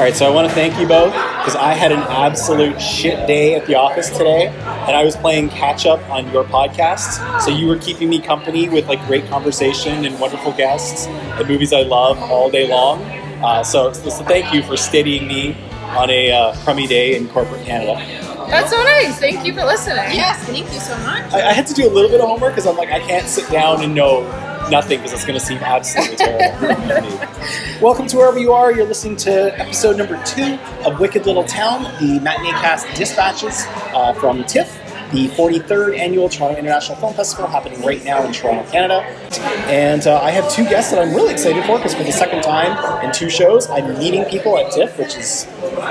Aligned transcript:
All 0.00 0.06
right, 0.06 0.16
so 0.16 0.26
I 0.26 0.30
want 0.30 0.48
to 0.48 0.54
thank 0.54 0.80
you 0.80 0.88
both 0.88 1.12
because 1.12 1.54
I 1.56 1.74
had 1.74 1.92
an 1.92 1.98
absolute 1.98 2.80
shit 2.80 3.26
day 3.26 3.54
at 3.54 3.66
the 3.66 3.74
office 3.74 4.08
today, 4.08 4.46
and 4.46 4.96
I 4.96 5.04
was 5.04 5.14
playing 5.14 5.50
catch 5.50 5.84
up 5.84 6.00
on 6.08 6.32
your 6.32 6.42
podcast. 6.44 7.42
So 7.42 7.50
you 7.50 7.66
were 7.66 7.76
keeping 7.76 8.08
me 8.08 8.18
company 8.18 8.70
with 8.70 8.88
like 8.88 9.06
great 9.06 9.26
conversation 9.26 10.06
and 10.06 10.18
wonderful 10.18 10.52
guests 10.52 11.06
and 11.06 11.46
movies 11.46 11.74
I 11.74 11.82
love 11.82 12.16
all 12.18 12.50
day 12.50 12.66
long. 12.66 13.02
Uh, 13.44 13.62
so, 13.62 13.92
so 13.92 14.24
thank 14.24 14.54
you 14.54 14.62
for 14.62 14.74
steadying 14.74 15.28
me 15.28 15.54
on 15.90 16.08
a 16.08 16.32
uh, 16.32 16.56
crummy 16.64 16.86
day 16.86 17.14
in 17.14 17.28
corporate 17.28 17.66
Canada. 17.66 17.96
That's 18.48 18.70
so 18.70 18.82
nice. 18.82 19.18
Thank 19.18 19.44
you 19.44 19.52
for 19.52 19.66
listening. 19.66 19.96
Yes, 20.14 20.42
thank 20.46 20.72
you 20.72 20.80
so 20.80 20.96
much. 21.00 21.30
I, 21.30 21.50
I 21.50 21.52
had 21.52 21.66
to 21.66 21.74
do 21.74 21.86
a 21.86 21.92
little 21.92 22.08
bit 22.08 22.22
of 22.22 22.26
homework 22.26 22.52
because 22.52 22.66
I'm 22.66 22.78
like 22.78 22.88
I 22.88 23.00
can't 23.00 23.28
sit 23.28 23.50
down 23.50 23.84
and 23.84 23.94
know 23.94 24.22
nothing 24.70 24.98
because 24.98 25.12
it's 25.12 25.24
going 25.24 25.38
to 25.38 25.44
seem 25.44 25.58
absolutely 25.58 26.16
terrible. 26.16 27.18
Welcome 27.82 28.06
to 28.06 28.16
wherever 28.16 28.38
you 28.38 28.52
are. 28.52 28.72
You're 28.72 28.86
listening 28.86 29.16
to 29.16 29.58
episode 29.58 29.96
number 29.96 30.22
two 30.24 30.58
of 30.86 31.00
Wicked 31.00 31.26
Little 31.26 31.44
Town, 31.44 31.82
the 31.98 32.20
Matineecast 32.20 32.94
dispatches 32.94 33.64
uh, 33.94 34.12
from 34.14 34.44
TIFF, 34.44 34.79
the 35.12 35.28
43rd 35.28 35.98
annual 35.98 36.28
Toronto 36.28 36.58
International 36.58 36.96
Film 36.98 37.14
Festival, 37.14 37.46
happening 37.46 37.80
right 37.82 38.02
now 38.04 38.24
in 38.24 38.32
Toronto, 38.32 38.70
Canada. 38.70 39.00
And 39.68 40.06
uh, 40.06 40.20
I 40.20 40.30
have 40.30 40.50
two 40.50 40.64
guests 40.64 40.92
that 40.92 41.00
I'm 41.00 41.14
really 41.14 41.32
excited 41.32 41.64
for 41.64 41.78
because 41.78 41.94
for 41.94 42.04
the 42.04 42.12
second 42.12 42.42
time 42.42 43.04
in 43.04 43.12
two 43.12 43.30
shows, 43.30 43.68
I'm 43.68 43.98
meeting 43.98 44.24
people 44.24 44.58
at 44.58 44.72
TIFF, 44.72 44.98
which 44.98 45.16
is 45.16 45.46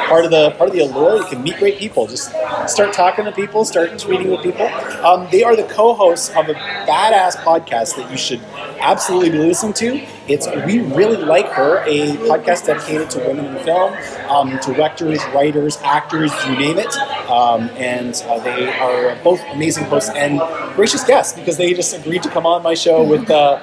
part 0.07 0.25
of 0.25 0.31
the 0.31 0.51
part 0.51 0.69
of 0.69 0.75
the 0.75 0.81
allure. 0.81 1.17
You 1.17 1.25
can 1.25 1.43
meet 1.43 1.57
great 1.57 1.77
people. 1.77 2.07
Just 2.07 2.31
start 2.67 2.93
talking 2.93 3.25
to 3.25 3.31
people, 3.31 3.65
start 3.65 3.91
tweeting 3.91 4.29
with 4.29 4.41
people. 4.41 4.67
Um, 5.05 5.27
they 5.31 5.43
are 5.43 5.55
the 5.55 5.63
co-hosts 5.63 6.29
of 6.29 6.49
a 6.49 6.53
badass 6.53 7.35
podcast 7.37 7.95
that 7.95 8.09
you 8.11 8.17
should 8.17 8.41
absolutely 8.79 9.29
be 9.29 9.39
listening 9.39 9.73
to. 9.73 10.05
It's 10.29 10.45
We 10.67 10.81
Really 10.81 11.17
Like 11.17 11.47
Her, 11.47 11.79
a 11.87 12.15
podcast 12.29 12.67
dedicated 12.67 13.09
to 13.09 13.19
women 13.19 13.45
in 13.45 13.63
film, 13.63 13.93
um, 14.29 14.59
directors, 14.59 15.17
writers, 15.33 15.77
actors, 15.83 16.31
you 16.45 16.55
name 16.55 16.77
it. 16.77 16.95
Um, 17.27 17.71
and 17.71 18.13
uh, 18.27 18.39
they 18.41 18.67
are 18.77 19.15
both 19.23 19.41
amazing 19.45 19.85
hosts 19.85 20.11
and 20.15 20.39
gracious 20.75 21.03
guests 21.03 21.33
because 21.33 21.57
they 21.57 21.73
just 21.73 21.95
agreed 21.97 22.21
to 22.21 22.29
come 22.29 22.45
on 22.45 22.61
my 22.61 22.75
show 22.75 23.03
with 23.03 23.27
uh, 23.31 23.59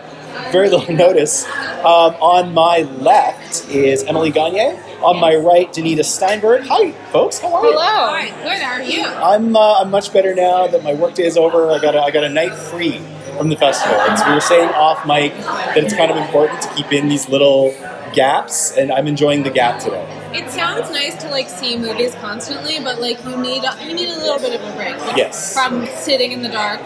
very 0.50 0.68
little 0.68 0.92
notice. 0.96 1.46
Um, 1.84 2.16
on 2.20 2.52
my 2.52 2.78
left 2.78 3.68
is 3.68 4.02
Emily 4.02 4.32
Gagne. 4.32 4.76
On 5.04 5.20
my 5.20 5.36
right, 5.36 5.72
Danita 5.72 6.04
Steinberg. 6.04 6.66
Hi, 6.66 6.90
folks. 7.12 7.38
How 7.38 7.54
are 7.54 7.64
you? 7.64 7.72
Hello. 7.74 7.82
Hi, 7.84 8.28
good. 8.42 8.60
How 8.60 8.72
are 8.72 8.82
you? 8.82 9.04
I'm 9.04 9.54
uh, 9.54 9.82
I'm 9.82 9.90
much 9.92 10.12
better 10.12 10.34
now 10.34 10.66
that 10.66 10.82
my 10.82 10.94
workday 10.94 11.26
is 11.26 11.36
over. 11.36 11.70
I 11.70 11.78
got 11.78 11.94
a, 11.94 12.00
I 12.00 12.10
got 12.10 12.24
a 12.24 12.28
night 12.28 12.54
free 12.54 13.00
from 13.36 13.48
the 13.48 13.56
festival. 13.56 13.96
It's, 14.10 14.24
we 14.26 14.32
were 14.34 14.40
saying 14.40 14.68
off 14.70 15.06
mic 15.06 15.32
that 15.36 15.78
it's 15.78 15.94
kind 15.94 16.10
of 16.10 16.16
important 16.16 16.62
to 16.62 16.74
keep 16.74 16.92
in 16.92 17.08
these 17.08 17.28
little 17.28 17.74
gaps, 18.12 18.72
and 18.76 18.90
I'm 18.92 19.06
enjoying 19.06 19.42
the 19.42 19.50
gap 19.50 19.80
today. 19.80 20.04
It 20.32 20.50
sounds 20.50 20.90
nice 20.90 21.14
to 21.22 21.28
like 21.30 21.48
see 21.48 21.76
movies 21.78 22.14
constantly, 22.16 22.78
but 22.80 23.00
like 23.00 23.22
you 23.24 23.36
need 23.36 23.64
a, 23.64 23.76
you 23.86 23.94
need 23.94 24.08
a 24.08 24.16
little 24.18 24.38
bit 24.38 24.58
of 24.58 24.66
a 24.66 24.76
break. 24.76 24.98
like, 25.00 25.16
Yes. 25.16 25.52
From 25.54 25.86
sitting 25.86 26.32
in 26.32 26.42
the 26.42 26.48
dark. 26.48 26.80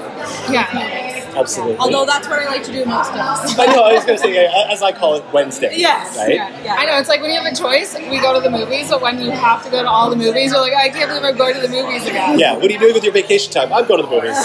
Yeah. 0.51 0.69
Movies. 0.73 1.20
Absolutely. 1.37 1.77
Although 1.77 2.07
that's 2.07 2.29
what 2.29 2.41
I 2.41 2.47
like 2.47 2.64
to 2.64 2.73
do 2.73 2.85
most 2.85 3.11
days. 3.12 3.59
I 3.59 3.67
know. 3.67 3.85
I 3.85 3.92
was 3.95 4.05
going 4.05 4.19
to 4.19 4.23
say, 4.25 4.47
as 4.47 4.83
I 4.83 4.91
call 4.92 5.14
it, 5.14 5.25
Wednesday. 5.33 5.70
Yes. 5.77 6.17
Right. 6.17 6.35
Yeah, 6.35 6.64
yeah. 6.64 6.75
I 6.75 6.85
know 6.87 6.98
it's 6.98 7.09
like 7.09 7.20
when 7.20 7.31
you 7.31 7.41
have 7.41 7.53
a 7.53 7.55
choice, 7.57 7.97
we 7.97 8.20
go 8.20 8.35
to 8.35 8.41
the 8.41 8.51
movies, 8.51 8.91
but 8.91 9.01
when 9.01 9.20
you 9.20 9.31
have 9.31 9.62
to 9.64 9.70
go 9.70 9.83
to 9.83 9.89
all 9.89 10.11
the 10.11 10.17
movies, 10.17 10.51
you're 10.51 10.61
like, 10.61 10.74
I 10.74 10.89
can't 10.89 11.08
believe 11.08 11.23
I'm 11.24 11.36
going 11.36 11.55
to 11.55 11.61
the 11.61 11.69
movies 11.69 12.05
again. 12.07 12.39
Yeah. 12.39 12.55
What 12.57 12.64
are 12.64 12.73
you 12.73 12.80
doing 12.80 12.95
with 12.95 13.05
your 13.05 13.13
vacation 13.13 13.53
time? 13.53 13.73
I'm 13.73 13.86
going 13.86 14.03
to 14.03 14.08
the 14.08 14.14
movies. 14.14 14.36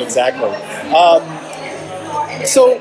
exactly. 0.00 0.48
Um, 0.94 1.22
so, 2.46 2.78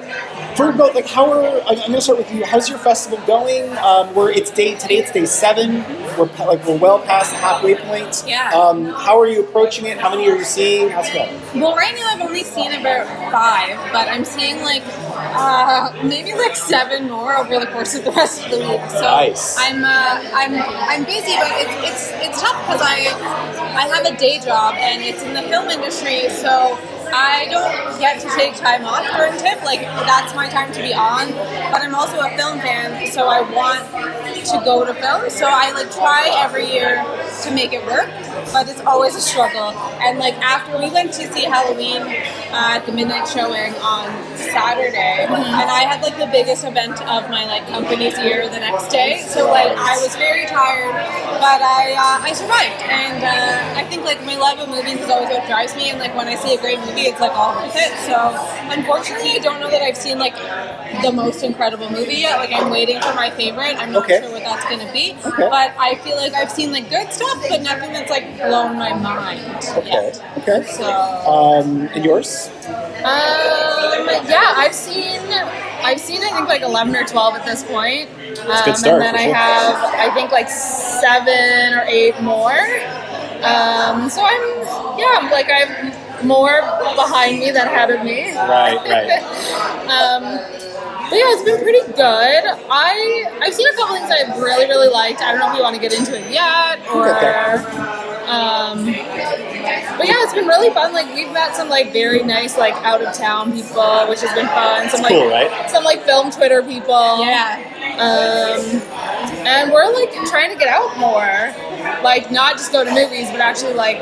for 0.56 0.72
both, 0.72 0.96
like, 0.96 1.08
how 1.08 1.32
are 1.32 1.62
I'm 1.68 1.76
going 1.78 1.94
to 1.94 2.02
start 2.02 2.18
with 2.18 2.32
you. 2.34 2.44
How's 2.46 2.70
your 2.70 2.78
festival 2.80 3.20
going? 3.26 3.70
Um, 3.78 4.14
we're 4.14 4.32
it's 4.32 4.52
day 4.52 4.76
today. 4.76 4.98
It's 4.98 5.12
day 5.12 5.26
seven. 5.26 5.84
We're 6.18 6.30
like 6.46 6.66
we're 6.66 6.78
well 6.78 7.00
past 7.00 7.32
the 7.32 7.38
halfway 7.38 7.76
point. 7.76 8.24
Yeah. 8.28 8.50
Um, 8.54 8.86
how 8.86 9.20
are 9.20 9.28
you 9.28 9.44
approaching 9.44 9.86
it? 9.86 9.98
How 9.98 10.10
many 10.10 10.30
are 10.30 10.36
you 10.36 10.44
seeing? 10.44 10.90
How's 10.90 11.08
it 11.10 11.14
going? 11.14 11.62
Well, 11.62 11.76
right 11.76 11.96
now 11.96 12.08
I've 12.08 12.22
only 12.22 12.44
seen 12.44 12.72
about 12.74 13.08
five, 13.32 13.78
but 13.94 14.08
I'm 14.10 14.26
seeing 14.26 14.62
like 14.62 14.84
uh, 14.86 15.94
maybe 16.04 16.34
like 16.34 16.56
seven 16.56 17.10
more 17.10 17.38
over 17.38 17.60
the 17.60 17.68
course 17.68 17.96
of 17.96 18.04
the 18.04 18.12
rest 18.12 18.44
of 18.46 18.52
the 18.52 18.58
week. 18.60 18.82
So 18.90 19.02
Nice. 19.02 19.58
I'm 19.58 19.84
uh, 19.84 20.30
I'm 20.34 20.54
I'm 20.56 21.04
busy, 21.06 21.36
but 21.38 21.52
it's 21.54 21.90
it's 21.90 22.12
it's 22.28 22.42
tough 22.42 22.60
because 22.66 22.82
I 22.84 23.08
I 23.78 23.88
have 23.88 24.06
a 24.06 24.18
day 24.18 24.40
job 24.40 24.76
and 24.78 25.02
it's 25.02 25.24
in 25.24 25.34
the 25.34 25.44
film 25.44 25.70
industry, 25.70 26.30
so. 26.30 26.78
I 27.14 27.48
don't 27.50 28.00
get 28.00 28.22
to 28.22 28.30
take 28.36 28.56
time 28.56 28.86
off 28.86 29.06
during 29.16 29.38
TIFF. 29.38 29.64
Like 29.64 29.82
that's 29.82 30.34
my 30.36 30.50
time 30.50 30.72
to 30.74 30.82
be 30.82 30.94
on. 30.94 31.32
But 31.72 31.82
I'm 31.82 31.96
also 31.96 32.20
a 32.20 32.30
film 32.36 32.60
fan, 32.60 33.12
so 33.12 33.28
I 33.28 33.42
want 33.42 33.84
to 34.46 34.62
go 34.66 34.86
to 34.86 34.94
film. 34.94 35.30
So 35.30 35.46
I 35.48 35.72
like 35.72 35.92
try 35.92 36.32
every 36.36 36.72
year 36.72 37.04
to 37.44 37.52
make 37.54 37.74
it 37.74 37.86
work, 37.86 38.10
but 38.52 38.68
it's 38.68 38.82
always 38.82 39.16
a 39.16 39.22
struggle. 39.22 39.70
And 40.02 40.20
like 40.20 40.36
after 40.42 40.78
we 40.78 40.90
went 40.90 41.14
to 41.14 41.32
see 41.34 41.44
Halloween 41.44 42.02
uh, 42.02 42.78
at 42.78 42.86
the 42.86 42.92
midnight 42.92 43.28
showing 43.28 43.74
on 43.76 44.10
Saturday, 44.36 45.26
and 45.30 45.70
I 45.70 45.86
had 45.86 46.02
like 46.02 46.18
the 46.18 46.28
biggest 46.28 46.64
event 46.64 47.02
of 47.08 47.30
my 47.30 47.46
like 47.46 47.68
company's 47.68 48.18
year 48.20 48.50
the 48.50 48.60
next 48.60 48.88
day. 48.90 49.22
So 49.28 49.48
like 49.50 49.72
I 49.78 50.02
was 50.02 50.16
very 50.16 50.46
tired, 50.46 50.94
but 51.40 51.62
I 51.62 51.94
uh, 51.94 52.26
I 52.26 52.34
survived. 52.34 52.82
And 52.90 53.24
uh, 53.24 53.80
I 53.80 53.84
think 53.90 54.04
like 54.04 54.24
my 54.26 54.38
love 54.38 54.60
of 54.60 54.70
movies 54.70 55.00
is 55.00 55.10
always 55.10 55.30
what 55.30 55.46
drives 55.48 55.76
me. 55.76 55.90
And 55.90 56.00
like 56.00 56.16
when 56.16 56.28
I 56.28 56.36
see 56.36 56.56
a 56.56 56.60
great 56.60 56.80
movie, 56.80 57.01
it's 57.06 57.20
like 57.20 57.32
all 57.34 57.56
worth 57.56 57.76
it. 57.76 57.92
So 58.06 58.16
unfortunately, 58.72 59.32
I 59.32 59.40
don't 59.40 59.60
know 59.60 59.70
that 59.70 59.82
I've 59.82 59.98
seen 59.98 60.20
like 60.20 60.36
the 61.04 61.12
most 61.12 61.44
incredible 61.44 61.90
movie 61.90 62.16
yet. 62.16 62.38
Like 62.38 62.52
I'm 62.54 62.70
waiting 62.70 63.00
for 63.02 63.14
my 63.16 63.30
favorite. 63.32 63.76
I'm 63.78 63.92
not 63.92 64.04
Okay. 64.04 64.20
sure 64.22 64.32
what 64.32 64.44
that's 64.44 64.66
gonna 64.66 64.92
be. 64.92 65.16
Okay. 65.26 65.48
But 65.50 65.74
I 65.80 65.96
feel 66.04 66.16
like 66.18 66.34
I've 66.34 66.52
seen 66.52 66.72
like 66.72 66.90
good 66.90 67.12
stuff, 67.12 67.46
but 67.50 67.62
nothing 67.62 67.94
that's 67.94 68.10
like 68.10 68.26
blown 68.42 68.78
my 68.78 68.94
mind 68.94 69.42
Okay. 69.78 69.88
yet. 69.90 70.24
Okay. 70.40 70.64
So 70.68 70.86
Um, 70.86 71.88
and 71.94 72.04
yours? 72.04 72.50
Um, 72.68 73.06
yeah, 74.30 74.54
I've 74.58 74.76
seen, 74.76 75.20
I've 75.84 76.00
seen 76.00 76.22
I 76.24 76.32
think 76.36 76.48
like 76.48 76.62
eleven 76.62 76.96
or 76.96 77.04
twelve 77.06 77.36
at 77.36 77.46
this 77.46 77.64
point. 77.64 78.10
Um, 78.48 78.66
good 78.66 78.78
start, 78.78 78.86
and 78.86 79.02
then 79.02 79.16
I 79.16 79.26
sure. 79.26 79.34
have 79.34 79.76
I 79.96 80.14
think 80.14 80.32
like 80.32 80.50
seven 80.50 81.74
or 81.74 81.84
eight 81.88 82.20
more. 82.22 82.60
Um, 83.44 84.10
so 84.10 84.22
I'm 84.24 85.00
yeah, 85.00 85.30
like 85.32 85.50
I've 85.50 85.70
more 86.24 86.62
behind 86.96 87.40
me 87.40 87.52
than 87.52 87.68
ahead 87.68 87.90
of 87.92 88.04
me. 88.04 88.32
Right. 88.36 88.78
Right. 88.78 89.68
Um, 89.92 90.24
but 90.24 91.18
yeah, 91.18 91.34
it's 91.36 91.44
been 91.44 91.62
pretty 91.62 91.86
good. 91.92 92.44
I 92.72 93.26
I've 93.42 93.54
seen 93.54 93.68
a 93.68 93.76
couple 93.76 93.96
things 93.98 94.10
I've 94.10 94.42
really 94.42 94.66
really 94.68 94.88
liked. 94.88 95.22
I 95.22 95.32
don't 95.32 95.40
know 95.42 95.50
if 95.52 95.58
you 95.58 95.64
want 95.64 95.76
to 95.76 95.82
get 95.82 95.92
into 95.92 96.16
it 96.18 96.32
yet 96.32 96.80
or. 96.88 97.12
Um, 98.32 98.88
but 99.98 100.08
yeah, 100.08 100.16
it's 100.24 100.34
been 100.34 100.48
really 100.48 100.70
fun. 100.74 100.94
Like 100.94 101.14
we've 101.14 101.32
met 101.32 101.56
some 101.56 101.70
like 101.70 101.92
very 101.94 102.24
nice 102.24 102.58
like 102.58 102.74
out 102.84 103.02
of 103.04 103.14
town 103.16 103.52
people, 103.54 104.08
which 104.08 104.22
has 104.22 104.34
been 104.34 104.48
fun. 104.48 104.90
Some 104.90 105.02
like 105.02 105.12
cool, 105.14 105.30
right? 105.30 105.70
some 105.70 105.84
like 105.84 106.04
film 106.04 106.32
Twitter 106.32 106.62
people. 106.64 107.20
yeah. 107.26 107.68
Um, 107.92 108.82
and 109.46 109.72
we're 109.72 109.92
like 109.94 110.12
trying 110.30 110.52
to 110.52 110.58
get 110.58 110.68
out 110.68 110.98
more, 110.98 111.54
like 112.04 112.32
not 112.32 112.54
just 112.58 112.72
go 112.72 112.84
to 112.84 112.92
movies, 112.92 113.30
but 113.32 113.40
actually 113.42 113.74
like 113.74 114.00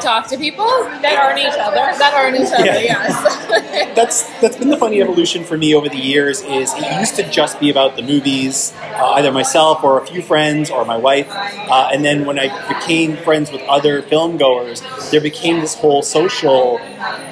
talk 0.00 0.28
to 0.28 0.36
people 0.36 0.66
That 1.00 1.18
aren't 1.22 1.38
each 1.38 1.46
other. 1.58 1.76
that 1.98 2.12
aren't 2.14 2.36
each 2.36 2.52
other. 2.52 2.64
Yeah. 2.64 2.78
Yes. 2.80 3.94
that's 3.96 4.40
that's 4.40 4.56
been 4.56 4.68
the 4.68 4.76
funny 4.76 5.00
evolution 5.02 5.44
for 5.44 5.56
me 5.58 5.74
over 5.74 5.88
the 5.88 5.98
years. 5.98 6.42
Is 6.42 6.72
it 6.74 6.98
used 7.00 7.16
to 7.16 7.28
just 7.30 7.58
be 7.60 7.70
about 7.70 7.96
the 7.96 8.02
movies, 8.02 8.72
uh, 8.82 9.12
either 9.12 9.32
myself 9.32 9.82
or 9.84 10.00
a 10.00 10.06
few 10.06 10.22
friends 10.22 10.70
or 10.70 10.84
my 10.84 10.96
wife, 10.96 11.28
uh, 11.30 11.90
and 11.92 12.04
then 12.04 12.24
when 12.26 12.38
I 12.38 12.48
became 12.68 13.16
friends 13.18 13.50
with 13.52 13.62
other 13.62 14.02
film 14.02 14.36
goers, 14.38 14.82
there 15.10 15.20
became 15.20 15.60
this 15.60 15.74
whole 15.74 16.02
social 16.02 16.78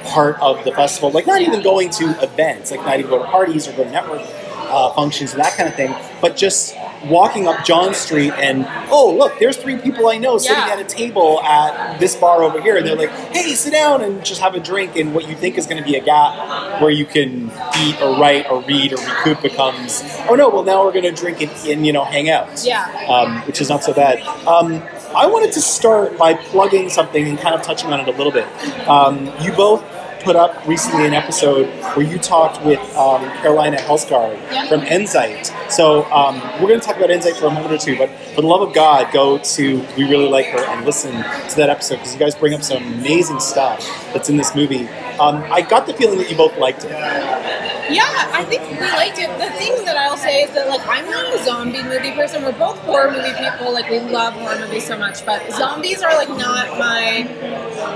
part 0.05 0.39
of 0.41 0.63
the 0.65 0.71
festival. 0.71 1.11
Like 1.11 1.27
not 1.27 1.41
even 1.41 1.61
going 1.61 1.89
to 1.91 2.21
events, 2.23 2.71
like 2.71 2.81
not 2.81 2.99
even 2.99 3.09
go 3.11 3.19
to 3.19 3.25
parties 3.29 3.67
or 3.67 3.73
go 3.73 3.83
to 3.83 3.91
network 3.91 4.21
uh, 4.67 4.91
functions 4.93 5.31
and 5.33 5.41
that 5.41 5.55
kind 5.55 5.69
of 5.69 5.75
thing, 5.75 5.93
but 6.21 6.35
just 6.35 6.75
walking 7.05 7.47
up 7.47 7.63
John 7.63 7.93
Street 7.93 8.31
and 8.33 8.65
oh 8.89 9.15
look, 9.15 9.37
there's 9.39 9.57
three 9.57 9.77
people 9.77 10.07
I 10.07 10.17
know 10.17 10.39
sitting 10.39 10.57
Yeah. 10.57 10.73
at 10.73 10.79
a 10.79 10.83
table 10.83 11.39
at 11.41 11.99
this 11.99 12.15
bar 12.15 12.41
over 12.41 12.59
here, 12.59 12.75
and 12.77 12.85
they're 12.85 12.95
like, 12.95 13.11
hey, 13.11 13.53
sit 13.53 13.73
down 13.73 14.01
and 14.03 14.25
just 14.25 14.41
have 14.41 14.55
a 14.55 14.59
drink. 14.59 14.95
And 14.95 15.13
what 15.13 15.29
you 15.29 15.35
think 15.35 15.57
is 15.59 15.67
going 15.67 15.77
to 15.77 15.87
be 15.87 15.95
a 15.97 16.03
gap 16.03 16.81
where 16.81 16.89
you 16.89 17.05
can 17.05 17.51
eat 17.79 18.01
or 18.01 18.17
write 18.19 18.49
or 18.49 18.61
read 18.63 18.93
or 18.93 18.97
recoup 18.97 19.41
becomes 19.43 20.01
oh 20.29 20.35
no, 20.35 20.49
well 20.49 20.63
now 20.63 20.83
we're 20.83 20.91
going 20.91 21.03
to 21.03 21.11
drink 21.11 21.41
and, 21.41 21.51
and 21.67 21.85
you 21.85 21.93
know 21.93 22.03
hang 22.03 22.29
out. 22.31 22.49
Yeah. 22.65 22.85
um, 23.07 23.41
which 23.45 23.61
is 23.61 23.69
not 23.69 23.83
so 23.83 23.93
bad. 23.93 24.19
Um, 24.47 24.81
I 25.15 25.27
wanted 25.27 25.53
to 25.53 25.61
start 25.61 26.17
by 26.17 26.33
plugging 26.33 26.89
something 26.89 27.25
and 27.27 27.39
kind 27.39 27.55
of 27.55 27.61
touching 27.61 27.93
on 27.93 28.01
it 28.01 28.07
a 28.07 28.11
little 28.11 28.31
bit. 28.31 28.45
Um, 28.87 29.31
you 29.41 29.51
both 29.53 29.81
put 30.25 30.35
up 30.35 30.67
recently 30.67 31.05
an 31.05 31.13
episode 31.13 31.67
where 31.95 32.05
you 32.05 32.17
talked 32.17 32.63
with 32.65 32.79
um, 32.97 33.21
Carolina 33.41 33.77
Hellsgård 33.77 34.35
Yeah. 34.51 34.67
from 34.67 34.81
Endzeit. 34.81 35.45
So 35.71 36.03
um, 36.11 36.41
we're 36.59 36.67
going 36.67 36.79
to 36.79 36.85
talk 36.85 36.97
about 36.97 37.09
Endzeit 37.11 37.35
for 37.39 37.45
a 37.45 37.51
moment 37.51 37.71
or 37.71 37.77
two, 37.77 37.95
but 37.97 38.09
for 38.33 38.41
the 38.41 38.47
love 38.47 38.67
of 38.67 38.73
God, 38.73 39.13
go 39.13 39.37
to 39.37 39.85
We 39.95 40.03
Really 40.09 40.27
Like 40.27 40.47
Her 40.47 40.65
and 40.65 40.83
listen 40.85 41.11
to 41.11 41.55
that 41.57 41.69
episode 41.69 41.97
because 41.97 42.13
you 42.13 42.19
guys 42.19 42.33
bring 42.35 42.53
up 42.55 42.63
some 42.63 42.83
amazing 42.83 43.39
stuff 43.39 43.79
that's 44.13 44.27
in 44.29 44.35
this 44.37 44.55
movie. 44.55 44.87
Um, 45.19 45.45
I 45.51 45.61
got 45.61 45.85
the 45.87 45.93
feeling 45.93 46.17
that 46.17 46.29
you 46.29 46.35
both 46.35 46.57
liked 46.57 46.83
it. 46.83 46.91
Yeah, 46.91 48.03
I 48.33 48.43
think 48.45 48.63
we 48.69 48.79
liked 48.79 49.19
it. 49.19 49.29
The 49.37 49.49
thing 49.57 49.85
that 49.85 49.95
I'll 49.95 50.17
say 50.17 50.41
is 50.41 50.51
that 50.55 50.67
like 50.67 50.81
I'm 50.87 51.09
not 51.09 51.33
a 51.33 51.43
zombie 51.45 51.83
movie 51.83 52.11
person. 52.11 52.43
We're 52.43 52.51
both 52.57 52.79
horror 52.79 53.11
movie 53.11 53.31
people. 53.37 53.71
Like 53.71 53.89
we 53.89 53.99
love 53.99 54.33
horror 54.33 54.57
movies 54.59 54.87
so 54.87 54.97
much, 54.97 55.23
but 55.25 55.49
zombies 55.53 56.01
are 56.01 56.13
like 56.15 56.29
not 56.29 56.77
my 56.79 57.23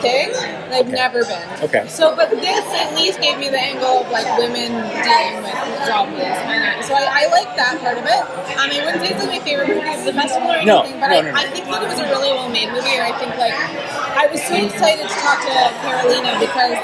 thing. 0.01 0.29
They've 0.69 0.85
Okay. 0.85 0.91
never 0.91 1.25
been. 1.25 1.63
Okay. 1.63 1.87
So, 1.89 2.15
but 2.19 2.29
this 2.35 2.65
at 2.75 2.91
least 2.99 3.23
gave 3.23 3.39
me 3.39 3.47
the 3.47 3.55
angle 3.57 4.03
of 4.03 4.11
like 4.11 4.27
women 4.35 4.75
dealing 4.75 5.39
with 5.39 5.55
I- 5.55 6.83
so 6.83 6.91
I, 6.93 7.23
I 7.23 7.31
like 7.31 7.55
that 7.55 7.79
part 7.79 7.95
of 7.95 8.03
it. 8.03 8.21
Um, 8.59 8.67
I 8.67 8.83
wouldn't 8.83 8.99
say 8.99 9.15
it's 9.15 9.23
like 9.23 9.31
my 9.31 9.43
favorite 9.47 9.71
movie 9.71 9.87
of 9.87 10.03
the 10.03 10.11
festival 10.11 10.51
or 10.51 10.59
No, 10.67 10.83
anything, 10.83 10.99
but 10.99 11.07
no, 11.09 11.15
I, 11.15 11.21
no, 11.23 11.31
no. 11.31 11.39
I 11.39 11.45
think 11.47 11.65
that 11.71 11.79
it 11.79 11.87
was 11.87 11.99
a 12.03 12.07
really 12.11 12.31
well 12.35 12.51
made 12.51 12.67
movie, 12.75 12.91
Or 12.99 13.07
I 13.07 13.15
think 13.15 13.31
like 13.39 13.55
I 13.55 14.27
was 14.27 14.43
so 14.43 14.59
excited 14.59 15.07
to 15.07 15.15
talk 15.23 15.39
to 15.47 15.53
Carolina 15.79 16.35
because 16.43 16.75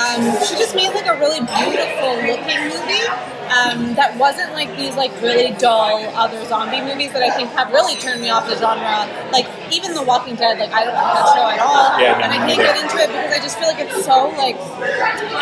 um, 0.00 0.20
she 0.48 0.56
just 0.56 0.72
made 0.72 0.96
like 0.96 1.04
a 1.06 1.16
really 1.20 1.44
beautiful 1.44 2.16
looking 2.24 2.60
movie 2.72 3.04
um, 3.50 3.94
that 3.94 4.16
wasn't 4.16 4.52
like 4.54 4.70
these 4.76 4.94
like 4.96 5.10
really 5.22 5.50
dull 5.58 5.98
other 6.14 6.42
zombie 6.46 6.80
movies 6.80 7.12
that 7.12 7.22
I 7.22 7.30
think 7.34 7.50
have 7.50 7.70
really 7.72 7.96
turned 7.96 8.20
me 8.22 8.30
off 8.30 8.46
the 8.46 8.56
genre. 8.56 9.06
Like 9.32 9.46
even 9.74 9.94
The 9.94 10.02
Walking 10.02 10.34
Dead, 10.36 10.58
like 10.58 10.70
I 10.72 10.84
don't 10.84 10.94
like 10.94 11.14
that 11.14 11.26
show 11.34 11.46
at 11.50 11.60
all, 11.60 11.98
Yeah, 12.00 12.18
no, 12.18 12.24
and 12.26 12.32
I 12.32 12.38
can't 12.46 12.58
get 12.62 12.76
into 12.78 12.96
it 12.98 13.08
because 13.10 13.32
I 13.34 13.40
just 13.42 13.58
feel 13.58 13.68
like 13.68 13.80
it's 13.82 14.04
so 14.06 14.30
like 14.38 14.56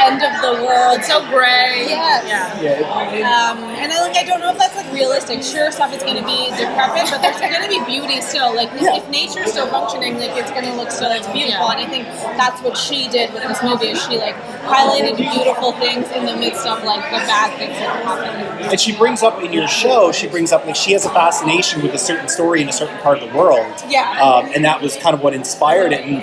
end 0.00 0.20
of 0.24 0.32
the 0.40 0.64
world. 0.64 1.04
So 1.04 1.20
gray. 1.28 1.86
Yes. 1.88 2.24
Yeah. 2.28 2.60
Yeah. 2.60 3.24
Um, 3.28 3.64
and 3.76 3.92
I 3.92 4.00
like 4.02 4.16
I 4.16 4.24
don't 4.24 4.40
know 4.40 4.50
if 4.52 4.58
that's 4.58 4.76
like 4.76 4.90
realistic. 4.92 5.42
Sure, 5.42 5.70
stuff 5.70 5.92
is 5.94 6.02
going 6.02 6.16
to 6.16 6.24
be 6.24 6.48
decrepit, 6.56 7.08
but 7.10 7.20
there's 7.22 7.40
going 7.40 7.62
to 7.62 7.68
be 7.68 7.80
beauty 7.84 8.20
still. 8.20 8.54
Like 8.54 8.70
Yeah. 8.80 8.96
if 8.96 9.08
nature's 9.08 9.52
still 9.52 9.66
functioning, 9.68 10.18
like 10.18 10.32
it's 10.36 10.50
going 10.50 10.64
to 10.64 10.74
look 10.74 10.90
still 10.90 11.12
it's 11.12 11.28
beautiful. 11.28 11.68
Yeah. 11.68 11.76
And 11.76 11.80
I 11.84 11.88
think 11.88 12.04
that's 12.36 12.60
what 12.62 12.76
she 12.76 13.08
did 13.08 13.32
with 13.32 13.42
this 13.44 13.62
movie. 13.62 13.88
Is 13.92 14.00
she 14.04 14.16
like 14.18 14.34
highlighted 14.68 15.16
beautiful 15.16 15.72
things 15.72 16.08
in 16.12 16.24
the 16.26 16.36
midst 16.36 16.66
of 16.66 16.84
like 16.84 17.04
the 17.10 17.20
bad 17.24 17.56
things 17.58 17.76
that 17.78 17.88
happen. 17.88 17.97
And 17.98 18.78
she 18.78 18.96
brings 18.96 19.22
up 19.22 19.42
in 19.42 19.52
your 19.52 19.68
show, 19.68 20.12
she 20.12 20.28
brings 20.28 20.52
up 20.52 20.66
like 20.66 20.76
she 20.76 20.92
has 20.92 21.04
a 21.04 21.10
fascination 21.10 21.82
with 21.82 21.94
a 21.94 21.98
certain 21.98 22.28
story 22.28 22.62
in 22.62 22.68
a 22.68 22.72
certain 22.72 22.98
part 22.98 23.22
of 23.22 23.30
the 23.30 23.36
world. 23.36 23.72
Yeah. 23.88 24.20
Um, 24.20 24.50
and 24.54 24.64
that 24.64 24.80
was 24.82 24.96
kind 24.96 25.14
of 25.14 25.22
what 25.22 25.34
inspired 25.34 25.92
it. 25.92 26.04
And 26.04 26.22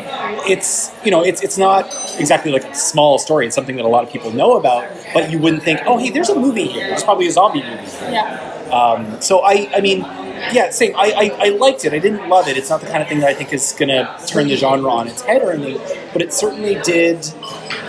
it's 0.50 0.92
you 1.04 1.12
know 1.12 1.24
it's 1.24 1.42
it's 1.42 1.58
not 1.58 1.86
exactly 2.20 2.52
like 2.52 2.66
a 2.66 2.76
small 2.76 3.18
story. 3.20 3.46
It's 3.46 3.56
something 3.56 3.76
that 3.78 3.86
a 3.86 3.88
lot 3.88 4.04
of 4.04 4.12
people 4.12 4.32
know 4.32 4.58
about, 4.58 4.90
but 5.14 5.32
you 5.32 5.40
wouldn't 5.40 5.64
think, 5.64 5.82
oh 5.86 5.98
hey, 5.98 6.10
there's 6.10 6.30
a 6.30 6.40
movie 6.40 6.68
here. 6.68 6.88
There's 6.88 7.04
probably 7.04 7.28
a 7.28 7.32
zombie 7.32 7.64
movie. 7.64 7.86
Here. 7.86 8.12
Yeah. 8.12 8.52
Um, 8.72 9.22
so 9.22 9.42
I, 9.42 9.70
I 9.76 9.82
mean, 9.82 10.02
yeah, 10.52 10.70
same. 10.70 10.96
I, 10.96 11.12
I, 11.40 11.48
I 11.48 11.50
liked 11.50 11.86
it. 11.86 11.94
I 11.94 12.00
didn't 12.00 12.28
love 12.30 12.48
it. 12.48 12.58
It's 12.58 12.70
not 12.70 12.82
the 12.82 12.88
kind 12.88 13.02
of 13.02 13.08
thing 13.10 13.20
that 13.20 13.30
I 13.30 13.34
think 13.34 13.54
is 13.54 13.74
going 13.78 13.90
to 13.90 14.18
turn 14.28 14.48
the 14.48 14.56
genre 14.56 14.90
on 14.92 15.08
its 15.08 15.22
head 15.22 15.42
or 15.42 15.52
anything, 15.52 15.80
but 16.14 16.22
it 16.22 16.34
certainly 16.34 16.76
did 16.84 17.26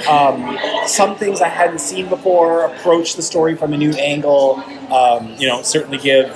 um, 0.08 0.58
some 0.86 1.16
things 1.16 1.40
I 1.40 1.48
hadn't 1.48 1.80
seen 1.80 2.08
before, 2.08 2.64
approach 2.66 3.14
the 3.16 3.22
story 3.22 3.54
from 3.56 3.72
a 3.72 3.76
new 3.76 3.92
angle. 3.92 4.56
Um, 4.92 5.34
you 5.38 5.48
know, 5.48 5.62
certainly 5.62 5.98
give 5.98 6.28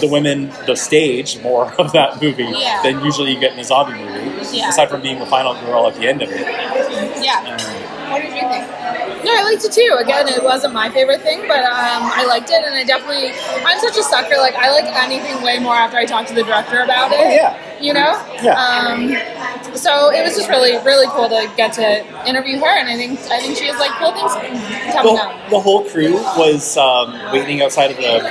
the 0.00 0.08
women 0.10 0.48
the 0.66 0.74
stage 0.74 1.40
more 1.42 1.72
of 1.80 1.92
that 1.92 2.20
movie 2.22 2.44
Yeah. 2.44 2.82
than 2.82 3.04
usually 3.04 3.32
you 3.34 3.40
get 3.40 3.52
in 3.52 3.58
a 3.58 3.64
zombie 3.64 3.94
movie. 3.98 4.56
Yeah. 4.56 4.68
Aside 4.70 4.88
from 4.90 5.02
being 5.02 5.18
the 5.18 5.26
final 5.26 5.54
girl 5.60 5.86
at 5.86 5.94
the 5.94 6.08
end 6.08 6.22
of 6.22 6.30
it. 6.30 6.40
Yeah. 6.40 7.56
Um, 7.58 8.10
What 8.12 8.22
did 8.22 8.32
you 8.34 8.40
think? 8.48 8.77
No, 9.28 9.34
I 9.36 9.42
liked 9.44 9.62
it 9.62 9.72
too. 9.72 9.96
Again, 10.00 10.26
it 10.26 10.42
wasn't 10.42 10.72
my 10.72 10.88
favorite 10.88 11.20
thing, 11.20 11.42
but 11.46 11.60
um, 11.60 12.00
I 12.16 12.24
liked 12.26 12.48
it, 12.48 12.64
and 12.64 12.74
I 12.74 12.82
definitely. 12.82 13.28
I'm 13.62 13.78
such 13.78 13.98
a 13.98 14.02
sucker. 14.02 14.38
Like 14.38 14.54
I 14.54 14.70
like 14.70 14.86
anything 14.86 15.42
way 15.42 15.58
more 15.58 15.74
after 15.74 15.98
I 15.98 16.06
talk 16.06 16.26
to 16.28 16.34
the 16.34 16.42
director 16.42 16.80
about 16.80 17.12
it. 17.12 17.20
oh 17.20 17.28
yeah. 17.28 17.52
You 17.78 17.92
know. 17.92 18.16
Yeah. 18.42 18.56
Um, 18.56 19.12
so 19.76 20.10
it 20.10 20.24
was 20.24 20.34
just 20.34 20.48
really, 20.48 20.78
really 20.78 21.06
cool 21.08 21.28
to 21.28 21.52
get 21.56 21.74
to 21.74 22.26
interview 22.26 22.58
her, 22.58 22.72
and 22.78 22.88
I 22.88 22.96
think 22.96 23.20
I 23.28 23.38
think 23.38 23.58
she 23.58 23.66
has 23.66 23.78
like 23.78 23.92
cool 24.00 24.12
things 24.12 24.32
coming 24.94 25.14
the, 25.14 25.20
up. 25.20 25.50
the 25.50 25.60
whole 25.60 25.84
crew 25.84 26.14
was 26.40 26.78
um, 26.78 27.12
waiting 27.30 27.60
outside 27.60 27.90
of 27.90 27.98
the 27.98 28.16
um, 28.16 28.24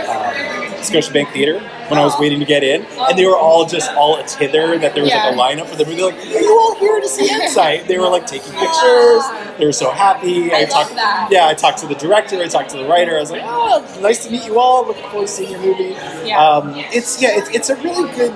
Scotiabank 0.82 1.32
Theater 1.34 1.60
when 1.90 2.00
I 2.00 2.04
was 2.04 2.18
waiting 2.20 2.40
to 2.40 2.46
get 2.46 2.64
in, 2.64 2.84
and 2.86 3.18
they 3.18 3.26
were 3.26 3.38
all 3.38 3.66
just 3.66 3.92
all 3.94 4.18
a 4.18 4.24
tither 4.28 4.78
that 4.80 4.94
there 4.94 5.04
was 5.04 5.12
Yeah. 5.12 5.30
like 5.30 5.36
a 5.36 5.38
lineup 5.62 5.68
for 5.68 5.76
the 5.76 5.86
movie. 5.86 5.98
They're 5.98 6.06
like, 6.12 6.36
"Are 6.36 6.40
you 6.42 6.60
all 6.60 6.76
here 6.76 7.00
to 7.00 7.08
see 7.08 7.28
Endzeit?" 7.34 7.88
They 7.88 7.98
were 7.98 8.10
like 8.10 8.26
taking 8.28 8.52
pictures. 8.54 9.24
They 9.58 9.66
were 9.66 9.72
so 9.72 9.90
happy. 9.92 10.52
I 10.54 10.62
love 10.62 10.70
talked. 10.70 11.32
Yeah, 11.32 11.48
I 11.48 11.54
talked 11.54 11.80
to 11.80 11.88
the 11.88 11.96
director. 11.96 12.42
I 12.42 12.48
talked 12.48 12.70
to 12.72 12.78
the 12.78 12.86
writer. 12.86 13.18
I 13.18 13.20
was 13.22 13.32
like, 13.32 13.42
"Oh, 13.46 13.84
nice 14.02 14.26
to 14.26 14.32
meet 14.32 14.46
you 14.46 14.60
all. 14.60 14.86
Looking 14.86 15.04
forward 15.10 15.28
to 15.28 15.34
seeing 15.34 15.52
your 15.52 15.62
movie." 15.62 15.96
Yeah. 16.26 16.44
Um, 16.44 16.74
it's 16.76 17.22
yeah, 17.22 17.30
it's, 17.38 17.50
it's 17.50 17.70
a 17.70 17.76
really 17.78 18.12
good. 18.16 18.34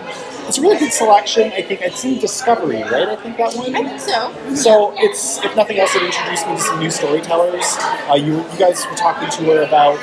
It's 0.47 0.57
a 0.57 0.61
really 0.61 0.79
good 0.79 0.91
selection. 0.91 1.51
I 1.53 1.61
think 1.61 1.81
it's 1.81 2.03
in 2.03 2.17
Discovery, 2.19 2.81
right? 2.83 3.07
I 3.09 3.15
think 3.15 3.37
that 3.37 3.53
one. 3.53 3.73
I 3.75 3.83
think 3.87 3.99
so. 4.01 4.33
So 4.55 4.93
it's, 4.97 5.37
if 5.45 5.55
nothing 5.55 5.77
else, 5.79 5.95
it 5.95 6.01
introduced 6.01 6.47
me 6.47 6.55
to 6.55 6.61
some 6.61 6.79
new 6.79 6.89
storytellers. 6.89 7.77
Uh, 8.09 8.15
you, 8.15 8.37
you 8.37 8.57
guys 8.59 8.85
were 8.89 8.95
talking 8.97 9.29
to 9.29 9.43
her 9.45 9.61
about 9.61 9.99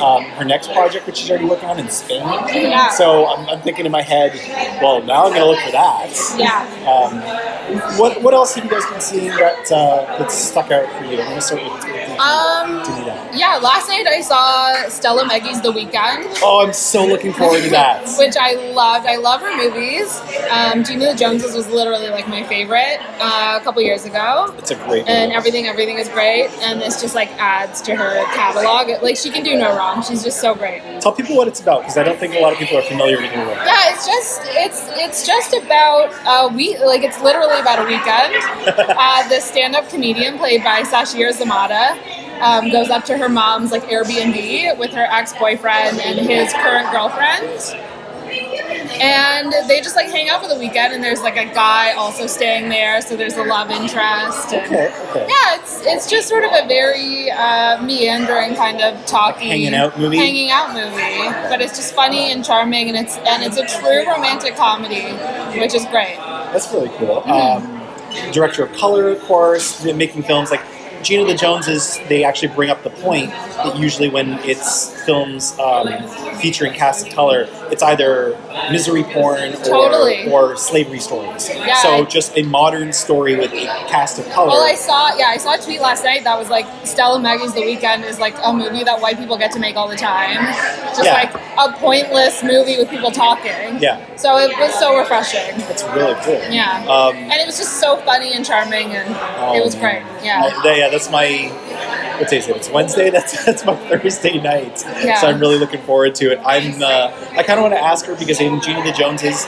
um, 0.00 0.24
her 0.24 0.44
next 0.44 0.72
project, 0.72 1.06
which 1.06 1.16
she's 1.18 1.30
already 1.30 1.46
working 1.46 1.68
on 1.68 1.78
in 1.78 1.88
Spain. 1.88 2.22
Yeah. 2.52 2.90
So 2.90 3.26
I'm, 3.26 3.48
I'm 3.48 3.60
thinking 3.62 3.86
in 3.86 3.92
my 3.92 4.02
head, 4.02 4.32
well, 4.82 5.02
now 5.02 5.24
I'm 5.26 5.30
going 5.32 5.40
to 5.42 5.46
look 5.46 5.60
for 5.60 5.72
that. 5.72 6.10
Yeah. 6.38 6.64
Um, 6.88 7.20
what 7.98 8.22
what 8.22 8.34
else 8.34 8.54
have 8.54 8.64
you 8.64 8.70
guys 8.70 8.84
been 8.90 9.00
seeing 9.00 9.28
that 9.28 9.70
uh, 9.72 10.18
that's 10.18 10.34
stuck 10.34 10.70
out 10.70 10.86
for 10.98 11.04
you? 11.04 11.18
I'm 11.20 11.24
going 11.26 11.36
to 11.36 11.40
start 11.40 11.62
with, 11.62 11.72
with 11.72 12.20
Um, 12.20 12.82
yeah, 13.34 13.58
last 13.62 13.88
night 13.88 14.06
I 14.06 14.20
saw 14.20 14.88
Stella 14.88 15.24
Meghie's 15.24 15.60
The 15.62 15.72
Weekend. 15.72 16.26
Oh, 16.42 16.64
I'm 16.64 16.72
so 16.72 17.04
looking 17.06 17.32
forward 17.32 17.62
to 17.62 17.70
that. 17.70 18.06
which 18.18 18.34
I 18.38 18.52
loved. 18.72 19.06
I 19.06 19.16
love 19.16 19.40
her 19.40 19.56
movies. 19.56 20.20
Um, 20.50 20.84
Jean 20.84 21.00
of 21.02 21.08
the 21.12 21.16
Joneses 21.16 21.54
was 21.54 21.68
literally 21.70 22.08
like 22.08 22.28
my 22.28 22.42
favorite 22.44 22.98
uh, 23.20 23.58
a 23.60 23.64
couple 23.64 23.80
years 23.82 24.04
ago. 24.04 24.54
It's 24.58 24.70
a 24.70 24.76
great 24.76 25.06
And 25.08 25.28
movie. 25.30 25.36
everything, 25.36 25.66
everything 25.66 25.98
is 25.98 26.08
great, 26.10 26.48
and 26.60 26.80
this 26.80 27.00
just 27.00 27.14
like 27.14 27.30
adds 27.40 27.80
to 27.82 27.96
her 27.96 28.24
catalog. 28.34 29.02
Like 29.02 29.16
she 29.16 29.30
can 29.30 29.42
do 29.42 29.56
no 29.56 29.74
wrong. 29.76 29.83
She's 30.06 30.22
just 30.22 30.40
so 30.40 30.54
great. 30.54 30.82
Tell 31.00 31.12
people 31.12 31.36
what 31.36 31.48
it's 31.48 31.60
about 31.60 31.80
because 31.80 31.96
I 31.96 32.02
don't 32.02 32.18
think 32.18 32.34
a 32.34 32.40
lot 32.40 32.52
of 32.52 32.58
people 32.58 32.76
are 32.78 32.82
familiar 32.82 33.16
with 33.16 33.30
work. 33.36 33.58
Yeah, 33.64 33.92
it's 33.92 34.06
just 34.06 34.40
it's 34.44 34.80
it's 35.04 35.26
just 35.26 35.54
about 35.54 36.12
a 36.26 36.54
week. 36.54 36.78
Like 36.80 37.02
it's 37.02 37.20
literally 37.20 37.60
about 37.60 37.78
a 37.80 37.84
weekend. 37.84 38.34
Uh, 39.04 39.26
the 39.28 39.40
stand-up 39.40 39.88
comedian 39.88 40.38
played 40.38 40.62
by 40.62 40.82
Sasheer 40.82 41.30
Zamata 41.32 41.98
um, 42.40 42.70
goes 42.70 42.90
up 42.90 43.04
to 43.04 43.16
her 43.16 43.28
mom's 43.28 43.70
like 43.70 43.82
Airbnb 43.84 44.78
with 44.78 44.90
her 44.92 45.06
ex-boyfriend 45.10 46.00
and 46.00 46.18
his 46.18 46.52
current 46.52 46.90
girlfriend. 46.90 47.93
And 49.00 49.52
they 49.68 49.80
just 49.80 49.96
like 49.96 50.06
hang 50.06 50.28
out 50.28 50.42
for 50.42 50.48
the 50.48 50.58
weekend, 50.58 50.92
and 50.92 51.02
there's 51.02 51.22
like 51.22 51.36
a 51.36 51.52
guy 51.52 51.92
also 51.92 52.26
staying 52.26 52.68
there, 52.68 53.00
so 53.00 53.16
there's 53.16 53.36
a 53.36 53.44
love 53.44 53.70
interest. 53.70 54.52
And, 54.52 54.64
Okay, 54.66 54.94
okay. 55.10 55.26
Yeah, 55.28 55.56
it's 55.60 55.80
it's 55.84 56.10
just 56.10 56.28
sort 56.28 56.44
of 56.44 56.50
a 56.52 56.66
very 56.66 57.30
uh, 57.30 57.82
meandering 57.82 58.54
kind 58.54 58.80
of 58.80 59.04
talking, 59.06 59.48
Hanging 59.48 59.74
out 59.74 59.98
movie? 59.98 60.16
hanging 60.16 60.50
out 60.50 60.72
movie. 60.72 61.48
But 61.48 61.60
it's 61.60 61.76
just 61.76 61.94
funny 61.94 62.30
and 62.32 62.44
charming, 62.44 62.88
and 62.88 62.96
it's 62.96 63.16
and 63.18 63.42
it's 63.42 63.56
a 63.56 63.66
true 63.80 64.06
romantic 64.06 64.56
comedy, 64.56 65.02
which 65.60 65.74
is 65.74 65.84
great. 65.86 66.16
That's 66.16 66.72
really 66.72 66.88
cool. 66.98 67.22
Mm-hmm. 67.22 68.20
Um, 68.20 68.32
director 68.32 68.64
of 68.64 68.72
color, 68.74 69.08
of 69.08 69.20
course, 69.22 69.84
making 69.84 70.22
films 70.22 70.50
like 70.50 70.62
Jean 71.02 71.20
of 71.20 71.26
the 71.26 71.34
Joneses. 71.34 71.98
They 72.08 72.24
actually 72.24 72.54
bring 72.54 72.70
up 72.70 72.82
the 72.82 72.90
point 72.90 73.30
that 73.30 73.76
usually 73.76 74.08
when 74.08 74.34
it's 74.44 75.04
films 75.04 75.58
um, 75.58 75.88
featuring 76.38 76.72
cast 76.72 77.06
of 77.08 77.12
color, 77.12 77.46
it's 77.74 77.82
either 77.82 78.38
misery 78.70 79.02
porn 79.02 79.52
or, 79.52 79.64
Totally. 79.64 80.30
or 80.32 80.56
slavery 80.56 81.00
stories. 81.00 81.48
Yeah, 81.50 81.74
so 81.82 81.88
I- 81.96 82.02
just 82.04 82.36
a 82.38 82.42
modern 82.44 82.92
story 82.92 83.34
with 83.34 83.52
a 83.52 83.66
cast 83.88 84.18
of 84.20 84.28
color. 84.30 84.48
Well, 84.54 84.62
I 84.62 84.74
saw 84.76 85.14
yeah, 85.16 85.26
I 85.28 85.38
saw 85.38 85.54
a 85.54 85.58
tweet 85.58 85.80
last 85.80 86.04
night 86.04 86.22
that 86.24 86.38
was 86.38 86.48
like 86.50 86.66
Stella 86.86 87.18
Meghie's 87.18 87.52
The 87.54 87.62
Weekend 87.64 88.04
is 88.04 88.18
like 88.20 88.36
a 88.44 88.52
movie 88.52 88.84
that 88.84 89.00
white 89.00 89.18
people 89.18 89.36
get 89.36 89.50
to 89.52 89.58
make 89.58 89.74
all 89.76 89.88
the 89.88 89.96
time, 89.96 90.36
just 90.94 91.04
Yeah. 91.04 91.14
like 91.14 91.34
a 91.58 91.72
pointless 91.78 92.42
movie 92.42 92.76
with 92.78 92.88
people 92.88 93.10
talking. 93.10 93.78
Yeah. 93.80 93.98
So 94.16 94.38
it 94.38 94.56
was 94.58 94.72
so 94.78 94.96
refreshing. 94.98 95.58
That's 95.68 95.82
really 95.98 96.14
cool. 96.22 96.40
Yeah. 96.50 96.84
Um, 96.88 97.16
and 97.16 97.32
it 97.42 97.46
was 97.46 97.58
just 97.58 97.80
so 97.80 97.96
funny 97.98 98.32
and 98.34 98.44
charming, 98.46 98.92
and 98.94 99.08
Oh, 99.40 99.54
it 99.58 99.64
was 99.64 99.74
great. 99.74 100.02
Yeah. 100.22 100.50
I- 100.64 100.74
yeah, 100.76 100.88
that's 100.90 101.10
my. 101.10 101.50
What 102.18 102.28
day 102.28 102.38
is 102.38 102.48
it? 102.48 102.56
It's 102.56 102.70
Wednesday. 102.70 103.10
That's 103.14 103.44
that's 103.44 103.64
my 103.64 103.74
Thursday 103.88 104.40
night. 104.40 104.82
Yeah. 105.04 105.20
So 105.20 105.28
I'm 105.28 105.40
really 105.40 105.58
looking 105.58 105.80
forward 105.82 106.14
to 106.16 106.32
it. 106.32 106.40
I'm. 106.44 106.82
Uh, 106.82 107.12
I 107.32 107.42
kind 107.42 107.58
of 107.58 107.62
want 107.62 107.74
to 107.74 107.82
ask 107.82 108.06
her 108.06 108.14
because 108.16 108.40
in 108.40 108.60
Jean 108.60 108.76
of 108.76 108.84
the 108.84 108.92
Joneses, 108.92 109.46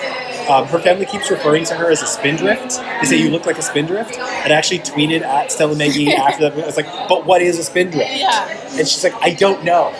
um, 0.48 0.66
her 0.66 0.78
family 0.78 1.06
keeps 1.06 1.30
referring 1.30 1.64
to 1.66 1.74
her 1.74 1.90
as 1.90 2.02
a 2.02 2.06
spindrift. 2.06 2.78
They 3.00 3.06
say 3.06 3.16
you 3.16 3.30
look 3.30 3.46
like 3.46 3.58
a 3.58 3.62
spindrift. 3.62 4.16
And 4.18 4.52
I 4.52 4.56
actually 4.56 4.80
tweeted 4.80 5.22
at 5.22 5.50
Stella 5.52 5.74
Meghie 5.74 6.08
after 6.18 6.48
that. 6.48 6.62
I 6.62 6.66
was 6.66 6.76
like, 6.76 6.86
"But 7.08 7.26
what 7.26 7.42
is 7.42 7.58
a 7.58 7.64
spindrift?" 7.64 8.10
Yeah. 8.12 8.48
And 8.78 8.86
she's 8.86 9.02
like, 9.04 9.14
"I 9.20 9.32
don't 9.32 9.64
know." 9.64 9.92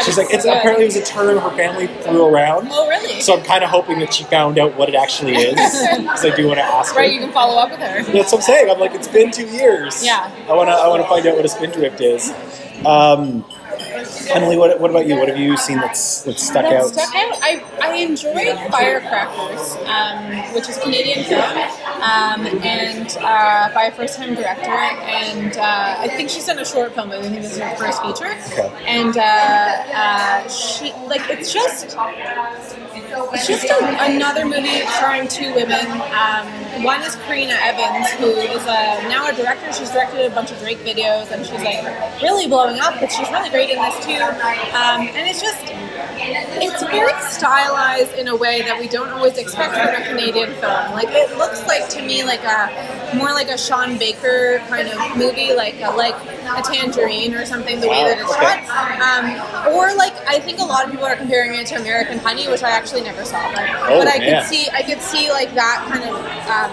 She's 0.00 0.16
like, 0.16 0.28
"It's 0.30 0.44
apparently 0.44 0.84
it 0.84 0.88
was 0.88 0.96
a 0.96 1.04
term 1.04 1.38
her 1.38 1.56
family 1.56 1.86
threw 2.02 2.26
around." 2.26 2.68
Oh, 2.70 2.88
really? 2.88 3.20
So 3.20 3.36
I'm 3.38 3.44
kind 3.44 3.62
of 3.62 3.70
hoping 3.70 3.98
that 4.00 4.14
she 4.14 4.24
found 4.24 4.58
out 4.58 4.76
what 4.76 4.88
it 4.88 4.94
actually 4.94 5.34
is 5.34 5.54
because 5.96 6.24
I 6.24 6.34
do 6.34 6.46
want 6.46 6.58
to 6.58 6.64
ask 6.64 6.94
her. 6.94 7.00
Right, 7.00 7.12
you 7.12 7.20
can 7.20 7.32
follow 7.32 7.60
up 7.60 7.70
with 7.70 7.80
her. 7.80 8.02
That's 8.12 8.32
what 8.32 8.38
I'm 8.38 8.42
saying. 8.42 8.70
I'm 8.70 8.78
like, 8.80 8.94
it's 8.94 9.08
been 9.08 9.30
two 9.30 9.46
years. 9.46 10.04
Yeah. 10.04 10.30
I 10.48 10.54
wanna, 10.54 10.72
I 10.72 10.88
wanna 10.88 11.06
find 11.06 11.26
out 11.26 11.36
what 11.36 11.44
a 11.44 11.48
spindrift 11.48 12.00
is. 12.00 12.32
Um, 12.86 13.44
Emily, 14.30 14.56
what, 14.56 14.78
what 14.80 14.90
about 14.90 15.06
you? 15.06 15.16
What 15.16 15.28
have 15.28 15.38
you 15.38 15.56
seen 15.56 15.78
that's 15.78 16.22
that's 16.22 16.42
stuck 16.42 16.62
That 16.64 16.72
out? 16.72 16.88
stuck 16.88 17.14
out. 17.14 17.38
I, 17.42 17.62
I 17.82 17.94
enjoyed 17.96 18.56
Firecrackers, 18.70 19.76
um, 19.86 20.54
which 20.54 20.68
is 20.68 20.78
Canadian 20.78 21.24
film. 21.24 21.42
um, 22.02 22.46
and 22.64 23.16
uh, 23.20 23.70
by 23.74 23.84
a 23.84 23.92
first-time 23.92 24.34
director. 24.34 24.70
And 24.70 25.56
uh, 25.56 25.96
I 25.98 26.08
think 26.08 26.30
she's 26.30 26.46
done 26.46 26.58
a 26.58 26.64
short 26.64 26.94
film, 26.94 27.08
but 27.10 27.18
I 27.18 27.22
think 27.22 27.42
this 27.42 27.52
is 27.52 27.58
her 27.58 27.76
first 27.76 28.02
feature. 28.02 28.32
Okay. 28.52 28.70
And 28.86 29.16
uh, 29.16 29.22
uh, 29.22 30.48
she 30.48 30.92
like 31.08 31.22
it's 31.30 31.52
just 31.52 31.96
it's 33.34 33.46
just 33.46 33.64
a, 33.64 34.04
another 34.04 34.44
movie 34.44 34.86
starring 34.96 35.28
two 35.28 35.54
women. 35.54 35.84
Um, 36.16 36.46
one 36.82 37.00
is 37.02 37.14
Karena 37.28 37.54
Evans, 37.60 38.10
who 38.12 38.26
is 38.26 38.62
a, 38.64 39.06
now 39.08 39.28
a 39.28 39.34
director. 39.34 39.72
She's 39.72 39.90
directed 39.90 40.24
a 40.30 40.34
bunch 40.34 40.50
of 40.50 40.58
Drake 40.60 40.78
videos, 40.78 41.30
and 41.30 41.44
she's 41.44 41.62
like 41.62 41.82
really 42.22 42.46
blowing 42.48 42.80
up. 42.80 42.98
But 43.00 43.12
she's 43.12 43.28
really 43.30 43.50
great 43.50 43.70
in 43.70 43.76
this 43.76 44.01
too. 44.02 44.20
Um, 44.74 45.06
and 45.14 45.28
it's 45.28 45.40
just 45.40 45.58
it's 46.64 46.82
very 46.84 47.12
stylized 47.20 48.14
in 48.14 48.28
a 48.28 48.36
way 48.36 48.62
that 48.62 48.78
we 48.78 48.88
don't 48.88 49.08
always 49.10 49.36
expect 49.38 49.74
from 49.74 49.88
a 50.02 50.04
Canadian 50.06 50.50
film. 50.54 50.92
Like 50.92 51.08
it 51.10 51.36
looks 51.36 51.66
like 51.66 51.88
to 51.90 52.02
me 52.02 52.24
like 52.24 52.42
a 52.44 53.16
more 53.16 53.32
like 53.32 53.48
a 53.48 53.58
Sean 53.58 53.98
Baker 53.98 54.58
kind 54.68 54.88
of 54.88 55.16
movie, 55.16 55.52
like 55.54 55.80
a, 55.82 55.90
like 55.90 56.14
a 56.56 56.62
Tangerine 56.62 57.34
or 57.34 57.44
something. 57.46 57.80
The 57.80 57.88
way 57.88 58.04
that 58.04 58.18
it's 58.18 58.34
shot, 58.36 58.62
um, 59.02 59.74
or 59.74 59.94
like 59.96 60.14
I 60.26 60.38
think 60.40 60.58
a 60.60 60.64
lot 60.64 60.84
of 60.84 60.90
people 60.90 61.06
are 61.06 61.16
comparing 61.16 61.54
it 61.54 61.66
to 61.68 61.76
American 61.76 62.18
Honey, 62.18 62.48
which 62.48 62.62
I 62.62 62.70
actually 62.70 63.02
never 63.02 63.24
saw. 63.24 63.40
But, 63.52 63.68
Oh, 63.92 63.98
but 63.98 64.08
I 64.08 64.18
man. 64.18 64.40
could 64.42 64.48
see 64.48 64.68
I 64.72 64.82
could 64.82 65.00
see 65.00 65.30
like 65.30 65.54
that 65.54 65.84
kind 65.90 66.04
of 66.04 66.14
um, 66.48 66.70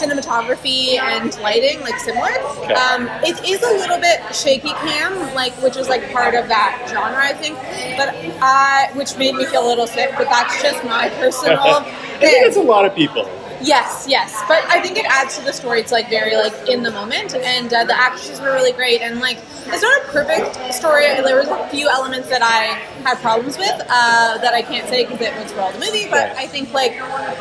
cinematography 0.00 0.98
and 0.98 1.38
lighting 1.40 1.80
like 1.80 1.98
similar. 2.00 2.30
Okay. 2.30 2.74
Um, 2.74 3.08
it 3.22 3.44
is 3.44 3.62
a 3.62 3.72
little 3.78 3.98
bit 3.98 4.34
shaky 4.34 4.70
cam, 4.70 5.34
like 5.34 5.52
which 5.62 5.76
is 5.76 5.88
like 5.88 6.10
part 6.12 6.34
of 6.34 6.48
that 6.48 6.86
genre, 6.88 7.22
I 7.22 7.34
think. 7.34 7.56
But 7.96 8.14
I, 8.42 8.90
which 8.94 9.16
made 9.16 9.34
me 9.34 9.44
feel 9.46 9.66
a 9.66 9.68
little 9.68 9.86
sick. 9.86 10.10
But 10.16 10.28
that's 10.28 10.62
just 10.62 10.82
my 10.84 11.08
personal 11.20 11.58
I 11.60 11.84
think 12.20 12.46
it's 12.46 12.56
a 12.56 12.62
lot 12.62 12.84
of 12.84 12.94
people. 12.94 13.24
Yes, 13.62 14.06
yes. 14.08 14.42
But 14.48 14.64
I 14.68 14.80
think 14.80 14.96
it 14.96 15.04
adds 15.06 15.36
to 15.38 15.44
the 15.44 15.52
story. 15.52 15.80
It's 15.80 15.92
like 15.92 16.08
very 16.08 16.34
like 16.36 16.68
in 16.68 16.82
the 16.82 16.90
moment, 16.90 17.34
and 17.34 17.72
uh, 17.72 17.84
the 17.84 17.96
actresses 17.96 18.40
were 18.40 18.52
really 18.52 18.72
great. 18.72 19.02
And 19.02 19.20
like, 19.20 19.38
it's 19.66 19.82
not 19.82 20.02
a 20.02 20.08
perfect 20.08 20.74
story. 20.74 21.04
There 21.06 21.36
was 21.36 21.48
a 21.48 21.68
few 21.68 21.88
elements 21.88 22.28
that 22.28 22.42
I 22.42 22.78
had 23.04 23.18
problems 23.18 23.58
with 23.58 23.80
uh, 23.88 24.38
that 24.38 24.54
I 24.54 24.62
can't 24.62 24.88
say 24.88 25.04
because 25.04 25.20
it 25.20 25.36
would 25.36 25.48
spoil 25.48 25.72
the 25.72 25.78
movie. 25.78 26.08
But 26.08 26.30
I 26.36 26.46
think 26.46 26.72
like 26.72 26.92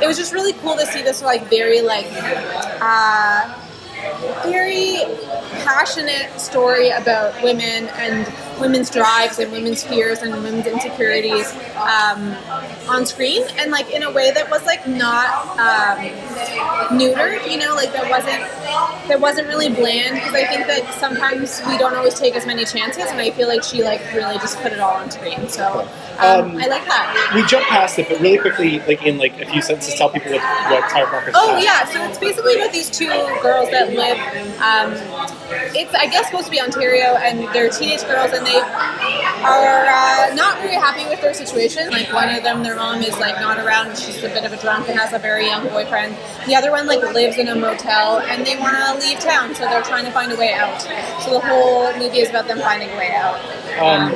it 0.01 0.07
was 0.07 0.17
just 0.17 0.33
really 0.33 0.53
cool 0.53 0.75
to 0.75 0.85
see 0.85 1.01
this 1.01 1.21
like 1.21 1.49
very 1.49 1.81
like. 1.81 2.07
Uh, 2.81 3.65
very 4.43 5.03
passionate 5.63 6.39
story 6.39 6.89
about 6.89 7.35
women 7.43 7.87
and 7.97 8.25
women's 8.59 8.89
drives 8.89 9.39
and 9.39 9.51
women's 9.51 9.83
fears 9.83 10.19
and 10.19 10.31
women's 10.33 10.65
insecurities 10.65 11.51
um, 11.75 12.35
on 12.87 13.05
screen. 13.05 13.43
And 13.57 13.71
like 13.71 13.91
in 13.91 14.03
a 14.03 14.11
way 14.11 14.31
that 14.31 14.49
was 14.49 14.63
like 14.65 14.87
not 14.87 15.29
um, 15.59 15.97
neutered 16.97 17.49
you 17.49 17.57
know 17.57 17.75
like 17.75 17.91
that 17.93 18.09
wasn't 18.09 19.07
that 19.07 19.19
wasn't 19.19 19.47
really 19.47 19.69
bland. 19.69 20.15
Because 20.15 20.33
i 20.33 20.45
think 20.45 20.67
that 20.67 20.93
sometimes 20.99 21.61
we 21.67 21.77
don't 21.77 21.95
always 21.95 22.13
take 22.13 22.35
as 22.35 22.45
many 22.45 22.65
chances 22.65 23.05
and 23.05 23.19
i 23.19 23.31
feel 23.31 23.47
like 23.47 23.63
she 23.63 23.83
like 23.83 24.01
really 24.13 24.37
just 24.39 24.59
put 24.59 24.71
it 24.71 24.79
all 24.79 24.93
on 24.93 25.09
screen. 25.11 25.47
So 25.47 25.87
um, 26.19 26.51
Um, 26.51 26.57
i 26.57 26.65
like 26.67 26.85
that 26.85 27.31
We 27.35 27.45
jumped 27.45 27.67
past 27.69 27.99
it, 27.99 28.09
but 28.09 28.19
really 28.19 28.37
quickly, 28.37 28.79
like 28.79 29.05
in 29.05 29.17
like 29.17 29.39
a 29.41 29.45
few 29.45 29.61
sentences, 29.61 29.95
tell 29.95 30.09
people 30.09 30.31
what, 30.31 30.41
what 30.71 30.91
Firecrackers 30.91 31.33
Oh 31.37 31.51
about. 31.51 31.63
yeah, 31.63 31.85
so 31.85 32.03
it's 32.05 32.17
basically 32.17 32.55
about 32.55 32.71
these 32.71 32.89
two 32.89 33.07
girls 33.41 33.69
that 33.71 33.93
live. 33.93 34.17
Um, 34.61 34.93
it's 35.75 35.93
I 35.95 36.05
guess 36.07 36.25
supposed 36.27 36.45
to 36.45 36.51
be 36.51 36.61
Ontario, 36.61 37.15
and 37.17 37.47
they're 37.53 37.69
teenage 37.69 38.03
girls, 38.03 38.31
and 38.33 38.45
they 38.45 38.59
are 38.59 39.85
uh, 39.85 40.33
not 40.35 40.57
very 40.59 40.73
happy 40.75 41.05
with 41.09 41.21
their 41.21 41.33
situation. 41.33 41.89
Like 41.89 42.11
one 42.13 42.29
of 42.29 42.43
them, 42.43 42.63
their 42.63 42.75
mom 42.75 43.01
is 43.01 43.17
like 43.19 43.39
not 43.39 43.57
around; 43.59 43.97
she's 43.97 44.17
a 44.23 44.29
bit 44.29 44.43
of 44.45 44.53
a 44.53 44.57
drunk 44.57 44.89
and 44.89 44.99
has 44.99 45.13
a 45.13 45.19
very 45.19 45.45
young 45.47 45.67
boyfriend. 45.69 46.15
The 46.47 46.55
other 46.55 46.71
one 46.71 46.87
like 46.87 47.01
lives 47.13 47.37
in 47.37 47.47
a 47.47 47.55
motel, 47.55 48.19
and 48.19 48.45
they 48.45 48.57
want 48.57 48.75
to 48.77 49.05
leave 49.07 49.19
town, 49.19 49.55
so 49.55 49.65
they're 49.65 49.83
trying 49.83 50.05
to 50.05 50.11
find 50.11 50.31
a 50.31 50.35
way 50.37 50.53
out. 50.53 50.81
So 51.23 51.31
the 51.33 51.39
whole 51.39 51.91
movie 51.97 52.19
is 52.19 52.29
about 52.29 52.47
them 52.47 52.59
finding 52.59 52.89
a 52.89 52.97
way 52.97 53.11
out. 53.15 53.39
Um, 53.79 54.11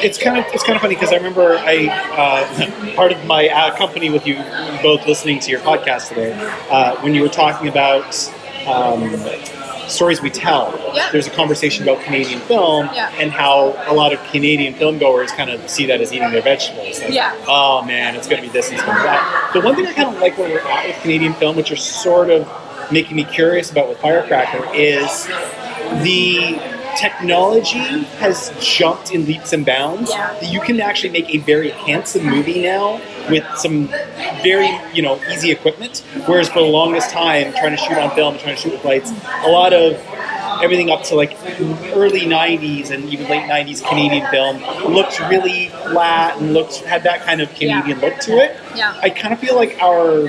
it's 0.00 0.18
kind 0.18 0.38
of 0.38 0.44
it's 0.54 0.62
kind 0.64 0.76
of 0.76 0.82
funny 0.82 0.94
because 0.94 1.12
I 1.12 1.16
remember 1.16 1.33
I 1.42 1.88
uh, 2.16 2.94
part 2.96 3.12
of 3.12 3.24
my 3.26 3.48
uh, 3.48 3.76
company 3.76 4.10
with 4.10 4.26
you 4.26 4.36
both 4.82 5.06
listening 5.06 5.40
to 5.40 5.50
your 5.50 5.60
podcast 5.60 6.08
today 6.08 6.32
uh, 6.70 7.00
when 7.02 7.14
you 7.14 7.22
were 7.22 7.28
talking 7.28 7.68
about 7.68 8.04
um, 8.66 9.10
stories 9.88 10.22
we 10.22 10.30
tell. 10.30 10.72
Yeah. 10.94 11.10
There's 11.12 11.26
a 11.26 11.30
conversation 11.30 11.82
about 11.82 12.02
Canadian 12.02 12.40
film 12.40 12.86
Yeah. 12.94 13.12
and 13.18 13.30
how 13.30 13.74
a 13.86 13.92
lot 13.94 14.12
of 14.12 14.22
Canadian 14.30 14.74
film 14.74 14.98
goers 14.98 15.30
kind 15.32 15.50
of 15.50 15.68
see 15.68 15.86
that 15.86 16.00
as 16.00 16.12
eating 16.12 16.30
their 16.30 16.40
vegetables. 16.42 17.00
Like, 17.00 17.12
Yeah. 17.12 17.34
Oh 17.46 17.82
man, 17.84 18.14
it's 18.16 18.26
going 18.28 18.40
to 18.42 18.46
be 18.48 18.52
this 18.52 18.68
and 18.68 18.76
it's 18.76 18.84
going 18.84 18.96
to 18.96 19.02
be 19.02 19.08
that. 19.08 19.50
The 19.52 19.60
one 19.60 19.74
thing 19.74 19.86
I 19.86 19.92
kind 19.92 20.14
of 20.14 20.20
like 20.20 20.38
where 20.38 20.48
we're 20.48 20.60
at 20.60 20.86
with 20.86 20.96
Canadian 21.02 21.34
film, 21.34 21.56
which 21.56 21.70
are 21.70 21.76
sort 21.76 22.30
of 22.30 22.48
making 22.92 23.16
me 23.16 23.24
curious 23.24 23.70
about 23.70 23.88
with 23.88 23.98
Firecracker, 23.98 24.64
is 24.74 25.26
the 26.02 26.58
technology 26.96 28.04
has 28.18 28.52
jumped 28.60 29.12
in 29.12 29.26
leaps 29.26 29.52
and 29.52 29.64
bounds. 29.64 30.10
Yeah. 30.10 30.40
You 30.40 30.60
can 30.60 30.80
actually 30.80 31.10
make 31.10 31.34
a 31.34 31.38
very 31.38 31.70
handsome 31.70 32.24
movie 32.26 32.62
now 32.62 33.00
with 33.28 33.44
some 33.56 33.88
very 34.42 34.70
you 34.92 35.02
know 35.02 35.20
easy 35.30 35.50
equipment. 35.50 36.04
Whereas 36.26 36.48
for 36.48 36.60
the 36.60 36.66
longest 36.66 37.10
time, 37.10 37.52
trying 37.52 37.76
to 37.76 37.76
shoot 37.76 37.96
on 37.96 38.14
film, 38.14 38.38
trying 38.38 38.56
to 38.56 38.60
shoot 38.60 38.72
with 38.72 38.84
lights, 38.84 39.12
a 39.44 39.48
lot 39.48 39.72
of 39.72 39.94
everything 40.62 40.90
up 40.90 41.02
to 41.04 41.14
like 41.14 41.36
early 41.94 42.20
90s 42.20 42.90
and 42.90 43.04
even 43.06 43.28
late 43.28 43.42
90s 43.42 43.86
Canadian 43.86 44.26
film 44.30 44.58
looked 44.92 45.18
really 45.20 45.68
flat 45.68 46.40
and 46.40 46.52
looked 46.52 46.76
had 46.76 47.02
that 47.02 47.22
kind 47.22 47.40
of 47.40 47.48
Canadian 47.54 47.98
look 48.00 48.18
to 48.20 48.32
it. 48.38 48.56
Yeah. 48.74 48.98
I 49.02 49.10
kind 49.10 49.34
of 49.34 49.40
feel 49.40 49.56
like 49.56 49.80
our 49.80 50.28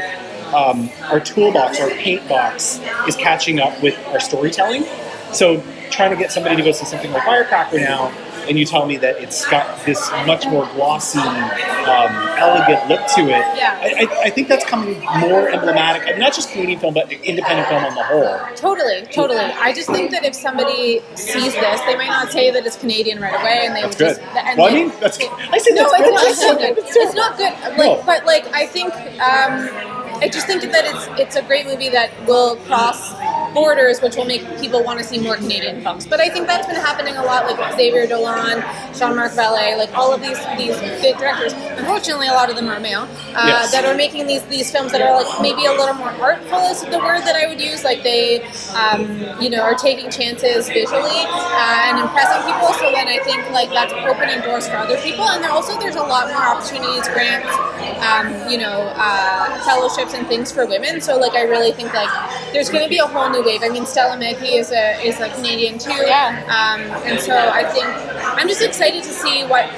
um, 0.53 0.89
our 1.05 1.19
toolbox, 1.19 1.79
our 1.81 1.89
paint 1.89 2.27
box, 2.29 2.79
is 3.07 3.15
catching 3.15 3.59
up 3.59 3.81
with 3.81 3.97
our 4.07 4.19
storytelling. 4.19 4.85
So 5.33 5.61
trying 5.95 6.11
to 6.11 6.17
get 6.17 6.31
somebody 6.31 6.55
to 6.57 6.61
go 6.61 6.71
see 6.71 6.85
something 6.85 7.11
like 7.11 7.23
Firecracker 7.23 7.79
now, 7.79 8.09
and 8.47 8.59
you 8.59 8.65
tell 8.65 8.85
me 8.85 8.97
that 8.97 9.15
it's 9.17 9.45
got 9.47 9.83
this 9.85 10.11
much 10.27 10.45
more 10.47 10.65
glossy, 10.75 11.19
um, 11.19 12.11
elegant 12.37 12.87
look 12.89 13.01
to 13.15 13.21
it. 13.21 13.45
Yeah. 13.57 13.79
I, 13.81 14.05
I, 14.05 14.21
I 14.25 14.29
think 14.29 14.47
that's 14.47 14.65
coming 14.65 14.99
more 15.19 15.49
emblematic, 15.49 16.03
I 16.03 16.11
mean, 16.11 16.19
not 16.19 16.33
just 16.33 16.51
Canadian 16.51 16.79
film, 16.79 16.93
but 16.93 17.11
independent 17.11 17.67
film 17.69 17.83
on 17.85 17.95
the 17.95 18.03
whole. 18.03 18.37
Totally, 18.55 19.01
totally. 19.11 19.39
I 19.39 19.73
just 19.73 19.89
think 19.89 20.11
that 20.11 20.23
if 20.25 20.35
somebody 20.35 21.01
sees 21.15 21.53
this, 21.53 21.81
they 21.81 21.95
might 21.95 22.07
not 22.07 22.31
say 22.31 22.51
that 22.51 22.65
it's 22.65 22.75
Canadian 22.77 23.19
right 23.21 23.33
away, 23.41 23.65
and 23.65 23.75
they 23.75 23.81
That's 23.81 23.97
would 23.97 24.07
good. 24.07 24.17
just. 24.17 24.35
And 24.45 24.59
Well, 24.59 24.67
I 24.69 24.73
mean, 24.73 24.91
that's 24.99 25.17
I 25.19 25.57
said 25.57 25.73
no, 25.75 25.89
that's 25.89 25.97
good. 25.97 26.13
it's 26.13 26.13
not, 26.13 26.13
That's 26.13 26.27
it's 26.29 26.41
so 26.41 26.47
not 26.51 26.59
good. 26.59 26.77
It's 26.77 27.15
not 27.15 27.37
good. 27.37 27.77
Like, 27.77 27.77
No. 27.77 28.03
but 28.05 28.25
like 28.25 28.45
I 28.53 28.65
think, 28.67 28.93
um, 28.93 29.69
I 30.21 30.29
just 30.31 30.45
think 30.47 30.61
that 30.63 30.85
it's 30.85 31.19
it's 31.19 31.35
a 31.35 31.41
great 31.41 31.65
movie 31.65 31.89
that 31.89 32.11
will 32.27 32.55
cross 32.67 33.13
borders, 33.55 34.01
which 34.01 34.15
will 34.17 34.25
make 34.25 34.43
people 34.59 34.83
want 34.83 34.99
to 34.99 35.05
see 35.05 35.17
more 35.17 35.37
Canadian 35.37 35.81
films. 35.81 36.05
But 36.05 36.19
I 36.19 36.29
think 36.29 36.45
that's 36.45 36.67
been 36.67 36.75
happening 36.75 37.15
a 37.15 37.23
lot, 37.23 37.45
like 37.47 37.57
Xavier 37.75 38.05
Dolan, 38.05 38.61
Jean-Marc 38.93 39.31
Vallée, 39.31 39.77
like 39.77 39.91
all 39.97 40.13
of 40.13 40.21
these 40.21 40.37
these 40.57 40.77
big 41.01 41.17
directors. 41.17 41.53
Unfortunately, 41.79 42.27
a 42.27 42.33
lot 42.33 42.49
of 42.51 42.55
them 42.57 42.67
are 42.67 42.79
male 42.79 43.07
uh, 43.33 43.47
Yes. 43.47 43.71
that 43.71 43.85
are 43.85 43.95
making 43.95 44.27
these 44.27 44.43
these 44.43 44.69
films 44.71 44.91
that 44.91 45.01
are 45.01 45.15
like 45.23 45.41
maybe 45.41 45.65
a 45.65 45.71
little 45.71 45.95
more 45.95 46.11
artful 46.21 46.59
is 46.69 46.81
the 46.83 46.99
word 46.99 47.21
that 47.23 47.35
I 47.35 47.47
would 47.47 47.61
use. 47.61 47.83
Like 47.83 48.03
they, 48.03 48.43
um, 48.75 49.01
you 49.41 49.49
know, 49.49 49.61
are 49.63 49.75
taking 49.75 50.11
chances 50.11 50.67
visually 50.67 51.21
uh, 51.25 51.87
and 51.87 51.99
impressing 51.99 52.43
people. 52.51 52.69
So 52.75 52.91
then 52.91 53.07
I 53.07 53.19
think 53.23 53.49
like 53.51 53.69
that's 53.69 53.93
opening 53.93 54.41
doors 54.41 54.67
for 54.67 54.75
other 54.77 54.97
people. 55.01 55.23
And 55.29 55.41
there 55.43 55.51
also 55.51 55.79
there's 55.79 55.95
a 55.95 56.03
lot 56.03 56.27
more 56.27 56.43
opportunities, 56.43 57.07
grants, 57.15 57.47
um, 58.03 58.27
you 58.51 58.57
know, 58.57 58.91
uh, 58.99 59.63
fellowships 59.63 60.13
and 60.13 60.27
things 60.27 60.51
for 60.51 60.65
women. 60.67 60.99
So 60.99 61.17
like 61.17 61.33
I 61.33 61.43
really 61.43 61.71
think 61.71 61.93
like 61.93 62.11
there's 62.51 62.69
going 62.69 62.83
to 62.83 62.89
be 62.89 62.97
a 62.99 63.05
whole 63.07 63.29
new 63.29 63.43
wave. 63.45 63.61
I 63.63 63.69
mean, 63.69 63.85
Stella 63.85 64.17
Meghie 64.17 64.59
is 64.59 64.71
a 64.71 64.99
is 65.01 65.19
a 65.19 65.29
Canadian 65.35 65.77
too. 65.77 65.91
Yeah. 65.93 66.43
Um, 66.47 66.81
and 67.05 67.19
so 67.19 67.35
I 67.37 67.63
think 67.63 67.85
I'm 67.85 68.47
just 68.47 68.61
excited 68.61 69.03
to 69.03 69.09
see 69.11 69.43
what 69.45 69.69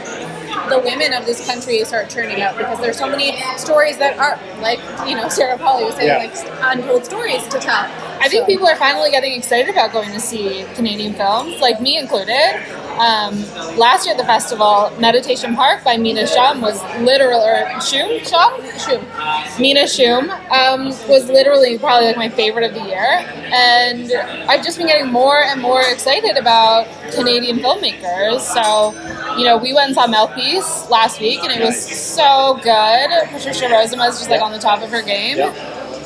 the 0.69 0.79
women 0.79 1.13
of 1.13 1.25
this 1.25 1.45
country 1.47 1.83
start 1.85 2.09
turning 2.09 2.41
out 2.41 2.57
because 2.57 2.79
there's 2.81 2.97
so 2.97 3.07
many 3.07 3.37
stories 3.57 3.97
that 3.99 4.17
are 4.17 4.39
like 4.61 4.79
you 5.07 5.15
know 5.15 5.29
Sarah 5.29 5.57
Polley 5.57 5.85
was 5.85 5.95
saying 5.95 6.07
Yeah. 6.07 6.17
like 6.17 6.77
untold 6.77 7.05
stories 7.05 7.43
to 7.49 7.59
tell. 7.59 7.85
I 8.19 8.27
think 8.29 8.41
So- 8.41 8.45
people 8.47 8.67
are 8.67 8.75
finally 8.75 9.11
getting 9.11 9.33
excited 9.33 9.69
about 9.69 9.91
going 9.93 10.11
to 10.11 10.19
see 10.19 10.65
Canadian 10.75 11.13
films, 11.13 11.61
like 11.61 11.79
me 11.79 11.97
included. 11.97 12.59
Um, 12.97 13.39
last 13.77 14.05
year 14.05 14.15
at 14.15 14.19
the 14.19 14.25
festival, 14.25 14.91
Meditation 14.99 15.55
Park 15.55 15.83
by 15.83 15.97
Mina 15.97 16.25
Shum 16.25 16.61
was 16.61 16.81
literal, 17.01 17.41
or 17.41 17.79
Shum? 17.81 18.19
Shum? 18.23 18.79
Shum. 18.79 19.61
Mina 19.61 19.87
Shum 19.87 20.29
um, 20.51 20.87
was 21.07 21.29
literally 21.29 21.77
probably 21.77 22.07
like 22.07 22.17
my 22.17 22.29
favorite 22.29 22.65
of 22.65 22.73
the 22.73 22.87
year. 22.87 23.25
And 23.53 24.11
I've 24.49 24.63
just 24.63 24.77
been 24.77 24.87
getting 24.87 25.11
more 25.11 25.43
and 25.43 25.61
more 25.61 25.81
excited 25.81 26.37
about 26.37 26.87
Canadian 27.13 27.57
filmmakers. 27.59 28.41
So, 28.41 28.93
you 29.37 29.45
know, 29.45 29.57
we 29.57 29.73
went 29.73 29.87
and 29.87 29.95
saw 29.95 30.07
Mouthpiece 30.07 30.89
last 30.89 31.19
week 31.21 31.39
and 31.43 31.51
it 31.51 31.63
was 31.63 31.79
so 31.79 32.59
good. 32.63 33.09
Patricia 33.29 33.65
Rozema 33.65 34.09
is 34.09 34.17
just 34.17 34.29
like 34.29 34.41
on 34.41 34.51
the 34.51 34.59
top 34.59 34.81
of 34.81 34.89
her 34.89 35.01
game. 35.01 35.41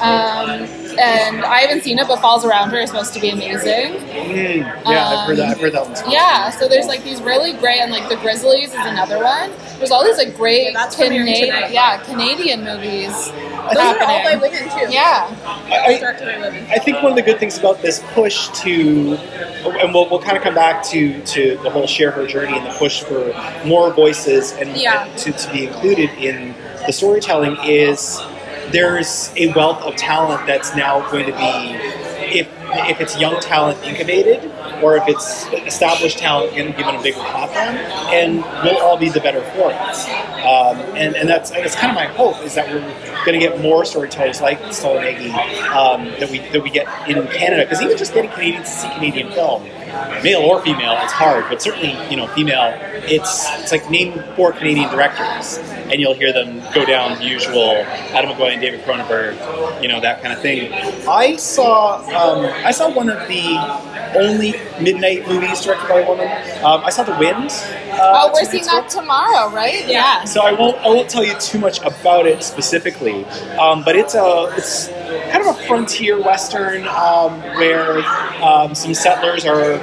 Um, 0.01 0.80
and 0.99 1.43
I 1.43 1.59
haven't 1.61 1.83
seen 1.83 1.99
it, 1.99 2.07
but 2.07 2.19
Falls 2.19 2.45
Around 2.45 2.69
Her 2.71 2.79
is 2.79 2.89
supposed 2.89 3.13
to 3.13 3.19
be 3.19 3.29
amazing. 3.29 3.93
Mm, 4.01 4.57
yeah, 4.85 5.07
I've 5.07 5.27
heard 5.27 5.37
that. 5.37 5.49
I've 5.49 5.59
heard 5.59 5.73
that 5.73 5.83
one. 5.89 6.11
Yeah, 6.11 6.49
so 6.51 6.67
there's 6.67 6.87
like 6.87 7.03
these 7.03 7.21
really 7.21 7.53
great, 7.53 7.79
and 7.79 7.91
like 7.91 8.07
The 8.09 8.15
Grizzlies 8.17 8.69
is 8.69 8.75
another 8.85 9.17
one. 9.23 9.51
There's 9.77 9.91
all 9.91 10.03
these 10.03 10.17
like 10.17 10.35
great 10.35 10.65
Yeah, 10.65 10.71
that's 10.73 10.95
Cana- 10.95 11.15
tonight. 11.17 11.71
yeah, 11.71 11.97
Canadian 12.03 12.63
movies 12.63 13.11
Those 13.31 13.77
are 13.77 14.03
all 14.03 14.23
by 14.23 14.35
women 14.39 14.63
too. 14.69 14.91
Yeah. 14.93 15.35
I, 15.45 15.97
Directed 15.99 16.25
by 16.25 16.37
women. 16.39 16.65
I 16.69 16.77
think 16.79 17.01
one 17.01 17.11
of 17.11 17.15
the 17.15 17.21
good 17.23 17.39
things 17.39 17.57
about 17.57 17.81
this 17.81 18.03
push 18.13 18.49
to, 18.61 19.15
and 19.81 19.93
we'll, 19.93 20.09
we'll 20.09 20.21
kind 20.21 20.37
of 20.37 20.43
come 20.43 20.53
back 20.55 20.83
to, 20.85 21.21
to 21.23 21.57
the 21.63 21.69
whole 21.69 21.87
share 21.87 22.11
her 22.11 22.27
journey 22.27 22.57
and 22.57 22.65
the 22.65 22.77
push 22.77 23.01
for 23.03 23.33
more 23.65 23.91
voices 23.93 24.51
and, 24.53 24.75
Yeah. 24.77 25.05
and 25.05 25.17
to, 25.19 25.31
to 25.31 25.51
be 25.51 25.65
included 25.67 26.09
in 26.11 26.53
the 26.85 26.91
storytelling 26.93 27.57
is 27.63 28.19
there's 28.71 29.31
a 29.35 29.53
wealth 29.53 29.81
of 29.81 29.95
talent 29.95 30.45
that's 30.47 30.75
now 30.75 31.09
going 31.11 31.25
to 31.25 31.31
be, 31.33 31.75
if, 32.39 32.47
if 32.89 33.01
it's 33.01 33.19
young 33.19 33.39
talent 33.41 33.81
incubated 33.83 34.51
or 34.81 34.97
if 34.97 35.03
it's 35.07 35.45
established 35.67 36.17
talent 36.17 36.53
given 36.55 36.95
a 36.95 37.01
bigger 37.01 37.19
platform, 37.19 37.75
and 38.13 38.37
we'll 38.63 38.81
all 38.81 38.97
be 38.97 39.09
the 39.09 39.19
better 39.19 39.41
for 39.51 39.71
it. 39.71 40.41
Um, 40.41 40.77
and, 40.95 41.15
and 41.15 41.29
that's 41.29 41.51
that's 41.51 41.75
kind 41.75 41.91
of 41.91 41.95
my 41.95 42.05
hope 42.05 42.41
is 42.43 42.55
that 42.55 42.67
we're 42.67 42.81
going 43.25 43.39
to 43.39 43.45
get 43.45 43.61
more 43.61 43.85
storytellers 43.85 44.41
like 44.41 44.73
Stella 44.73 44.99
Meghie 45.01 45.31
um, 45.69 46.05
that 46.19 46.31
we 46.31 46.39
that 46.39 46.63
we 46.63 46.69
get 46.69 46.87
in 47.07 47.27
Canada 47.27 47.63
because 47.63 47.81
even 47.81 47.97
just 47.97 48.13
getting 48.13 48.31
Canadians 48.31 48.69
to 48.69 48.75
see 48.75 48.89
Canadian 48.95 49.31
film, 49.31 49.63
male 50.23 50.41
or 50.41 50.61
female, 50.61 50.97
it's 51.01 51.13
hard. 51.13 51.45
But 51.49 51.61
certainly, 51.61 51.95
you 52.09 52.17
know, 52.17 52.27
female, 52.27 52.73
it's 53.05 53.47
it's 53.59 53.71
like 53.71 53.89
name 53.89 54.21
four 54.35 54.51
Canadian 54.53 54.89
directors, 54.89 55.57
and 55.89 55.93
you'll 55.99 56.13
hear 56.13 56.31
them 56.33 56.61
go 56.73 56.85
down 56.85 57.17
the 57.17 57.25
usual 57.25 57.71
Atom 58.15 58.31
Egoyan 58.31 58.53
and 58.53 58.61
David 58.61 58.81
Cronenberg, 58.81 59.81
you 59.81 59.87
know, 59.87 59.99
that 59.99 60.21
kind 60.21 60.33
of 60.33 60.41
thing. 60.41 60.71
I 61.07 61.35
saw 61.37 61.97
um, 62.09 62.45
I 62.65 62.71
saw 62.71 62.89
one 62.93 63.09
of 63.09 63.27
the 63.27 63.57
only 64.17 64.53
midnight 64.81 65.27
movies 65.27 65.61
directed 65.61 65.87
by 65.87 65.99
a 66.01 66.07
woman. 66.07 66.27
Um, 66.63 66.81
I 66.83 66.89
saw 66.89 67.03
The 67.03 67.17
Wind. 67.17 67.49
Uh, 67.49 68.19
Oh, 68.23 68.31
we're 68.33 68.41
two 68.41 68.51
seeing 68.51 68.65
that 68.65 68.89
tomorrow, 68.89 69.49
right? 69.53 69.87
Yeah. 69.87 70.23
So 70.25 70.41
I 70.41 70.51
won't 70.51 70.77
I 70.79 70.87
won't 70.87 71.09
tell 71.09 71.23
you 71.23 71.33
too 71.39 71.59
much 71.59 71.79
about 71.81 72.25
it 72.25 72.43
specifically, 72.43 73.25
um, 73.59 73.83
but 73.83 73.95
it's 73.95 74.15
a 74.15 74.53
it's 74.57 74.87
kind 75.31 75.41
of 75.47 75.55
a 75.55 75.67
frontier 75.67 76.21
western 76.21 76.87
um, 76.87 77.39
where 77.57 77.99
um, 78.43 78.75
some 78.75 78.93
settlers 78.93 79.45
are 79.45 79.80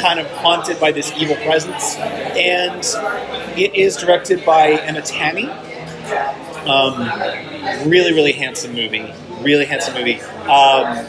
kind 0.00 0.18
of 0.18 0.26
haunted 0.30 0.80
by 0.80 0.92
this 0.92 1.12
evil 1.16 1.36
presence, 1.36 1.96
and 1.96 2.84
it 3.58 3.74
is 3.74 3.96
directed 3.96 4.44
by 4.44 4.72
Emma 4.72 5.02
Tammi. 5.02 5.48
Um, 6.66 7.08
really, 7.88 8.12
really 8.12 8.32
handsome 8.32 8.74
movie. 8.74 9.12
Really 9.40 9.64
handsome 9.64 9.94
movie. 9.94 10.20
Um, 10.20 11.06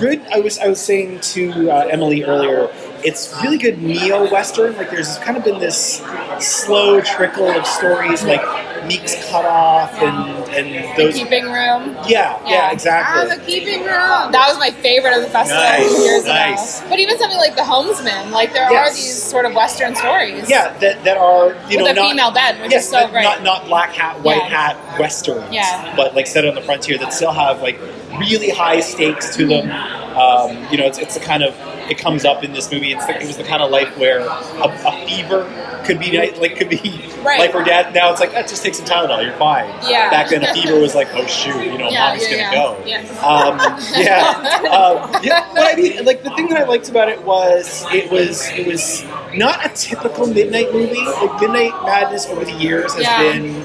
good. 0.00 0.20
I 0.32 0.40
was 0.40 0.58
I 0.58 0.68
was 0.68 0.80
saying 0.80 1.20
to 1.20 1.70
uh, 1.70 1.88
Emily 1.90 2.24
earlier. 2.24 2.68
It's 3.04 3.34
really 3.42 3.58
good 3.58 3.82
neo 3.82 4.30
western. 4.30 4.74
Like 4.76 4.90
there's 4.90 5.18
kind 5.18 5.36
of 5.36 5.44
been 5.44 5.58
this 5.60 6.02
slow 6.40 7.02
trickle 7.02 7.50
of 7.50 7.66
stories, 7.66 8.24
like 8.24 8.40
Meek's 8.86 9.14
Cut 9.30 9.44
Off 9.44 9.92
and 10.00 10.42
and 10.54 10.96
The 10.98 11.12
keeping 11.12 11.44
room. 11.44 11.94
Yeah, 12.08 12.40
yeah, 12.44 12.48
Yeah. 12.48 12.60
Ah, 12.68 12.72
exactly. 12.72 13.36
the 13.36 13.44
keeping 13.44 13.80
room. 13.80 14.32
That 14.32 14.46
was 14.48 14.58
my 14.58 14.70
favorite 14.70 15.14
of 15.16 15.22
the 15.22 15.28
festival 15.28 15.62
Nice, 15.62 15.98
years 16.02 16.24
nice. 16.24 16.80
ago. 16.80 16.88
But 16.90 16.98
even 16.98 17.18
something 17.18 17.36
like 17.38 17.56
The 17.56 17.62
Homesman, 17.62 18.30
like 18.30 18.54
there 18.54 18.70
Yes. 18.72 18.90
are 18.92 18.94
these 18.94 19.22
sort 19.22 19.44
of 19.44 19.54
Western 19.54 19.94
stories. 19.94 20.48
Yeah, 20.48 20.72
that, 20.78 21.04
that 21.04 21.18
are 21.18 21.54
you 21.68 21.76
know 21.76 21.84
With 21.84 21.92
a 21.92 21.94
not, 21.96 22.08
female 22.10 22.30
bed, 22.30 22.60
which 22.62 22.70
yes, 22.72 22.84
is 22.84 22.90
so 22.90 23.06
great. 23.08 23.22
Not 23.24 23.42
not 23.42 23.66
black 23.66 23.90
hat, 23.92 24.18
white 24.22 24.36
Yeah. 24.50 24.76
hat 24.76 24.98
westerns. 24.98 25.44
Yeah. 25.52 25.92
but 25.94 26.14
like 26.14 26.26
set 26.26 26.46
on 26.46 26.54
the 26.54 26.62
frontier 26.62 26.96
that 26.98 27.12
still 27.12 27.32
have 27.32 27.60
like 27.60 27.78
really 28.18 28.48
high 28.48 28.80
stakes 28.80 29.36
to 29.36 29.46
them. 29.46 29.70
Um, 30.16 30.56
you 30.70 30.78
know, 30.78 30.86
it's, 30.86 30.98
it's 30.98 31.14
the 31.14 31.20
kind 31.20 31.42
of 31.42 31.54
it 31.90 31.98
comes 31.98 32.24
up 32.24 32.42
in 32.44 32.52
this 32.52 32.70
movie. 32.70 32.92
It's 32.92 33.06
the, 33.06 33.20
it 33.20 33.26
was 33.26 33.36
the 33.36 33.44
kind 33.44 33.62
of 33.62 33.70
life 33.70 33.96
where 33.96 34.20
a, 34.20 34.26
a 34.26 35.06
fever 35.06 35.44
could 35.84 35.98
be 35.98 36.16
like 36.38 36.56
could 36.56 36.68
be 36.70 37.00
Right. 37.24 37.38
life 37.40 37.54
or 37.54 37.64
death. 37.64 37.94
Now 37.94 38.10
it's 38.10 38.20
like, 38.20 38.34
eh, 38.34 38.42
just 38.42 38.62
take 38.62 38.74
some 38.74 38.84
Tylenol, 38.84 39.24
you're 39.24 39.32
fine. 39.38 39.66
Yeah. 39.88 40.10
Back 40.10 40.28
then, 40.28 40.44
a 40.44 40.52
fever 40.52 40.78
was 40.78 40.94
like, 40.94 41.08
oh 41.14 41.26
shoot, 41.26 41.56
you 41.64 41.78
know, 41.78 41.88
Yeah, 41.88 42.08
mom's 42.10 42.30
yeah, 42.30 42.52
gonna 42.52 42.54
go. 42.54 42.86
Yeah. 42.86 42.98
Um, 43.24 43.58
yeah, 43.96 44.68
um, 44.68 45.24
yeah. 45.24 45.50
But 45.54 45.72
I 45.72 45.74
mean, 45.74 46.04
like 46.04 46.22
the 46.22 46.28
thing 46.30 46.48
that 46.50 46.58
I 46.60 46.64
liked 46.64 46.90
about 46.90 47.08
it 47.08 47.22
was 47.24 47.82
it 47.94 48.10
was 48.10 48.46
it 48.50 48.66
was 48.66 49.04
not 49.34 49.64
a 49.64 49.70
typical 49.74 50.26
midnight 50.26 50.70
movie. 50.74 51.02
Like 51.02 51.40
Midnight 51.40 51.72
Madness 51.84 52.26
over 52.26 52.44
the 52.44 52.52
years 52.52 52.92
has 52.94 53.06
been 53.22 53.64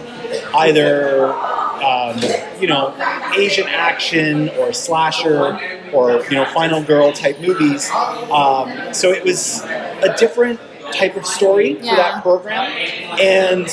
either 0.55 1.33
um, 1.89 2.19
you 2.61 2.67
know 2.67 2.93
Asian 3.37 3.67
action 3.67 4.49
or 4.49 4.73
slasher 4.73 5.59
or 5.93 6.23
you 6.25 6.31
know 6.37 6.45
Final 6.53 6.83
Girl 6.83 7.11
type 7.11 7.39
movies. 7.39 7.89
Um, 7.91 8.93
so 8.93 9.11
it 9.11 9.23
was 9.23 9.63
a 9.63 10.15
different 10.17 10.59
type 10.93 11.15
of 11.15 11.25
story 11.25 11.75
for 11.75 11.83
that 11.85 12.21
program. 12.23 12.71
And 13.19 13.67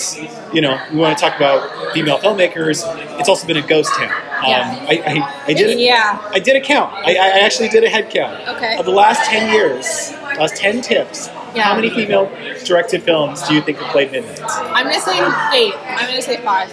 you 0.52 0.60
know, 0.60 0.78
we 0.92 0.98
want 0.98 1.16
to 1.16 1.24
talk 1.24 1.36
about 1.36 1.92
female 1.92 2.18
filmmakers. 2.18 2.84
It's 3.18 3.28
also 3.28 3.46
been 3.46 3.56
a 3.56 3.66
ghost 3.66 3.92
town. 3.94 4.10
Um, 4.10 4.50
Yeah. 4.50 4.86
I, 4.88 4.94
I, 5.06 5.44
I 5.46 5.52
did 5.54 5.70
it. 5.70 5.78
Yeah. 5.78 6.20
I 6.32 6.38
did 6.38 6.56
a 6.56 6.60
count. 6.60 6.92
I, 6.94 7.12
I 7.14 7.40
actually 7.40 7.68
did 7.68 7.84
a 7.84 7.88
head 7.88 8.10
count. 8.10 8.46
Okay. 8.48 8.76
Of 8.76 8.84
the 8.84 8.92
last 8.92 9.24
10 9.30 9.52
years, 9.52 10.12
last 10.38 10.56
10 10.56 10.82
TIFFs, 10.82 11.28
Yeah. 11.54 11.62
how 11.62 11.74
many 11.74 11.88
female 11.90 12.30
directed 12.64 13.02
films 13.02 13.42
do 13.48 13.54
you 13.54 13.62
think 13.62 13.78
have 13.78 13.90
played 13.92 14.12
Midnight? 14.12 14.40
I'm 14.42 14.92
say 14.92 15.18
eight. 15.54 15.74
I'm 15.96 16.06
gonna 16.08 16.22
say 16.22 16.36
five. 16.38 16.70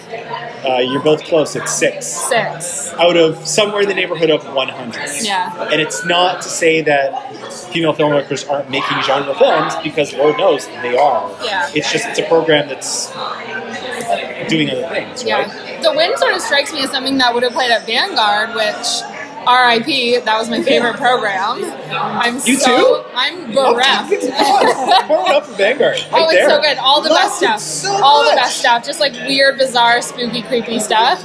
Uh, 0.64 0.78
you're 0.78 1.02
both 1.02 1.22
close. 1.24 1.56
It's 1.56 1.72
six. 1.72 2.06
Six. 2.06 2.92
Out 2.94 3.16
of 3.16 3.46
somewhere 3.46 3.82
in 3.82 3.88
the 3.88 3.94
neighborhood 3.94 4.30
of 4.30 4.44
100. 4.44 5.24
Yeah. 5.24 5.68
And 5.70 5.80
it's 5.80 6.04
not 6.04 6.42
to 6.42 6.48
say 6.48 6.82
that 6.82 7.32
female 7.72 7.94
filmmakers 7.94 8.48
aren't 8.50 8.70
making 8.70 9.02
genre 9.02 9.34
films, 9.34 9.74
because 9.82 10.14
Lord 10.14 10.36
knows 10.38 10.66
they 10.82 10.96
are. 10.96 11.30
Yeah. 11.42 11.70
It's 11.74 11.90
just, 11.90 12.06
it's 12.06 12.18
a 12.18 12.26
program 12.26 12.68
that's 12.68 13.10
doing 14.48 14.70
other 14.70 14.86
things, 14.88 15.24
right? 15.24 15.26
Yeah. 15.26 15.80
The 15.82 15.92
Wind 15.94 16.18
sort 16.18 16.34
of 16.34 16.40
strikes 16.40 16.72
me 16.72 16.82
as 16.82 16.90
something 16.90 17.18
that 17.18 17.34
would 17.34 17.42
have 17.42 17.52
played 17.52 17.70
at 17.70 17.86
Vanguard, 17.86 18.54
which 18.54 19.02
RIP, 19.46 20.24
that 20.24 20.36
was 20.38 20.48
my 20.50 20.62
favorite 20.62 20.96
program. 20.96 21.62
I'm 21.92 22.34
You 22.44 22.56
so 22.56 23.02
too? 23.04 23.08
I'm 23.14 23.52
bereft. 23.52 24.10
Pour 25.06 25.22
one 25.22 25.32
up 25.34 25.44
for 25.46 25.52
Vanguard. 25.54 25.96
Right 25.96 26.08
Oh, 26.12 26.24
it's 26.30 26.32
there. 26.32 26.48
so 26.50 26.60
good. 26.60 26.78
All 26.78 27.02
the 27.02 27.10
Loved 27.10 27.22
best 27.22 27.38
stuff. 27.38 27.60
so 27.60 27.92
All 28.02 28.24
the 28.28 28.36
best 28.36 28.58
stuff. 28.58 28.84
Just 28.84 29.00
like 29.00 29.12
weird, 29.12 29.58
bizarre, 29.58 30.00
spooky, 30.02 30.42
creepy 30.42 30.78
stuff. 30.78 31.24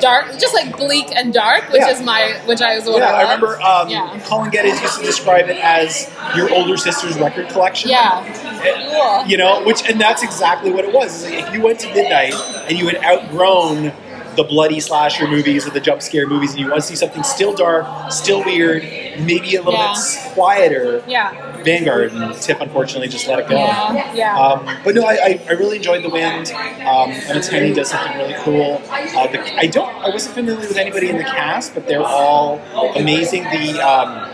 Dark, 0.00 0.26
just 0.38 0.54
like 0.54 0.76
bleak 0.76 1.06
and 1.14 1.32
dark, 1.32 1.68
which 1.70 1.80
Yeah. 1.82 1.90
is 1.90 2.02
my, 2.02 2.40
which 2.46 2.60
I 2.62 2.76
was 2.76 2.84
what 2.86 2.98
Yeah, 2.98 3.12
I 3.12 3.18
I 3.18 3.22
remember 3.22 3.60
um, 3.62 3.88
Yeah. 3.88 4.18
Colin 4.24 4.50
Geddes 4.50 4.80
used 4.80 4.98
to 4.98 5.04
describe 5.04 5.48
it 5.48 5.58
as 5.58 6.10
your 6.36 6.52
older 6.52 6.76
sister's 6.76 7.18
record 7.18 7.48
collection. 7.50 7.90
Yeah. 7.90 8.22
Cool. 8.62 9.26
You 9.26 9.36
know, 9.36 9.62
which 9.64 9.88
and 9.88 10.00
that's 10.00 10.22
exactly 10.22 10.70
what 10.70 10.84
it 10.84 10.92
was. 10.92 11.24
Like 11.24 11.34
if 11.48 11.54
you 11.54 11.62
went 11.62 11.78
to 11.80 11.88
midnight 11.94 12.34
and 12.68 12.78
you 12.78 12.86
had 12.88 13.02
outgrown 13.04 13.92
the 14.36 14.44
bloody 14.44 14.80
slasher 14.80 15.26
movies 15.28 15.66
or 15.66 15.70
the 15.70 15.80
jump 15.80 16.02
scare 16.02 16.26
movies, 16.26 16.50
and 16.52 16.60
you 16.60 16.68
want 16.68 16.80
to 16.80 16.86
see 16.86 16.96
something 16.96 17.22
still 17.22 17.54
dark, 17.54 17.86
still 18.12 18.42
weird, 18.44 18.82
maybe 19.20 19.56
a 19.56 19.62
little 19.62 19.72
Yeah. 19.74 19.94
bit 19.94 20.32
quieter, 20.34 21.02
Yeah. 21.06 21.62
Vanguard 21.62 22.12
and 22.12 22.34
TIFF 22.42 22.60
unfortunately 22.60 23.06
just 23.08 23.28
let 23.28 23.38
it 23.38 23.48
go. 23.48 23.54
Yeah. 23.56 24.14
Yeah. 24.14 24.38
Um, 24.38 24.66
but 24.84 24.94
no, 24.96 25.02
I, 25.04 25.12
I, 25.12 25.40
I 25.48 25.52
really 25.52 25.76
enjoyed 25.76 26.02
The 26.02 26.08
Wind. 26.10 26.50
Um, 26.52 27.10
and 27.12 27.42
Tammi 27.42 27.72
does 27.72 27.90
something 27.90 28.16
really 28.18 28.34
cool. 28.40 28.82
Uh, 28.90 29.26
the, 29.28 29.40
I 29.58 29.66
don't, 29.66 29.94
I 30.02 30.08
wasn't 30.10 30.34
familiar 30.34 30.66
with 30.66 30.76
anybody 30.76 31.08
in 31.08 31.18
the 31.18 31.24
cast, 31.24 31.74
but 31.74 31.86
they're 31.86 32.02
all 32.02 32.58
amazing. 32.96 33.44
The 33.44 33.80
um, 33.80 34.28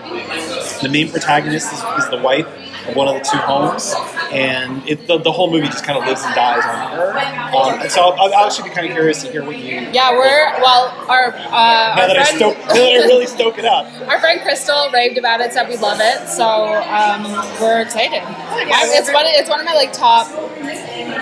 the 0.82 0.88
main 0.90 1.11
protagonist 1.11 1.72
is, 1.72 1.82
is 2.02 2.08
the 2.11 2.18
wife 2.22 2.46
one 2.94 3.09
of 3.09 3.14
the 3.14 3.20
two 3.20 3.38
homes, 3.38 3.94
and 4.33 4.87
it, 4.88 5.07
the, 5.07 5.18
the 5.18 5.33
whole 5.33 5.51
movie 5.51 5.66
just 5.66 5.85
kind 5.85 5.98
of 5.98 6.05
lives 6.07 6.22
and 6.24 6.35
dies 6.35 6.64
on 6.64 6.96
her. 6.96 7.18
Um, 7.57 7.81
and 7.81 7.90
so 7.90 8.03
I'll, 8.03 8.33
I'll 8.35 8.46
actually 8.46 8.68
be 8.70 8.74
kind 8.74 8.87
of 8.87 8.92
curious 8.92 9.22
to 9.22 9.31
hear 9.31 9.44
what 9.44 9.57
you. 9.59 9.81
Yeah, 9.92 10.12
we're 10.12 10.61
well. 10.61 10.88
Our 11.09 11.29
uh, 11.33 11.38
Now 11.40 12.03
our 12.03 12.09
that 12.09 12.16
I 12.18 12.24
friend, 12.24 12.37
stoke, 12.37 12.59
now 12.59 12.74
that 12.74 13.03
I 13.03 13.07
really 13.07 13.27
stoke 13.27 13.59
it 13.59 13.64
up. 13.64 13.87
our 14.09 14.20
friend 14.20 14.40
Crystal 14.42 14.90
raved 14.92 15.18
about 15.18 15.40
it, 15.40 15.53
said 15.53 15.68
we 15.68 15.77
love 15.77 15.98
it, 16.01 16.29
so 16.29 16.44
um, 16.44 17.24
we're 17.61 17.81
excited. 17.81 18.22
I, 18.22 18.85
it's 18.98 19.12
one. 19.12 19.24
It's 19.27 19.48
one 19.48 19.61
of 19.61 19.66
my 19.66 19.74
like 19.74 19.92
top, 19.92 20.29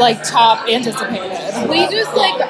like 0.00 0.22
top 0.24 0.68
anticipated. 0.68 1.68
We 1.68 1.86
just 1.88 2.14
like 2.14 2.40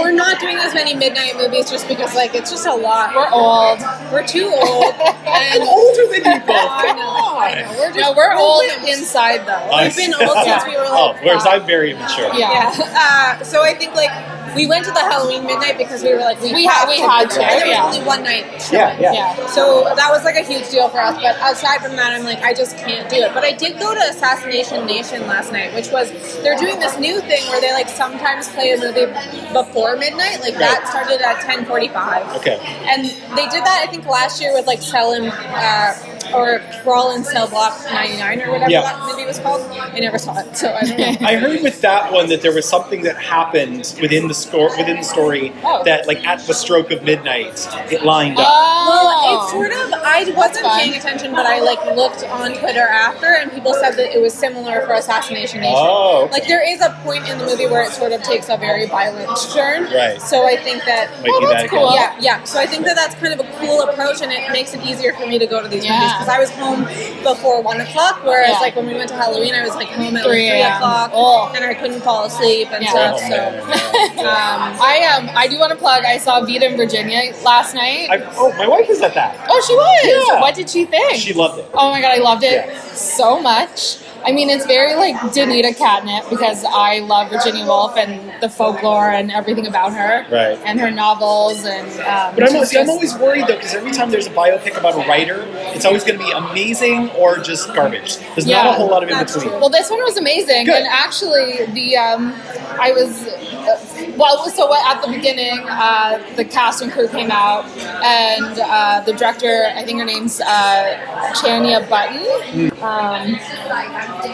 we're 0.00 0.12
not 0.12 0.40
doing 0.40 0.56
as 0.56 0.74
many 0.74 0.94
midnight 0.94 1.36
movies 1.36 1.70
just 1.70 1.88
because 1.88 2.14
like 2.14 2.34
it's 2.34 2.50
just 2.50 2.66
a 2.66 2.74
lot. 2.74 3.14
We're 3.14 3.30
old. 3.30 3.80
We're 4.12 4.26
too 4.26 4.46
old. 4.46 4.94
I'm 5.26 5.60
and 5.60 5.62
older 5.62 6.06
than 6.08 6.24
you 6.24 6.40
both. 6.40 6.50
I 6.50 6.84
Come 6.86 6.96
know, 6.96 7.38
I 7.38 7.54
know. 7.62 7.70
on. 7.70 7.76
We're 7.76 7.92
just 7.92 7.98
No, 7.98 8.12
we're 8.16 8.34
old 8.34 8.64
wimps. 8.64 8.88
inside 8.98 9.46
though. 9.46 9.82
We've 9.82 9.96
been 9.96 10.14
old 10.14 10.38
since 10.44 10.64
we 10.66 10.76
were 10.76 10.84
Oh, 10.88 11.12
like 11.12 11.24
whereas 11.24 11.44
five. 11.44 11.62
I'm 11.62 11.66
very 11.66 11.92
immature. 11.92 12.30
Yeah. 12.34 12.72
Yeah. 12.76 13.38
Uh, 13.40 13.44
so 13.44 13.62
I 13.62 13.74
think 13.74 13.94
like 13.94 14.10
we 14.54 14.66
went 14.66 14.84
to 14.86 14.90
the 14.92 15.00
Halloween 15.00 15.44
midnight 15.46 15.78
because 15.78 16.02
we 16.02 16.12
were 16.12 16.20
like 16.20 16.40
we, 16.40 16.52
We 16.54 16.64
had- 16.66 16.88
we 16.88 16.96
to, 16.98 17.02
had 17.08 17.30
to. 17.30 17.42
And 17.42 17.60
there 17.60 17.66
yeah. 17.66 17.86
was 17.86 17.94
only 17.96 18.06
one 18.06 18.22
night. 18.22 18.44
Yeah, 18.72 18.98
yeah. 18.98 19.12
Yeah. 19.12 19.46
So 19.48 19.84
that 19.84 20.10
was 20.10 20.24
like 20.24 20.36
a 20.36 20.42
huge 20.44 20.68
deal 20.70 20.88
for 20.88 21.00
us. 21.00 21.14
But 21.16 21.36
aside 21.52 21.80
from 21.80 21.96
that, 21.96 22.12
I'm 22.12 22.24
like, 22.24 22.40
I 22.42 22.52
just 22.54 22.76
can't 22.78 23.08
do 23.08 23.16
it. 23.16 23.32
But 23.34 23.44
I 23.44 23.52
did 23.52 23.78
go 23.78 23.94
to 23.94 24.00
Assassination 24.10 24.86
Nation 24.86 25.26
last 25.26 25.52
night, 25.52 25.74
which 25.74 25.90
was 25.90 26.10
they're 26.42 26.56
doing 26.58 26.78
this 26.78 26.98
new 26.98 27.20
thing 27.20 27.46
where 27.48 27.60
they 27.60 27.72
like 27.72 27.88
sometimes 27.88 28.48
play 28.50 28.72
a 28.72 28.78
movie 28.78 29.06
before 29.52 29.96
midnight. 29.96 30.40
Like 30.40 30.54
that 30.58 30.86
started 30.88 31.20
at 31.20 31.36
10:45. 31.44 32.36
Okay. 32.38 32.58
And 32.88 33.04
they 33.36 33.46
did 33.48 33.64
that, 33.64 33.84
I 33.86 33.90
think, 33.90 34.06
last 34.06 34.40
year 34.40 34.52
with 34.54 34.66
like 34.66 34.82
Selim, 34.82 35.30
uh, 35.32 35.94
or 36.34 36.62
Brawl 36.84 37.14
in 37.14 37.24
Cell 37.24 37.48
Block 37.48 37.78
99 37.92 38.40
or 38.42 38.52
whatever 38.52 38.70
Yeah. 38.70 38.82
that 38.82 39.00
movie 39.06 39.24
was 39.26 39.38
called. 39.38 39.60
I 39.70 39.98
never 40.00 40.18
saw 40.18 40.38
it, 40.38 40.56
so 40.56 40.72
I 40.72 40.80
don't 40.82 40.98
know. 41.20 41.26
I 41.26 41.36
heard 41.36 41.62
with 41.62 41.80
that 41.82 42.12
one 42.12 42.28
that 42.28 42.40
there 42.42 42.54
was 42.54 42.66
something 42.66 43.02
that 43.02 43.16
happened 43.16 43.94
within 44.00 44.28
the 44.28 44.34
score 44.42 44.68
within 44.76 44.96
the 44.96 45.02
story 45.04 45.52
Oh. 45.64 45.82
that 45.84 46.06
like 46.06 46.26
at 46.26 46.40
the 46.46 46.54
stroke 46.54 46.90
of 46.90 47.02
midnight 47.02 47.56
it 47.90 48.04
lined 48.04 48.38
up. 48.38 48.46
Oh. 48.48 48.88
Well, 48.88 49.08
Oh. 49.14 49.42
it's 49.44 49.52
sort 49.52 49.72
of. 49.72 49.92
I 50.04 50.24
wasn't 50.36 50.66
fun. 50.66 50.80
paying 50.80 50.94
attention, 50.94 51.32
but 51.32 51.46
I 51.46 51.60
like 51.60 51.82
looked 51.96 52.24
on 52.24 52.52
Twitter 52.54 52.86
after, 52.86 53.26
and 53.26 53.50
people 53.52 53.72
said 53.74 53.92
that 53.96 54.14
it 54.14 54.20
was 54.20 54.34
similar 54.34 54.84
for 54.86 54.94
Assassination 54.94 55.60
Nation. 55.60 55.74
Oh, 55.78 56.24
okay. 56.24 56.32
Like 56.32 56.46
there 56.48 56.62
is 56.68 56.80
a 56.80 56.90
point 57.04 57.28
in 57.28 57.38
the 57.38 57.46
movie 57.46 57.66
where 57.66 57.82
it 57.82 57.92
sort 57.92 58.12
of 58.12 58.22
takes 58.22 58.48
a 58.48 58.56
very 58.56 58.86
violent 58.86 59.30
turn. 59.54 59.84
Right. 59.84 60.20
So 60.20 60.46
I 60.46 60.56
think 60.56 60.84
that. 60.84 61.10
Might 61.22 61.30
Oh, 61.32 61.40
that's 61.48 61.62
that 61.62 61.70
cool. 61.70 61.94
Yeah, 61.94 62.14
yeah. 62.20 62.42
So 62.44 62.58
I 62.58 62.66
think 62.66 62.84
that 62.86 62.96
that's 62.96 63.14
kind 63.14 63.32
of 63.32 63.40
a 63.40 63.48
cool 63.58 63.82
approach, 63.82 64.20
and 64.22 64.32
it 64.32 64.50
makes 64.52 64.74
it 64.74 64.82
easier 64.84 65.12
for 65.14 65.26
me 65.26 65.38
to 65.38 65.46
go 65.46 65.62
to 65.62 65.68
these 65.68 65.84
Yeah. 65.84 65.92
movies 65.98 66.12
because 66.14 66.28
I 66.28 66.38
was 66.40 66.50
home 66.50 66.84
before 67.22 67.62
one 67.62 67.80
o'clock, 67.80 68.20
whereas 68.24 68.50
Yeah. 68.50 68.58
like 68.58 68.74
when 68.76 68.86
we 68.86 68.94
went 68.94 69.08
to 69.10 69.14
Halloween, 69.16 69.54
I 69.54 69.62
was 69.62 69.74
like 69.76 69.88
home 69.88 70.16
at 70.16 70.24
like 70.24 70.24
3 70.24 70.62
o'clock, 70.62 71.10
Oh. 71.14 71.52
and 71.54 71.64
I 71.64 71.74
couldn't 71.74 72.00
fall 72.02 72.24
asleep 72.24 72.68
and 72.72 72.82
Yeah. 72.82 72.90
stuff. 72.90 73.20
Oh, 73.22 73.28
so. 73.28 74.22
man, 74.34 74.60
yeah, 74.60 74.68
yeah. 74.68 74.76
Um, 74.76 74.80
I 74.80 75.28
um 75.28 75.36
I 75.36 75.48
do 75.48 75.58
want 75.58 75.70
to 75.72 75.76
plug. 75.78 76.04
I 76.04 76.18
saw 76.18 76.40
Vita 76.44 76.66
and 76.66 76.76
Virginia 76.76 77.32
last 77.44 77.74
night. 77.74 78.08
I, 78.10 78.18
oh, 78.36 78.52
my 78.58 78.66
wife 78.68 78.88
was 78.88 79.00
at 79.00 79.14
that. 79.14 79.36
oh, 79.48 79.62
she 79.66 79.74
was. 79.74 80.28
Yeah. 80.28 80.40
What 80.40 80.54
did 80.54 80.68
she 80.70 80.84
think? 80.84 81.16
She 81.16 81.32
loved 81.32 81.58
it. 81.60 81.68
Oh 81.74 81.90
my 81.90 82.00
god, 82.00 82.12
I 82.18 82.18
loved 82.22 82.42
it 82.44 82.66
Yeah. 82.66 82.80
so 82.94 83.40
much. 83.40 83.98
I 84.24 84.32
mean, 84.32 84.48
it's 84.50 84.66
very 84.66 84.94
like 84.94 85.16
Danita 85.34 85.76
catnip 85.76 86.28
because 86.30 86.64
I 86.64 87.00
love 87.00 87.30
Virginia 87.30 87.64
Woolf 87.66 87.96
and 87.96 88.40
the 88.42 88.48
folklore 88.48 89.10
and 89.10 89.30
everything 89.32 89.66
about 89.66 89.92
her, 89.92 90.24
Right. 90.30 90.58
And 90.64 90.78
her 90.80 90.90
novels 90.90 91.64
and. 91.64 91.88
Um, 92.00 92.34
But 92.34 92.44
I'm, 92.44 92.50
she's 92.60 92.70
see, 92.70 92.78
I'm 92.78 92.88
always 92.90 93.14
worried 93.16 93.46
though 93.48 93.56
because 93.56 93.74
every 93.74 93.90
time 93.92 94.10
there's 94.10 94.26
a 94.26 94.30
biopic 94.30 94.78
about 94.78 94.94
a 94.94 95.08
writer, 95.08 95.44
it's 95.74 95.84
always 95.84 96.04
going 96.04 96.18
to 96.18 96.24
be 96.24 96.30
amazing 96.30 97.10
or 97.10 97.38
just 97.38 97.74
garbage. 97.74 98.18
There's 98.34 98.46
not 98.46 98.66
a 98.66 98.72
whole 98.74 98.88
lot 98.88 99.02
of 99.02 99.08
in 99.10 99.18
between. 99.18 99.44
true. 99.48 99.58
Well, 99.60 99.70
this 99.70 99.90
one 99.90 100.00
was 100.02 100.16
amazing, 100.16 100.66
Good. 100.66 100.74
and 100.76 100.86
actually, 100.86 101.66
the 101.72 101.96
um, 101.96 102.32
I 102.80 102.92
was 102.92 103.26
uh, 103.26 104.12
well. 104.16 104.48
So 104.50 104.66
what- 104.66 104.82
at 104.96 105.00
the 105.04 105.10
beginning, 105.12 105.58
uh, 105.68 106.22
the 106.36 106.44
cast 106.44 106.82
and 106.82 106.90
crew 106.92 107.08
came 107.08 107.30
out, 107.30 107.64
and 108.04 108.58
uh, 108.58 109.00
the 109.06 109.12
director, 109.12 109.68
I 109.74 109.84
think 109.84 109.98
her 110.00 110.04
name's 110.04 110.40
uh, 110.40 111.32
Chanya 111.34 111.88
Button. 111.88 112.70
Um, 112.82 113.38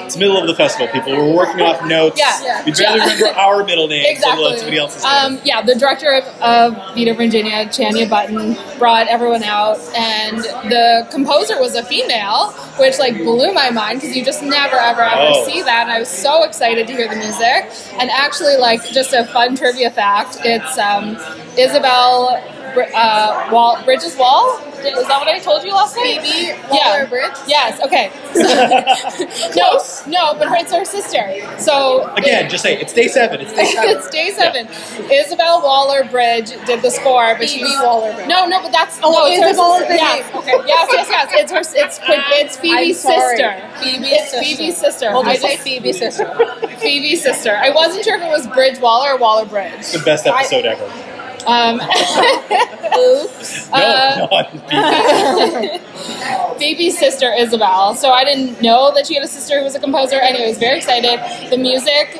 It's 0.04 0.14
the 0.14 0.20
middle 0.20 0.38
of 0.38 0.46
the 0.46 0.54
festival. 0.54 0.88
People 0.88 1.12
We're 1.16 1.34
working 1.34 1.60
off 1.60 1.84
notes. 1.86 2.18
Yeah, 2.18 2.42
yeah. 2.42 2.64
We'd 2.64 2.78
rather 2.78 2.98
Yeah. 2.98 3.04
remember 3.14 3.38
our 3.38 3.64
middle 3.64 3.88
names 3.88 4.06
exactly. 4.08 4.56
somebody 4.56 4.78
else's 4.78 5.02
name. 5.04 5.12
Um, 5.12 5.40
yeah, 5.44 5.62
the 5.62 5.74
director 5.74 6.10
of, 6.14 6.24
of 6.40 6.74
Vita 6.94 7.14
Virginia, 7.14 7.66
Chanya 7.66 8.08
Button, 8.08 8.56
brought 8.78 9.08
everyone 9.08 9.42
out, 9.44 9.78
and 9.96 10.38
the 10.70 11.06
composer 11.10 11.60
was 11.60 11.74
a 11.74 11.82
female, 11.84 12.52
which 12.78 12.98
like 12.98 13.16
blew 13.18 13.52
my 13.52 13.70
mind 13.70 14.00
because 14.00 14.16
you 14.16 14.24
just 14.24 14.42
never 14.42 14.76
ever 14.76 15.02
ever 15.02 15.32
Oh. 15.34 15.46
see 15.46 15.62
that. 15.62 15.82
And 15.84 15.92
I 15.92 15.98
was 15.98 16.08
so 16.08 16.44
excited 16.44 16.86
to 16.86 16.92
hear 16.94 17.08
the 17.08 17.16
music. 17.16 17.66
And 18.00 18.10
actually, 18.10 18.56
like 18.56 18.82
just 18.90 19.12
a 19.12 19.24
fun 19.26 19.56
trivia 19.56 19.90
fact, 19.90 20.38
it's 20.44 20.78
um, 20.78 21.16
Isobel 21.56 22.40
uh, 22.82 23.48
Wall, 23.52 23.82
Bridges 23.84 24.16
Wall. 24.16 24.60
Did- 24.82 24.94
Was 24.94 25.06
that 25.08 25.18
what 25.18 25.28
I 25.28 25.38
told 25.40 25.64
you 25.64 25.72
last 25.72 25.96
night? 25.96 26.20
Phoebe 26.22 26.46
Yeah. 26.72 27.04
Waller-Bridge. 27.04 27.32
Yes. 27.48 27.80
Okay. 27.82 28.10
no, 29.56 29.80
no, 30.06 30.38
but 30.38 30.48
her, 30.48 30.56
it's 30.56 30.72
her 30.72 30.84
sister. 30.84 31.24
So 31.60 32.06
Again, 32.14 32.48
just 32.48 32.62
say 32.62 32.78
it's 32.78 32.92
day 32.92 33.08
seven. 33.08 33.40
It's 33.40 33.52
day 33.52 33.64
seven. 33.74 33.96
it's 33.96 34.08
day 34.10 34.30
seven. 34.30 34.66
Isobel 35.10 35.62
Waller 35.62 36.04
Bridge 36.04 36.50
did 36.66 36.82
the 36.82 36.90
score, 36.90 37.34
but 37.34 37.48
Phoebe 37.48 37.64
she's 37.68 37.78
Waller-Bridge. 37.80 38.28
No, 38.28 38.46
no, 38.46 38.62
but 38.62 38.70
that's 38.72 39.00
Oh, 39.02 39.10
no, 39.10 39.26
it's 39.26 39.42
her 39.42 39.50
Isobel 39.50 39.78
sister. 39.78 39.86
Bridge. 39.88 40.00
Yes, 40.00 40.34
Okay. 40.36 40.66
yes, 40.66 40.88
yes, 40.92 41.08
yes. 41.10 41.30
It's 41.32 41.52
her. 41.52 41.58
It's 41.84 42.00
it's 42.08 42.56
Phoebe's 42.56 43.00
sister. 43.00 43.60
Phoebe's 43.82 44.08
It's 44.10 44.30
sister. 44.30 44.42
Phoebe's 44.44 44.76
sister. 44.76 45.10
We'll 45.12 45.26
I 45.28 45.34
say 45.36 45.56
Phoebe's 45.56 45.98
sister. 45.98 46.26
Phoebe's 46.78 47.22
sister. 47.22 47.56
I 47.56 47.70
wasn't 47.70 48.04
sure 48.04 48.16
if 48.16 48.22
it 48.22 48.28
was 48.30 48.46
Bridge 48.48 48.78
Waller 48.78 49.12
or 49.14 49.18
Waller 49.18 49.44
Bridge. 49.46 49.72
It's 49.78 49.92
the 49.92 49.98
best 50.00 50.26
episode 50.26 50.64
ever. 50.66 50.84
Um, 51.48 51.80
Oops. 52.98 53.68
No, 53.70 53.76
uh, 53.76 54.48
sister 56.90 57.32
Isobel. 57.38 57.94
So 57.96 58.10
I 58.10 58.24
didn't 58.24 58.60
know 58.62 58.92
that 58.94 59.06
she 59.06 59.14
had 59.14 59.22
a 59.24 59.28
sister 59.28 59.58
who 59.58 59.64
was 59.64 59.74
a 59.74 59.80
composer. 59.80 60.16
Anyways, 60.16 60.58
very 60.58 60.78
excited. 60.78 61.20
The 61.50 61.56
music 61.58 62.18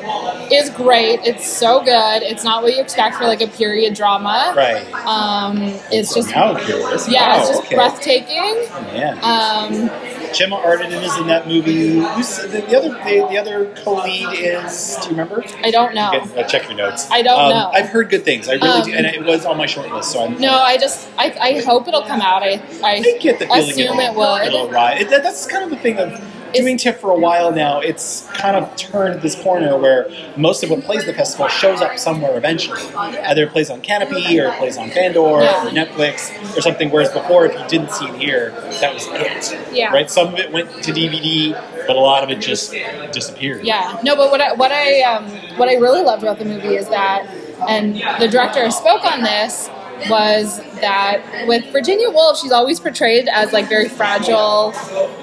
is 0.51 0.69
great. 0.71 1.19
It's 1.23 1.45
so 1.47 1.83
good. 1.83 2.23
It's 2.23 2.43
not 2.43 2.63
what 2.63 2.75
you 2.75 2.81
expect 2.81 3.15
for 3.15 3.25
like 3.25 3.41
a 3.41 3.47
period 3.47 3.93
drama. 3.95 4.53
right. 4.55 4.85
Um, 5.05 5.57
it's 5.91 6.13
just 6.13 6.29
now 6.31 6.57
curious. 6.57 7.09
yeah, 7.09 7.27
Wow, 7.29 7.39
it's 7.39 7.49
just 7.49 7.63
okay. 7.63 7.75
breathtaking. 7.75 8.55
Man. 8.93 9.17
Um, 9.23 9.89
Gemma 10.33 10.57
Arterton 10.57 11.01
is 11.03 11.17
in 11.17 11.27
that 11.27 11.47
movie. 11.47 11.99
Who's 11.99 12.37
the, 12.37 12.47
the 12.47 12.77
other? 12.77 12.89
The, 12.89 13.27
the 13.29 13.37
other 13.37 13.73
co-lead 13.83 14.29
is. 14.33 14.97
Do 14.97 15.03
you 15.05 15.09
remember? 15.11 15.43
I 15.63 15.71
don't 15.71 15.93
know. 15.95 16.11
Uh, 16.11 16.43
check 16.43 16.67
your 16.67 16.77
notes. 16.77 17.09
I 17.11 17.21
don't 17.21 17.39
Um, 17.45 17.49
know. 17.49 17.69
I've 17.73 17.89
heard 17.89 18.09
good 18.09 18.23
things. 18.25 18.47
I 18.47 18.53
really 18.53 18.69
Um, 18.69 18.85
do, 18.85 18.93
and 18.93 19.05
it 19.05 19.23
was 19.23 19.45
on 19.45 19.57
my 19.57 19.65
short 19.65 19.91
list. 19.91 20.11
So 20.11 20.23
I'm. 20.23 20.39
No, 20.39 20.53
I 20.61 20.77
just 20.77 21.09
I, 21.17 21.35
I 21.39 21.61
hope 21.61 21.87
it'll 21.87 22.03
come 22.03 22.21
out. 22.21 22.43
I 22.43 22.61
I, 22.83 22.95
I 22.95 23.17
get 23.19 23.39
the 23.39 23.45
feeling 23.47 23.69
assume 23.69 23.99
it'll, 23.99 23.99
it 23.99 24.15
would. 24.15 24.47
It'll 24.47 24.69
rise. 24.69 25.01
It, 25.01 25.09
that, 25.09 25.23
that's 25.23 25.45
kind 25.47 25.63
of 25.63 25.69
the 25.69 25.77
thing 25.77 25.97
of 25.97 26.11
doing 26.53 26.77
TIFF 26.77 26.99
for 26.99 27.11
a 27.11 27.17
while 27.19 27.51
now. 27.51 27.79
It's 27.79 28.27
kind 28.33 28.55
of 28.55 28.75
turned 28.75 29.21
this 29.21 29.35
corner 29.41 29.77
where 29.77 30.07
most 30.37 30.63
of 30.63 30.69
what 30.69 30.81
plays 30.81 31.05
the 31.05 31.13
festival 31.13 31.47
shows 31.47 31.81
up 31.81 31.97
somewhere 31.97 32.37
eventually. 32.37 32.81
Either 32.95 33.43
it 33.43 33.51
plays 33.51 33.69
on 33.69 33.81
Kanopy 33.81 34.39
or 34.43 34.51
it 34.53 34.57
plays 34.57 34.77
on 34.77 34.89
Yeah. 34.89 35.17
or 35.17 35.41
Netflix 35.69 36.57
or 36.57 36.61
something. 36.61 36.89
Whereas 36.89 37.11
before, 37.11 37.45
if 37.45 37.53
you 37.59 37.67
didn't 37.67 37.91
see 37.91 38.05
it 38.07 38.15
here, 38.15 38.51
that 38.81 38.93
was 38.93 39.07
it. 39.11 39.57
Yeah. 39.73 39.91
Right. 39.93 40.09
Some 40.09 40.33
of 40.33 40.39
it 40.39 40.51
went 40.51 40.69
to 40.83 40.91
DVD, 40.91 41.53
but 41.87 41.95
a 41.95 41.99
lot 41.99 42.23
of 42.23 42.29
it 42.29 42.39
just 42.39 42.73
disappeared. 43.11 43.63
Yeah, 43.63 43.99
no, 44.03 44.15
but 44.15 44.31
what 44.31 44.41
I, 44.41 44.53
what 44.53 44.71
I 44.71 45.01
um, 45.01 45.25
what 45.57 45.69
I 45.69 45.73
really 45.75 46.01
loved 46.01 46.23
about 46.23 46.39
the 46.39 46.45
movie 46.45 46.75
is 46.75 46.87
that, 46.89 47.25
and 47.67 47.95
the 48.21 48.27
director 48.27 48.69
spoke 48.71 49.03
on 49.05 49.21
this 49.21 49.69
was 50.09 50.59
that 50.79 51.45
with 51.47 51.65
Virginia 51.73 52.09
Woolf, 52.09 52.39
she's 52.39 52.51
always 52.53 52.79
portrayed 52.79 53.27
as 53.27 53.51
like 53.51 53.67
very 53.67 53.89
fragile 53.89 54.71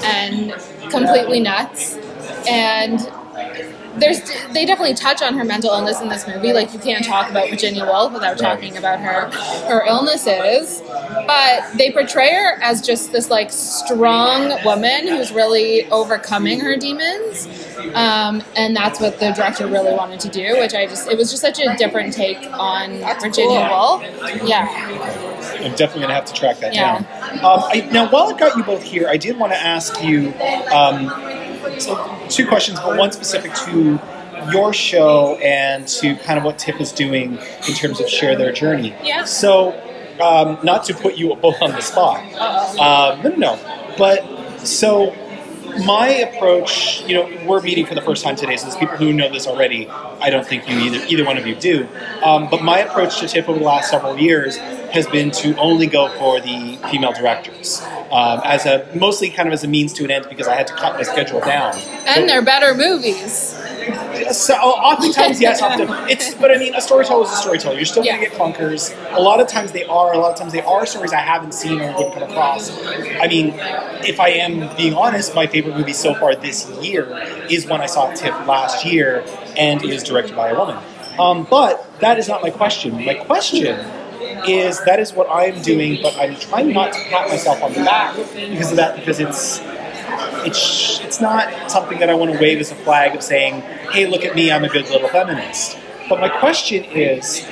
and 0.03 0.53
completely 0.90 1.40
nuts, 1.40 1.96
and 2.49 3.01
there's 3.99 4.20
they 4.53 4.66
definitely 4.66 4.94
touch 4.94 5.22
on 5.22 5.37
her 5.38 5.44
mental 5.44 5.70
illness 5.70 6.01
in 6.01 6.09
this 6.09 6.27
movie. 6.27 6.53
Like 6.53 6.72
you 6.72 6.79
can't 6.79 7.05
talk 7.05 7.31
about 7.31 7.49
Virginia 7.49 7.85
Woolf 7.85 8.12
without 8.12 8.38
talking 8.38 8.77
about 8.77 9.01
her 9.01 9.31
her 9.68 9.85
illnesses, 9.87 10.83
but 11.27 11.79
they 11.79 11.90
portray 11.92 12.33
her 12.33 12.62
as 12.62 12.83
just 12.83 13.12
this 13.12 13.31
like 13.31 13.51
strong 13.51 14.62
woman 14.64 15.09
who's 15.09 15.33
really 15.33 15.88
overcoming 15.90 16.61
her 16.61 16.77
demons. 16.77 17.49
Um, 17.94 18.42
and 18.57 18.77
that's 18.77 19.01
what 19.01 19.18
the 19.20 19.33
director 19.33 19.66
really 19.66 19.92
wanted 19.92 20.20
to 20.20 20.29
do, 20.29 20.59
which 20.59 20.75
I 20.75 20.87
just, 20.87 21.09
it 21.09 21.16
was 21.16 21.31
just 21.31 21.42
such 21.42 21.61
a 21.61 21.77
different 21.77 22.12
take 22.12 22.38
on 22.53 22.99
Virginia. 23.20 23.68
Woolf. 23.70 24.03
Yeah. 24.44 25.26
I'm 25.64 25.75
definitely 25.75 26.01
going 26.01 26.09
to 26.09 26.14
have 26.14 26.25
to 26.27 26.33
track 26.35 26.59
that 26.61 26.75
Yeah. 26.75 27.01
down. 27.01 27.38
Um, 27.45 27.64
I, 27.71 27.88
now, 27.92 28.11
while 28.11 28.25
I've 28.29 28.38
got 28.38 28.57
you 28.57 28.62
both 28.64 28.83
here, 28.83 29.09
I 29.09 29.16
did 29.16 29.38
want 29.38 29.53
to 29.53 29.59
ask 29.59 30.03
you 30.03 30.33
um, 30.73 31.11
so 31.81 32.19
two 32.29 32.47
questions, 32.47 32.79
but 32.81 32.97
one 32.97 33.12
specific 33.12 33.53
to 33.55 33.99
your 34.53 34.73
show 34.73 35.37
and 35.42 35.87
to 35.88 36.14
kind 36.16 36.38
of 36.38 36.45
what 36.45 36.59
TIFF 36.59 36.81
is 36.81 36.92
doing 36.92 37.38
in 37.69 37.75
terms 37.75 38.01
of 38.01 38.09
share 38.09 38.37
their 38.37 38.53
journey. 38.53 38.95
Yeah. 39.03 39.25
So, 39.25 39.73
um, 40.21 40.59
not 40.62 40.85
to 40.85 40.95
put 40.95 41.16
you 41.16 41.35
both 41.37 41.61
on 41.61 41.73
the 41.73 41.81
spot. 41.81 42.21
Um, 42.79 43.23
no, 43.23 43.31
no, 43.31 43.37
no. 43.57 43.95
But 43.99 44.66
so 44.66 45.14
my 45.85 46.09
approach, 46.09 47.03
you 47.03 47.15
know, 47.15 47.47
we're 47.47 47.61
meeting 47.61 47.87
for 47.87 47.95
the 47.95 48.03
first 48.03 48.25
time 48.25 48.37
today, 48.37 48.57
so 48.57 48.65
there's 48.67 48.77
people 48.77 48.97
who 48.97 49.12
know 49.12 49.29
this 49.31 49.47
already. 49.47 49.89
I 49.89 50.31
don't 50.31 50.47
think 50.47 50.69
you 50.69 50.79
either, 50.79 51.05
either 51.07 51.25
one 51.25 51.37
of 51.37 51.47
you 51.47 51.55
do. 51.55 51.89
Um, 52.25 52.49
but 52.51 52.62
my 52.62 52.79
approach 52.79 53.21
to 53.21 53.29
TIFF 53.29 53.49
over 53.49 53.59
the 53.59 53.65
last 53.65 53.91
several 53.91 54.19
years 54.19 54.57
has 54.57 55.07
been 55.07 55.31
to 55.33 55.57
only 55.57 55.87
go 55.87 56.09
for 56.19 56.41
the 56.41 56.79
female 56.91 57.12
directors, 57.12 57.83
um, 58.11 58.41
as 58.45 58.67
a 58.67 58.89
mostly 58.95 59.31
kind 59.31 59.49
of 59.49 59.53
as 59.53 59.65
a 59.65 59.69
means 59.69 59.93
to 59.95 60.05
an 60.05 60.11
end 60.11 60.27
because 60.29 60.49
I 60.49 60.55
had 60.55 60.67
to 60.69 60.75
cut 60.75 60.95
my 60.95 61.03
schedule 61.03 61.41
down. 61.41 61.75
And 62.07 62.29
they're 62.29 62.43
better 62.43 62.75
movies. 62.75 63.55
So 64.33 64.55
oftentimes, 64.55 65.40
yes, 65.40 65.62
often 65.62 65.88
it's. 66.09 66.35
But 66.35 66.51
I 66.51 66.59
mean, 66.59 66.75
a 66.75 66.81
storyteller 66.81 67.25
is 67.25 67.31
a 67.33 67.37
storyteller. 67.37 67.77
You're 67.77 67.85
still 67.85 68.05
Yeah. 68.05 68.16
going 68.16 68.25
to 68.25 68.31
get 68.31 68.38
clunkers. 68.38 68.94
A 69.16 69.20
lot 69.20 69.40
of 69.40 69.49
times 69.49 69.72
they 69.72 69.85
are. 69.85 70.12
A 70.12 70.18
lot 70.18 70.33
of 70.33 70.38
times 70.38 70.53
they 70.53 70.62
are 70.62 70.85
stories 70.87 71.12
I 71.12 71.18
haven't 71.20 71.53
seen 71.53 71.81
or 71.81 71.92
wouldn't 71.92 72.14
come 72.14 72.22
across. 72.25 72.70
I 73.20 73.27
mean, 73.29 73.55
if 74.05 74.18
I 74.20 74.29
am 74.31 74.75
being 74.77 74.94
honest, 74.94 75.35
my 75.35 75.46
favorite 75.46 75.77
movie 75.77 75.92
so 75.92 76.14
far 76.14 76.35
this 76.35 76.68
year 76.83 77.07
is 77.51 77.66
one 77.66 77.81
I 77.81 77.87
saw 77.87 78.11
at 78.11 78.16
TIFF 78.16 78.46
last 78.46 78.85
year, 78.85 79.25
and 79.57 79.83
it 79.83 79.90
is 79.90 80.03
directed 80.03 80.35
by 80.37 80.51
a 80.51 80.59
woman. 80.59 80.77
Um, 81.18 81.46
but 81.49 81.99
that 82.01 82.18
is 82.18 82.29
not 82.29 82.42
my 82.42 82.51
question. 82.51 83.05
My 83.05 83.14
question 83.14 83.66
is 84.46 84.83
that 84.85 85.01
is 85.01 85.12
what 85.12 85.29
I'm 85.31 85.61
doing, 85.62 86.01
but 86.03 86.16
I'm 86.16 86.37
trying 86.37 86.72
not 86.72 86.92
to 86.92 86.99
pat 87.09 87.29
myself 87.29 87.62
on 87.62 87.72
the 87.72 87.81
back 87.85 88.14
because 88.16 88.70
of 88.70 88.77
that, 88.77 88.96
because 88.96 89.18
it's 89.18 89.61
it's 90.47 91.01
it's 91.01 91.21
not 91.21 91.71
something 91.71 91.99
that 91.99 92.11
I 92.11 92.14
want 92.14 92.33
to 92.33 92.38
wave 92.38 92.61
as 92.61 92.71
a 92.71 92.75
flag 92.77 93.14
of 93.14 93.23
saying, 93.23 93.61
"Hey, 93.92 94.07
look 94.07 94.25
at 94.25 94.35
me, 94.35 94.51
I'm 94.51 94.64
a 94.64 94.69
good 94.69 94.88
little 94.90 95.09
feminist." 95.09 95.79
But 96.09 96.21
my 96.21 96.29
question 96.29 96.85
is, 96.85 97.45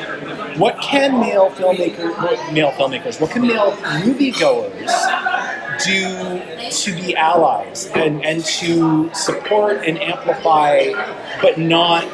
what 0.56 0.80
can 0.80 1.18
male 1.18 1.50
filmmakers, 1.50 2.16
what 2.22 2.52
male 2.52 2.70
filmmakers, 2.72 3.20
what 3.20 3.32
can 3.32 3.42
male 3.42 3.72
moviegoers 3.72 4.92
do 5.84 6.70
to 6.70 6.94
be 6.94 7.16
allies 7.16 7.90
and, 7.94 8.24
and 8.24 8.44
to 8.44 9.12
support 9.12 9.78
and 9.84 9.98
amplify, 10.00 10.92
but 11.42 11.58
not 11.58 12.06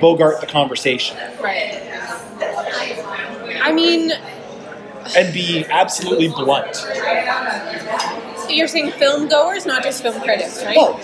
bogart 0.00 0.40
the 0.40 0.46
conversation 0.46 1.18
Right. 1.42 1.82
I 3.62 3.72
mean, 3.72 4.12
and 5.16 5.34
be 5.34 5.66
absolutely 5.66 6.28
blunt. 6.28 6.76
You're 8.54 8.68
saying 8.68 8.92
film 8.92 9.28
goers, 9.28 9.66
not 9.66 9.82
just 9.82 10.02
film 10.02 10.20
critics, 10.20 10.62
right? 10.64 10.76
Oh, 10.78 10.98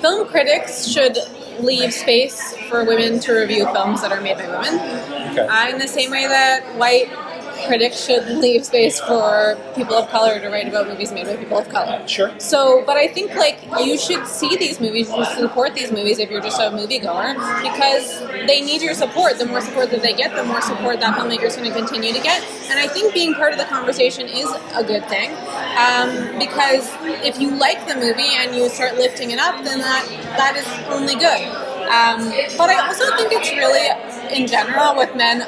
Film 0.00 0.26
critics 0.28 0.86
should 0.88 1.18
leave 1.60 1.92
space 1.92 2.56
for 2.68 2.84
women 2.84 3.20
to 3.20 3.32
review 3.32 3.64
films 3.72 4.00
that 4.02 4.12
are 4.12 4.20
made 4.20 4.36
by 4.38 4.46
women. 4.46 4.80
okay. 5.32 5.46
Uh, 5.46 5.68
in 5.68 5.78
the 5.78 5.88
same 5.88 6.10
way 6.10 6.26
that 6.26 6.64
white 6.76 7.08
critics 7.66 8.04
should 8.04 8.26
leave 8.28 8.64
space 8.64 9.00
for 9.00 9.56
people 9.74 9.94
of 9.94 10.08
color 10.08 10.38
to 10.40 10.48
write 10.48 10.68
about 10.68 10.88
movies 10.88 11.12
made 11.12 11.26
by 11.26 11.36
people 11.36 11.58
of 11.58 11.68
color. 11.68 12.06
Sure. 12.06 12.32
So, 12.38 12.84
but 12.84 12.96
I 12.96 13.08
think 13.08 13.34
like 13.34 13.58
you 13.84 13.98
should 13.98 14.26
see 14.26 14.56
these 14.56 14.80
movies, 14.80 15.10
you 15.10 15.24
should 15.24 15.38
support 15.38 15.74
these 15.74 15.92
movies 15.92 16.18
if 16.18 16.30
you're 16.30 16.40
just 16.40 16.60
a 16.60 16.70
moviegoer 16.70 17.34
because 17.62 18.20
they 18.46 18.60
need 18.60 18.82
your 18.82 18.94
support. 18.94 19.38
The 19.38 19.46
more 19.46 19.60
support 19.60 19.90
that 19.90 20.02
they 20.02 20.14
get, 20.14 20.34
the 20.34 20.44
more 20.44 20.60
support 20.60 21.00
that 21.00 21.18
filmmaker's 21.18 21.56
going 21.56 21.70
to 21.70 21.76
continue 21.76 22.12
to 22.12 22.20
get. 22.20 22.42
And 22.70 22.78
I 22.78 22.86
think 22.86 23.14
being 23.14 23.34
part 23.34 23.52
of 23.52 23.58
the 23.58 23.64
conversation 23.64 24.26
is 24.26 24.48
a 24.74 24.84
good 24.84 25.04
thing 25.06 25.30
um, 25.76 26.38
because 26.38 26.88
if 27.24 27.40
you 27.40 27.50
like 27.56 27.86
the 27.86 27.94
movie 27.96 28.34
and 28.36 28.54
you 28.54 28.68
start 28.68 28.94
lifting 28.96 29.30
it 29.30 29.38
up, 29.38 29.64
then 29.64 29.80
that 29.80 30.06
that 30.36 30.56
is 30.56 30.66
only 30.90 31.14
good. 31.14 31.70
Um, 31.90 32.30
but 32.56 32.70
I 32.70 32.86
also 32.86 33.04
think 33.16 33.32
it's 33.32 33.50
really, 33.50 33.90
in 34.32 34.46
general, 34.46 34.96
with 34.96 35.16
men 35.16 35.42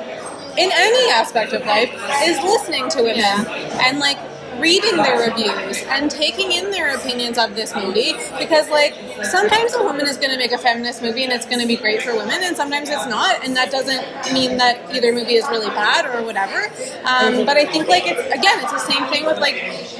in 0.59 0.71
any 0.73 1.11
aspect 1.13 1.53
of 1.53 1.65
life 1.67 1.93
is 2.25 2.39
listening 2.43 2.89
to 2.91 2.99
women 3.03 3.17
Yeah. 3.19 3.87
and 3.87 3.99
like 3.99 4.19
reading 4.61 4.97
their 4.97 5.29
reviews 5.29 5.83
and 5.89 6.11
taking 6.11 6.53
in 6.53 6.71
their 6.71 6.97
opinions 6.97 7.39
of 7.39 7.55
this 7.55 7.75
movie 7.75 8.13
because 8.39 8.69
like 8.71 8.95
sometimes 9.25 9.75
a 9.75 9.83
woman 9.83 10.07
is 10.07 10.17
going 10.17 10.31
to 10.31 10.39
make 10.39 10.53
a 10.53 10.59
feminist 10.59 11.03
movie 11.03 11.25
and 11.25 11.33
it's 11.33 11.47
going 11.47 11.61
to 11.61 11.67
be 11.67 11.77
great 11.77 12.03
for 12.03 12.15
women 12.15 12.39
and 12.43 12.57
sometimes 12.57 12.89
it's 12.89 13.07
not 13.07 13.45
and 13.45 13.57
that 13.57 13.71
doesn't 13.71 14.05
mean 14.33 14.57
that 14.57 14.79
either 14.95 15.13
movie 15.13 15.35
is 15.35 15.47
really 15.49 15.69
bad 15.69 16.07
or 16.07 16.25
whatever. 16.25 16.67
Um, 17.05 17.45
but 17.47 17.57
i 17.57 17.65
think 17.65 17.89
like 17.89 18.05
it's 18.07 18.21
again 18.33 18.59
it's 18.63 18.73
the 18.73 18.79
same 18.79 19.07
thing 19.09 19.25
with 19.27 19.39
like 19.39 19.57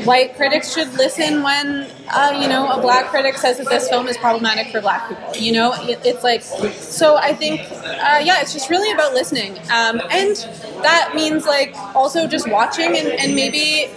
white 0.07 0.37
critics 0.37 0.73
should 0.73 0.93
listen 0.95 1.43
when 1.43 1.91
uh, 2.11 2.39
you 2.41 2.49
know 2.49 2.71
a 2.71 2.81
black 2.81 3.07
critic 3.07 3.37
says 3.37 3.59
that 3.59 3.69
this 3.69 3.89
film 3.89 4.09
is 4.09 4.17
problematic 4.19 4.71
for 4.73 4.81
black 4.81 5.09
people 5.09 5.37
you 5.37 5.53
know? 5.53 5.73
It, 5.89 6.01
it's 6.05 6.23
like 6.23 6.43
so 6.43 7.17
i 7.17 7.35
think 7.35 7.61
uh, 7.71 8.21
yeah 8.23 8.41
it's 8.41 8.53
just 8.53 8.71
really 8.71 8.93
about 8.93 9.15
listening. 9.15 9.59
Um, 9.71 10.01
and 10.11 10.37
that 10.83 11.13
means 11.15 11.47
like 11.47 11.75
also 11.95 12.27
just 12.27 12.49
watching 12.49 12.97
and, 12.97 13.09
and 13.09 13.35
maybe 13.35 13.91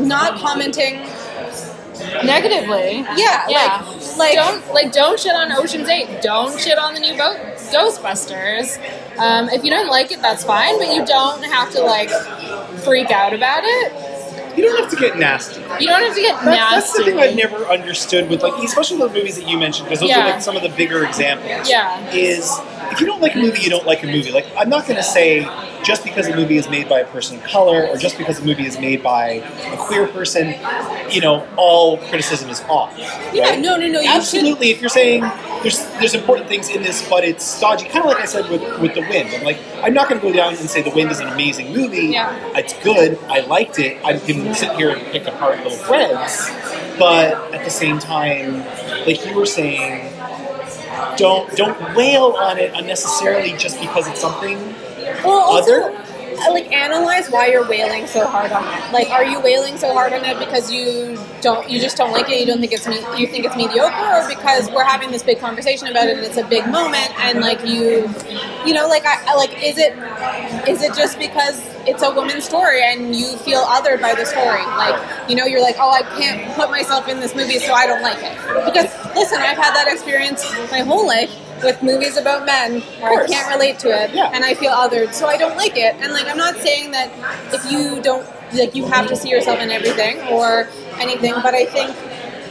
not 0.00 0.38
commenting 0.38 1.06
Negatively. 2.24 2.98
yeah, 3.16 3.46
Yeah. 3.48 3.84
like 4.18 4.18
like 4.18 4.34
don't 4.34 4.74
like 4.74 4.92
don't 4.92 5.18
shit 5.18 5.34
on 5.34 5.52
Ocean's 5.52 5.88
Eight. 5.88 6.20
Don't 6.20 6.58
shit 6.60 6.76
on 6.78 6.94
the 6.94 7.00
new 7.00 7.16
Bo- 7.16 7.36
Ghostbusters. 7.72 8.76
Um, 9.18 9.48
if 9.50 9.64
you 9.64 9.70
don't 9.70 9.88
like 9.88 10.10
it, 10.10 10.20
that's 10.20 10.42
fine, 10.44 10.78
but 10.78 10.88
you 10.88 11.04
don't 11.06 11.42
have 11.44 11.70
to 11.72 11.80
like 11.82 12.10
freak 12.82 13.10
out 13.10 13.32
about 13.32 13.62
it. 13.64 13.92
You 14.56 14.64
don't 14.64 14.80
have 14.80 14.90
to 14.90 14.96
get 14.96 15.18
nasty. 15.18 15.60
You 15.80 15.88
don't 15.88 16.02
have 16.02 16.14
to 16.14 16.20
get 16.20 16.44
That's, 16.44 16.74
that's 16.74 16.92
the 16.92 16.98
nasty. 17.00 17.12
thing 17.12 17.20
I've 17.20 17.36
never 17.36 17.64
understood 17.66 18.28
with 18.28 18.42
like, 18.42 18.54
especially 18.62 18.98
the 18.98 19.08
movies 19.08 19.36
that 19.38 19.48
you 19.48 19.58
mentioned, 19.58 19.86
because 19.88 20.00
those 20.00 20.10
Yeah. 20.10 20.26
are 20.26 20.30
like 20.32 20.42
some 20.42 20.56
of 20.56 20.62
the 20.62 20.68
bigger 20.70 21.04
examples. 21.04 21.68
Yeah. 21.68 22.10
Is 22.12 22.50
if 22.92 23.00
you 23.00 23.06
don't 23.06 23.22
like 23.22 23.34
a 23.34 23.38
movie, 23.38 23.60
you 23.62 23.70
don't 23.70 23.86
like 23.86 24.02
a 24.02 24.06
movie. 24.06 24.30
Like 24.32 24.46
I'm 24.56 24.68
not 24.68 24.86
going 24.86 24.96
to 24.96 25.02
say 25.02 25.46
just 25.82 26.04
because 26.04 26.28
a 26.28 26.36
movie 26.36 26.56
is 26.56 26.68
made 26.68 26.88
by 26.88 27.00
a 27.00 27.06
person 27.06 27.38
of 27.38 27.44
color 27.44 27.86
or 27.88 27.96
just 27.96 28.16
because 28.18 28.38
a 28.38 28.44
movie 28.44 28.66
is 28.66 28.78
made 28.78 29.02
by 29.02 29.42
a 29.72 29.76
queer 29.78 30.06
person, 30.06 30.54
you 31.10 31.20
know, 31.20 31.46
all 31.56 31.96
criticism 31.98 32.50
is 32.50 32.60
off. 32.68 32.94
Yeah, 33.32 33.50
right? 33.50 33.58
no, 33.58 33.76
no, 33.76 33.88
no, 33.88 34.00
you 34.00 34.08
Absolutely. 34.08 34.70
If 34.70 34.80
you're 34.80 34.90
saying 34.90 35.22
there's 35.62 35.84
there's 35.98 36.14
important 36.14 36.48
things 36.48 36.68
in 36.68 36.82
this, 36.82 37.08
but 37.08 37.24
it's 37.24 37.44
stodgy, 37.44 37.86
kind 37.86 38.04
of 38.04 38.06
like 38.06 38.20
I 38.20 38.26
said 38.26 38.48
with 38.50 38.62
with 38.80 38.94
The 38.94 39.00
Wind. 39.00 39.30
I'm 39.32 39.42
like, 39.44 39.58
I'm 39.82 39.94
not 39.94 40.08
going 40.08 40.20
to 40.20 40.26
go 40.26 40.32
down 40.32 40.54
and 40.54 40.68
say 40.70 40.82
The 40.82 40.90
Wind 40.90 41.10
is 41.10 41.18
an 41.20 41.28
amazing 41.28 41.72
movie. 41.72 42.08
Yeah. 42.08 42.36
It's 42.56 42.74
good. 42.84 43.18
I 43.28 43.40
liked 43.40 43.78
it. 43.78 43.98
I 44.04 44.18
can 44.42 44.54
sit 44.54 44.72
here 44.76 44.90
and 44.90 45.00
pick 45.08 45.26
apart 45.26 45.58
little 45.58 45.78
threads, 45.78 46.50
but 46.98 47.54
at 47.54 47.64
the 47.64 47.70
same 47.70 47.98
time, 47.98 48.58
like 49.06 49.24
you 49.26 49.34
were 49.34 49.46
saying, 49.46 50.12
don't 51.16 51.54
don't 51.56 51.96
wail 51.96 52.36
on 52.38 52.58
it 52.58 52.72
unnecessarily 52.74 53.52
just 53.56 53.80
because 53.80 54.08
it's 54.08 54.20
something 54.20 54.58
Well, 55.24 55.40
also, 55.40 55.72
Other? 55.82 56.01
Like 56.50 56.70
analyze 56.72 57.28
why 57.30 57.46
you're 57.46 57.68
wailing 57.68 58.06
so 58.06 58.26
hard 58.26 58.52
on 58.52 58.62
it. 58.62 58.92
Like, 58.92 59.10
are 59.10 59.24
you 59.24 59.40
wailing 59.40 59.76
so 59.76 59.92
hard 59.92 60.12
on 60.12 60.24
it 60.24 60.38
because 60.38 60.70
you 60.72 61.18
don't, 61.40 61.68
you 61.68 61.80
just 61.80 61.96
don't 61.96 62.12
like 62.12 62.28
it? 62.28 62.40
You 62.40 62.46
don't 62.46 62.60
think 62.60 62.72
it's 62.72 62.86
me, 62.86 62.98
you 63.16 63.26
think 63.26 63.44
it's 63.44 63.56
mediocre, 63.56 63.94
or 63.94 64.28
because 64.28 64.70
we're 64.70 64.84
having 64.84 65.10
this 65.10 65.22
big 65.22 65.40
conversation 65.40 65.88
about 65.88 66.08
it 66.08 66.16
and 66.16 66.26
it's 66.26 66.36
a 66.36 66.46
big 66.46 66.66
moment 66.68 67.10
and 67.20 67.40
like 67.40 67.64
you, 67.66 68.08
you 68.64 68.74
know, 68.74 68.86
like 68.88 69.04
I 69.06 69.34
like 69.34 69.62
is 69.62 69.78
it, 69.78 69.92
is 70.68 70.82
it 70.82 70.94
just 70.94 71.18
because 71.18 71.60
it's 71.86 72.02
a 72.02 72.10
woman's 72.14 72.44
story 72.44 72.82
and 72.82 73.14
you 73.14 73.36
feel 73.38 73.62
othered 73.62 74.00
by 74.00 74.14
the 74.14 74.24
story? 74.24 74.64
Like, 74.76 75.28
you 75.28 75.36
know, 75.36 75.44
you're 75.44 75.62
like, 75.62 75.76
oh, 75.78 75.90
I 75.90 76.02
can't 76.18 76.54
put 76.54 76.70
myself 76.70 77.08
in 77.08 77.20
this 77.20 77.34
movie, 77.34 77.58
so 77.58 77.72
I 77.72 77.86
don't 77.86 78.02
like 78.02 78.18
it. 78.18 78.36
Because 78.64 78.90
listen, 79.14 79.38
I've 79.38 79.56
had 79.56 79.74
that 79.74 79.88
experience 79.90 80.44
my 80.70 80.80
whole 80.80 81.06
life 81.06 81.30
with 81.62 81.82
movies 81.82 82.16
about 82.16 82.44
men 82.46 82.80
where 83.00 83.22
I 83.22 83.26
can't 83.26 83.48
relate 83.54 83.78
to 83.80 83.88
it 83.88 84.12
Yeah. 84.14 84.30
and 84.32 84.44
I 84.44 84.54
feel 84.54 84.72
othered, 84.72 85.12
so 85.14 85.26
I 85.26 85.36
don't 85.36 85.56
like 85.56 85.76
it. 85.76 85.94
And 86.00 86.12
like, 86.12 86.26
I'm 86.26 86.36
not 86.38 86.56
saying 86.56 86.90
that 86.92 87.10
if 87.52 87.70
you 87.70 88.00
don't 88.02 88.26
like, 88.54 88.74
you 88.74 88.84
have 88.86 89.06
to 89.08 89.16
see 89.16 89.28
yourself 89.30 89.60
in 89.60 89.70
everything 89.70 90.20
or 90.28 90.68
anything, 90.98 91.34
but 91.42 91.54
I 91.54 91.64
think 91.66 91.96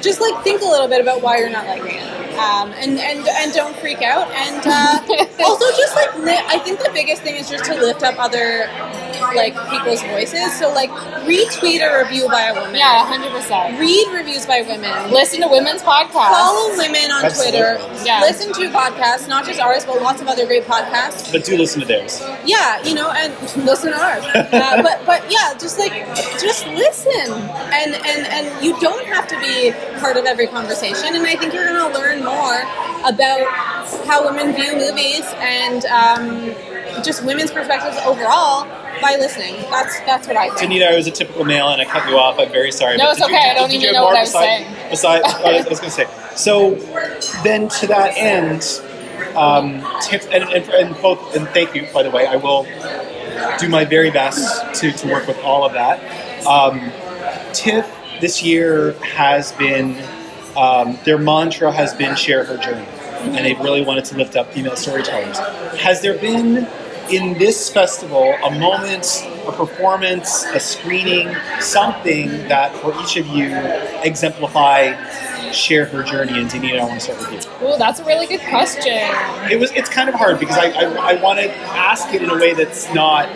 just 0.02 0.20
like 0.22 0.44
think 0.44 0.62
a 0.62 0.66
little 0.66 0.88
bit 0.88 1.02
about 1.02 1.22
why 1.22 1.38
you're 1.38 1.50
not 1.50 1.66
liking 1.68 1.96
it, 1.96 2.36
um, 2.38 2.72
and 2.74 3.00
and 3.00 3.28
and 3.28 3.54
don't 3.54 3.76
freak 3.78 4.02
out. 4.02 4.28
And 4.32 4.62
uh, 4.66 5.26
also 5.46 5.66
just 5.78 5.96
like 5.96 6.16
li- 6.18 6.46
I 6.48 6.58
think 6.60 6.80
the 6.80 6.92
biggest 6.94 7.22
thing 7.22 7.36
is 7.36 7.50
just 7.50 7.66
to 7.66 7.76
lift 7.76 8.04
up 8.04 8.16
other 8.18 8.70
like 9.36 9.54
people's 9.70 10.02
voices. 10.04 10.58
So 10.58 10.74
like 10.74 10.90
retweet 11.26 11.82
a 11.86 12.04
review 12.04 12.28
by 12.28 12.44
a 12.50 12.54
woman. 12.54 12.76
yeah, 12.76 13.06
hundred 13.06 13.32
percent. 13.32 13.80
Read 13.80 14.08
reviews 14.14 14.46
by 14.46 14.62
women. 14.62 15.12
Listen 15.12 15.42
to 15.42 15.48
women's 15.48 15.82
podcasts. 15.82 16.32
Follow 16.34 16.76
women 16.78 17.12
on 17.12 17.26
Absolutely. 17.26 17.60
Twitter. 17.60 18.04
Yeah. 18.06 18.22
Listen 18.22 18.52
to 18.54 18.70
podcasts, 18.70 19.28
not 19.28 19.46
just 19.46 19.60
ours, 19.60 19.86
but 19.86 20.02
lots 20.02 20.22
of 20.22 20.28
other 20.28 20.46
great 20.46 20.64
podcasts. 20.66 21.32
but 21.32 21.44
do 21.46 21.58
listen 21.58 21.82
to 21.82 21.88
theirs. 21.88 22.22
Yeah, 22.46 22.82
you 22.84 22.96
know, 22.96 23.12
and 23.12 23.34
listen 23.66 23.92
to 23.92 24.00
ours. 24.00 24.24
Uh, 24.36 24.82
but 24.82 25.06
but 25.06 25.22
yeah, 25.32 25.54
just 25.60 25.78
like 25.80 25.94
just 26.40 26.66
listen, 26.68 27.32
and 27.72 27.94
and 27.96 28.28
and 28.28 28.66
you 28.66 28.80
don't 28.80 29.06
have 29.06 29.28
to 29.28 29.40
be 29.40 29.72
part 30.02 30.18
of 30.18 30.26
every 30.26 30.48
conversation. 30.48 31.16
And 31.16 31.26
I 31.26 31.36
think 31.36 31.54
you're 31.54 31.66
going 31.66 31.94
to 31.94 31.98
learn 31.98 32.26
more 32.26 32.62
about 33.08 33.46
how 34.08 34.26
women 34.26 34.54
view 34.54 34.74
movies 34.76 35.24
and 35.38 35.86
um, 35.86 37.04
just 37.04 37.24
women's 37.24 37.52
perspectives 37.52 37.98
overall 38.06 38.66
by 39.02 39.16
listening. 39.20 39.56
That's 39.70 40.00
that's 40.02 40.28
what 40.28 40.36
I 40.38 40.50
think. 40.56 40.72
Danita, 40.72 40.92
I 40.92 40.96
was 40.96 41.08
a 41.08 41.12
typical 41.12 41.46
male 41.46 41.70
and 41.70 41.82
I 41.82 41.86
cut 41.86 42.08
you 42.10 42.18
off. 42.18 42.38
I'm 42.40 42.52
very 42.52 42.72
sorry. 42.72 42.98
No, 42.98 43.12
it's 43.12 43.20
did 43.20 43.30
you- 43.30 43.36
okay. 43.36 43.52
I 43.52 43.54
don't 43.54 43.70
did 43.70 43.82
even 43.82 43.94
know 43.94 44.04
what 44.06 44.18
I 44.18 44.22
was 44.22 44.30
beside- 44.30 44.46
saying. 44.66 44.90
Beside, 44.90 45.22
I 45.26 45.54
was, 45.58 45.66
was 45.70 45.80
going 45.80 45.92
to 45.92 45.96
say. 45.96 46.36
So 46.36 46.76
then, 47.44 47.70
to 47.70 47.88
that 47.88 48.14
end, 48.18 48.64
um, 49.36 49.84
Tiff, 50.02 50.28
and, 50.32 50.44
and, 50.44 50.68
and 50.70 51.02
both, 51.02 51.36
and 51.36 51.48
thank 51.50 51.76
you, 51.76 51.88
by 51.94 52.04
the 52.04 52.10
way. 52.12 52.26
I 52.28 52.36
will 52.36 52.64
do 53.60 53.70
my 53.70 53.86
very 53.86 54.12
best 54.12 54.76
to, 54.82 54.92
to 54.92 55.08
work 55.08 55.28
with 55.28 55.38
all 55.40 55.66
of 55.66 55.74
that. 55.74 56.00
Um, 56.46 56.92
TIFF 57.54 57.86
this 58.22 58.42
year 58.42 58.94
has 59.02 59.52
been, 59.54 59.98
um, 60.56 60.98
their 61.04 61.18
mantra 61.18 61.72
has 61.72 61.94
been 61.94 62.16
share 62.16 62.46
her 62.46 62.58
journey. 62.58 62.88
And 63.22 63.46
they've 63.46 63.60
really 63.60 63.84
wanted 63.84 64.06
to 64.06 64.18
lift 64.18 64.36
up 64.36 64.52
female 64.52 64.76
storytellers. 64.76 65.38
Has 65.80 66.02
there 66.02 66.18
been 66.18 66.68
in 67.12 67.38
this 67.38 67.70
festival 67.70 68.34
a 68.44 68.52
moment, 68.58 69.28
a 69.46 69.52
performance, 69.52 70.46
a 70.46 70.60
screening, 70.60 71.36
something 71.60 72.30
that 72.48 72.74
for 72.78 73.00
each 73.04 73.18
of 73.18 73.28
you 73.28 73.52
exemplify 74.04 74.94
share 75.52 75.86
her 75.86 76.02
journey? 76.02 76.40
And 76.40 76.50
Danita, 76.50 76.80
I 76.80 76.84
want 76.84 77.00
to 77.00 77.00
start 77.00 77.20
with 77.20 77.46
you. 77.62 77.68
Ooh, 77.68 77.78
that's 77.78 78.00
a 78.00 78.06
really 78.06 78.26
good 78.26 78.42
question. 78.50 78.98
It 79.52 79.60
was. 79.60 79.72
It's 79.74 79.90
kind 79.90 80.10
of 80.10 80.16
hard 80.16 80.40
because 80.40 80.58
I, 80.58 80.70
I, 80.72 81.14
I 81.14 81.22
want 81.22 81.40
to 81.40 81.52
ask 81.52 82.12
it 82.14 82.24
in 82.24 82.30
a 82.30 82.36
way 82.36 82.54
that's 82.54 82.92
not. 82.94 83.30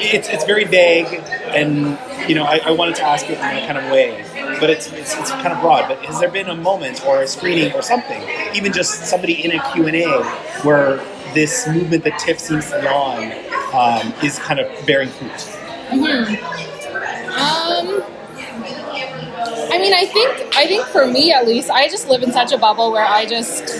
It's, 0.00 0.28
it's 0.28 0.44
very 0.44 0.64
vague, 0.64 1.06
and 1.54 1.98
you 2.28 2.34
know 2.34 2.44
I, 2.44 2.60
I 2.64 2.70
wanted 2.72 2.96
to 2.96 3.02
ask 3.02 3.26
it 3.26 3.34
in 3.34 3.40
that 3.40 3.66
kind 3.66 3.78
of 3.78 3.90
way, 3.92 4.24
but 4.60 4.70
it's, 4.70 4.92
it's 4.92 5.14
it's 5.16 5.30
kind 5.30 5.48
of 5.48 5.60
broad. 5.60 5.88
But 5.88 6.04
has 6.04 6.20
there 6.20 6.30
been 6.30 6.48
a 6.48 6.56
moment 6.56 7.04
or 7.06 7.22
a 7.22 7.26
screening 7.26 7.72
or 7.72 7.82
something, 7.82 8.22
even 8.54 8.72
just 8.72 9.06
somebody 9.06 9.44
in 9.44 9.58
a 9.58 9.72
Q 9.72 9.86
and 9.86 9.96
A, 9.96 10.22
where 10.62 10.96
this 11.34 11.68
movement 11.68 12.04
that 12.04 12.18
TIFF 12.18 12.38
seems 12.38 12.70
to 12.70 12.80
be 12.80 12.86
on 12.86 13.32
um, 13.74 14.14
is 14.24 14.38
kind 14.38 14.60
of 14.60 14.86
bearing 14.86 15.08
fruit? 15.10 15.40
Hmm. 15.90 16.34
Um, 17.38 18.02
I 19.70 19.78
mean, 19.78 19.92
I 19.92 20.06
think 20.06 20.56
I 20.56 20.66
think 20.66 20.86
for 20.86 21.06
me 21.06 21.32
at 21.32 21.46
least, 21.46 21.70
I 21.70 21.88
just 21.88 22.08
live 22.08 22.22
in 22.22 22.32
such 22.32 22.52
a 22.52 22.58
bubble 22.58 22.90
where 22.90 23.04
I 23.06 23.26
just 23.26 23.70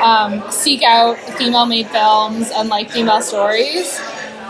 um, 0.00 0.42
seek 0.50 0.82
out 0.82 1.18
female-made 1.38 1.88
films 1.88 2.50
and 2.50 2.68
like 2.68 2.90
female 2.90 3.22
stories. 3.22 4.00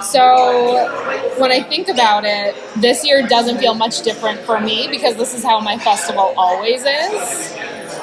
So 0.00 0.88
when 1.36 1.52
I 1.52 1.62
think 1.62 1.88
about 1.88 2.24
it, 2.24 2.56
this 2.74 3.04
year 3.04 3.26
doesn't 3.26 3.58
feel 3.58 3.74
much 3.74 4.02
different 4.02 4.40
for 4.40 4.60
me 4.60 4.88
because 4.90 5.16
this 5.16 5.34
is 5.34 5.44
how 5.44 5.60
my 5.60 5.78
festival 5.78 6.34
always 6.36 6.84
is. 6.84 7.54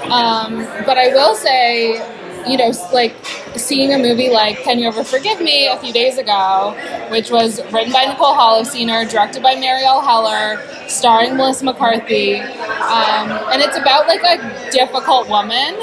Um, 0.10 0.70
but 0.86 0.98
I 0.98 1.10
will 1.10 1.36
say, 1.36 2.06
you 2.46 2.58
know, 2.58 2.72
like 2.92 3.16
seeing 3.56 3.94
a 3.94 3.98
movie 3.98 4.30
like 4.30 4.58
Can 4.64 4.80
You 4.80 4.88
Ever 4.88 5.04
Forgive 5.04 5.40
Me 5.42 5.68
a 5.68 5.78
few 5.78 5.94
days 5.94 6.18
ago, 6.18 6.76
which 7.10 7.32
was 7.32 7.60
written 7.72 7.92
by 7.92 8.06
Nicole 8.06 8.36
Holofcener, 8.36 9.10
directed 9.10 9.42
by 9.42 9.56
Marielle 9.56 10.04
Heller, 10.04 10.62
starring 10.90 11.36
Melissa 11.38 11.66
McCarthy, 11.66 12.36
um, 12.40 13.32
and 13.52 13.62
it's 13.62 13.78
about 13.78 14.08
like 14.08 14.24
a 14.24 14.72
difficult 14.72 15.30
woman, 15.30 15.76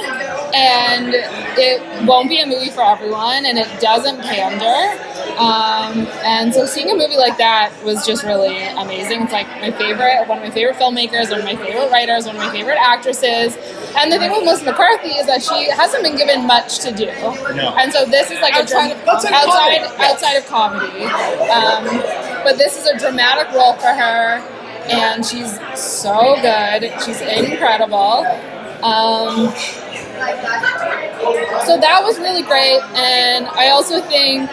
and 0.55 1.15
it 1.59 2.07
won't 2.07 2.29
be 2.29 2.41
a 2.41 2.47
movie 2.47 2.71
for 2.71 2.83
everyone, 2.83 3.45
and 3.47 3.59
it 3.59 3.69
doesn't 3.81 4.21
pander. 4.21 5.01
Um, 5.39 6.07
and 6.25 6.55
so 6.55 6.65
seeing 6.65 6.91
a 6.91 6.95
movie 6.95 7.17
like 7.17 7.37
that 7.39 7.73
was 7.85 8.07
just 8.07 8.23
really 8.23 8.63
amazing. 8.65 9.23
It's 9.23 9.33
like 9.33 9.49
my 9.61 9.73
favorite, 9.73 10.29
one 10.29 10.39
of 10.39 10.45
my 10.45 10.51
favorite 10.51 10.77
filmmakers, 10.77 11.31
one 11.31 11.41
of 11.41 11.45
my 11.45 11.57
favorite 11.57 11.91
writers, 11.91 12.27
one 12.27 12.37
of 12.37 12.43
my 12.43 12.53
favorite 12.53 12.79
actresses. 12.79 13.57
And 13.97 14.13
the 14.13 14.19
thing 14.19 14.31
with 14.31 14.45
Melissa 14.45 14.65
McCarthy 14.65 15.09
is 15.09 15.27
that 15.27 15.43
she 15.43 15.71
hasn't 15.71 16.05
been 16.05 16.17
given 16.17 16.47
much 16.47 16.79
to 16.81 16.93
do. 16.93 17.11
No. 17.55 17.75
And 17.77 17.93
so 17.93 18.05
this 18.05 18.31
is 18.31 18.41
like 18.41 18.55
Outside 18.55 18.93
a 18.93 18.95
of 18.95 19.09
outside 19.09 19.33
Outside 19.33 19.75
of 19.77 19.87
comedy, 19.89 20.05
outside 20.05 20.37
of 20.37 20.47
comedy. 20.47 21.05
Um, 21.51 21.85
but 22.45 22.59
this 22.59 22.77
is 22.79 22.87
a 22.87 22.99
dramatic 22.99 23.53
role 23.55 23.75
for 23.75 23.89
her, 23.89 24.39
and 24.91 25.25
she's 25.25 25.59
so 25.79 26.37
good. 26.43 26.93
She's 27.05 27.21
incredible. 27.21 28.27
Um, 28.83 29.53
so 31.65 31.79
that 31.81 32.01
was 32.05 32.19
really 32.19 32.43
great, 32.43 32.81
and 32.95 33.47
I 33.47 33.71
also 33.71 34.01
think 34.03 34.51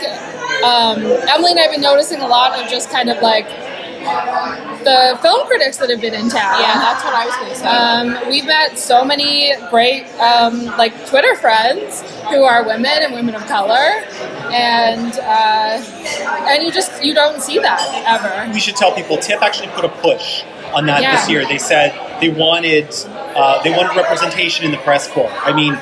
um, 0.64 1.00
Emily 1.28 1.52
and 1.52 1.60
I 1.60 1.64
have 1.64 1.72
been 1.72 1.82
noticing 1.82 2.22
a 2.22 2.28
lot 2.28 2.58
of 2.60 2.70
just 2.70 2.90
kind 2.90 3.10
of 3.10 3.22
like 3.22 3.46
the 4.84 5.18
film 5.22 5.46
critics 5.48 5.78
that 5.78 5.90
have 5.90 6.02
been 6.02 6.14
in 6.14 6.30
town. 6.30 6.60
Yeah, 6.60 6.80
that's 6.80 7.04
what 7.04 7.14
I 7.14 7.26
was 7.26 7.36
going 7.36 7.50
to 7.50 7.56
say. 7.56 7.68
Um, 7.68 8.30
we've 8.30 8.46
met 8.46 8.78
so 8.78 9.06
many 9.06 9.54
great 9.70 10.06
um, 10.20 10.66
like 10.78 10.94
Twitter 11.08 11.36
friends 11.36 12.02
who 12.30 12.44
are 12.44 12.66
women 12.66 12.92
and 13.02 13.14
women 13.14 13.36
of 13.36 13.46
color, 13.48 14.04
and 14.52 15.14
uh, 15.20 16.48
and 16.50 16.64
you 16.64 16.72
just 16.72 17.04
you 17.04 17.14
don't 17.14 17.42
see 17.42 17.60
that 17.60 17.82
ever. 18.08 18.52
we 18.54 18.60
should 18.60 18.76
tell 18.76 18.94
people 18.94 19.18
TIFF 19.18 19.42
actually 19.42 19.70
put 19.70 19.86
a 19.86 19.90
push 19.90 20.44
on 20.74 20.86
that 20.88 21.02
Yeah. 21.02 21.16
this 21.16 21.30
year. 21.30 21.46
They 21.48 21.58
said 21.58 21.94
they 22.20 22.30
wanted 22.30 22.88
uh, 23.36 23.62
they 23.64 23.72
wanted 23.72 23.96
representation 23.96 24.66
in 24.66 24.72
the 24.72 24.78
press 24.78 25.08
corps. 25.08 25.32
I 25.32 25.54
mean, 25.54 25.76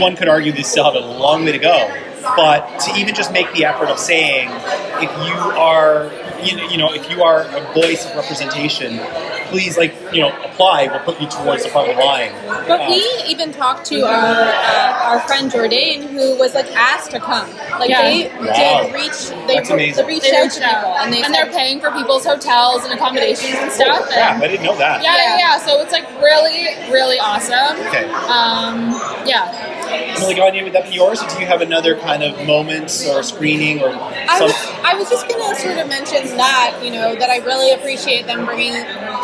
one 0.00 0.16
could 0.16 0.28
argue 0.28 0.52
they 0.52 0.62
still 0.62 0.84
have 0.84 0.94
a 0.94 1.06
long 1.06 1.44
way 1.44 1.52
to 1.52 1.58
go, 1.58 1.88
but 2.36 2.78
to 2.80 2.94
even 2.98 3.14
just 3.14 3.32
make 3.32 3.52
the 3.54 3.64
effort 3.64 3.88
of 3.88 3.98
saying 3.98 4.48
if 4.98 5.10
you 5.26 5.34
are 5.58 6.10
you 6.42 6.56
know, 6.56 6.68
you 6.68 6.78
know 6.78 6.92
if 6.92 7.08
you 7.10 7.22
are 7.22 7.42
a 7.42 7.60
voice 7.74 8.04
of 8.06 8.14
representation, 8.16 8.98
please 9.48 9.76
like 9.76 9.94
you 10.12 10.20
know 10.20 10.28
apply. 10.44 10.88
We'll 10.88 11.00
put 11.00 11.20
you 11.20 11.28
towards 11.28 11.62
the 11.64 11.68
front 11.70 11.90
of 11.90 11.96
the 11.96 12.02
line. 12.04 12.32
But 12.68 12.80
Uh, 12.80 12.86
we 12.90 13.04
even 13.28 13.52
talked 13.52 13.86
to 13.86 14.02
our 14.04 14.42
uh, 14.42 15.04
our 15.08 15.20
friend 15.20 15.50
Jordan, 15.50 16.02
who 16.08 16.36
was 16.38 16.54
like 16.54 16.66
asked 16.76 17.10
to 17.12 17.20
come. 17.20 17.48
Like 17.78 17.90
Yeah. 17.90 18.02
they 18.02 18.28
Wow. 18.40 18.82
did 18.84 18.94
reach, 18.94 19.18
they, 19.46 19.54
That's 19.56 19.70
amazing. 19.70 20.06
they 20.06 20.12
reached 20.14 20.30
They 20.30 20.36
out 20.36 20.50
to 20.50 20.60
people, 20.60 20.74
out, 20.74 21.04
and 21.04 21.12
they 21.12 21.22
and 21.22 21.34
said, 21.34 21.46
they're 21.46 21.52
paying 21.52 21.80
for 21.80 21.90
people's 21.92 22.24
hotels 22.26 22.84
and 22.84 22.92
accommodations 22.92 23.54
and 23.54 23.70
stuff. 23.72 24.08
yeah, 24.10 24.34
And 24.34 24.42
I 24.42 24.48
didn't 24.48 24.64
know 24.66 24.76
that. 24.78 25.02
yeah, 25.02 25.16
yeah, 25.16 25.38
Yeah. 25.38 25.58
So 25.58 25.80
it's 25.80 25.92
like 25.92 26.06
really, 26.20 26.66
really 26.90 27.18
awesome. 27.20 27.78
Okay. 27.86 28.04
Um, 28.10 28.90
yeah. 29.26 29.72
Emily 30.16 30.34
Gagne, 30.34 30.62
would 30.64 30.72
that 30.72 30.84
be 30.84 30.94
yours, 30.96 31.22
or 31.22 31.28
do 31.28 31.38
you 31.38 31.46
have 31.46 31.60
another 31.60 31.96
kind 31.96 32.22
of 32.24 32.44
moment 32.46 32.90
or 33.10 33.22
screening 33.22 33.80
or 33.82 33.90
I 33.90 34.40
was, 34.40 34.52
I 34.84 34.94
was 34.96 35.08
just 35.08 35.28
gonna 35.28 35.54
sort 35.54 35.78
of 35.78 35.88
mention 35.88 36.25
that 36.32 36.80
you 36.82 36.90
know 36.90 37.14
that 37.14 37.30
I 37.30 37.38
really 37.38 37.72
appreciate 37.72 38.26
them 38.26 38.44
bringing 38.44 38.74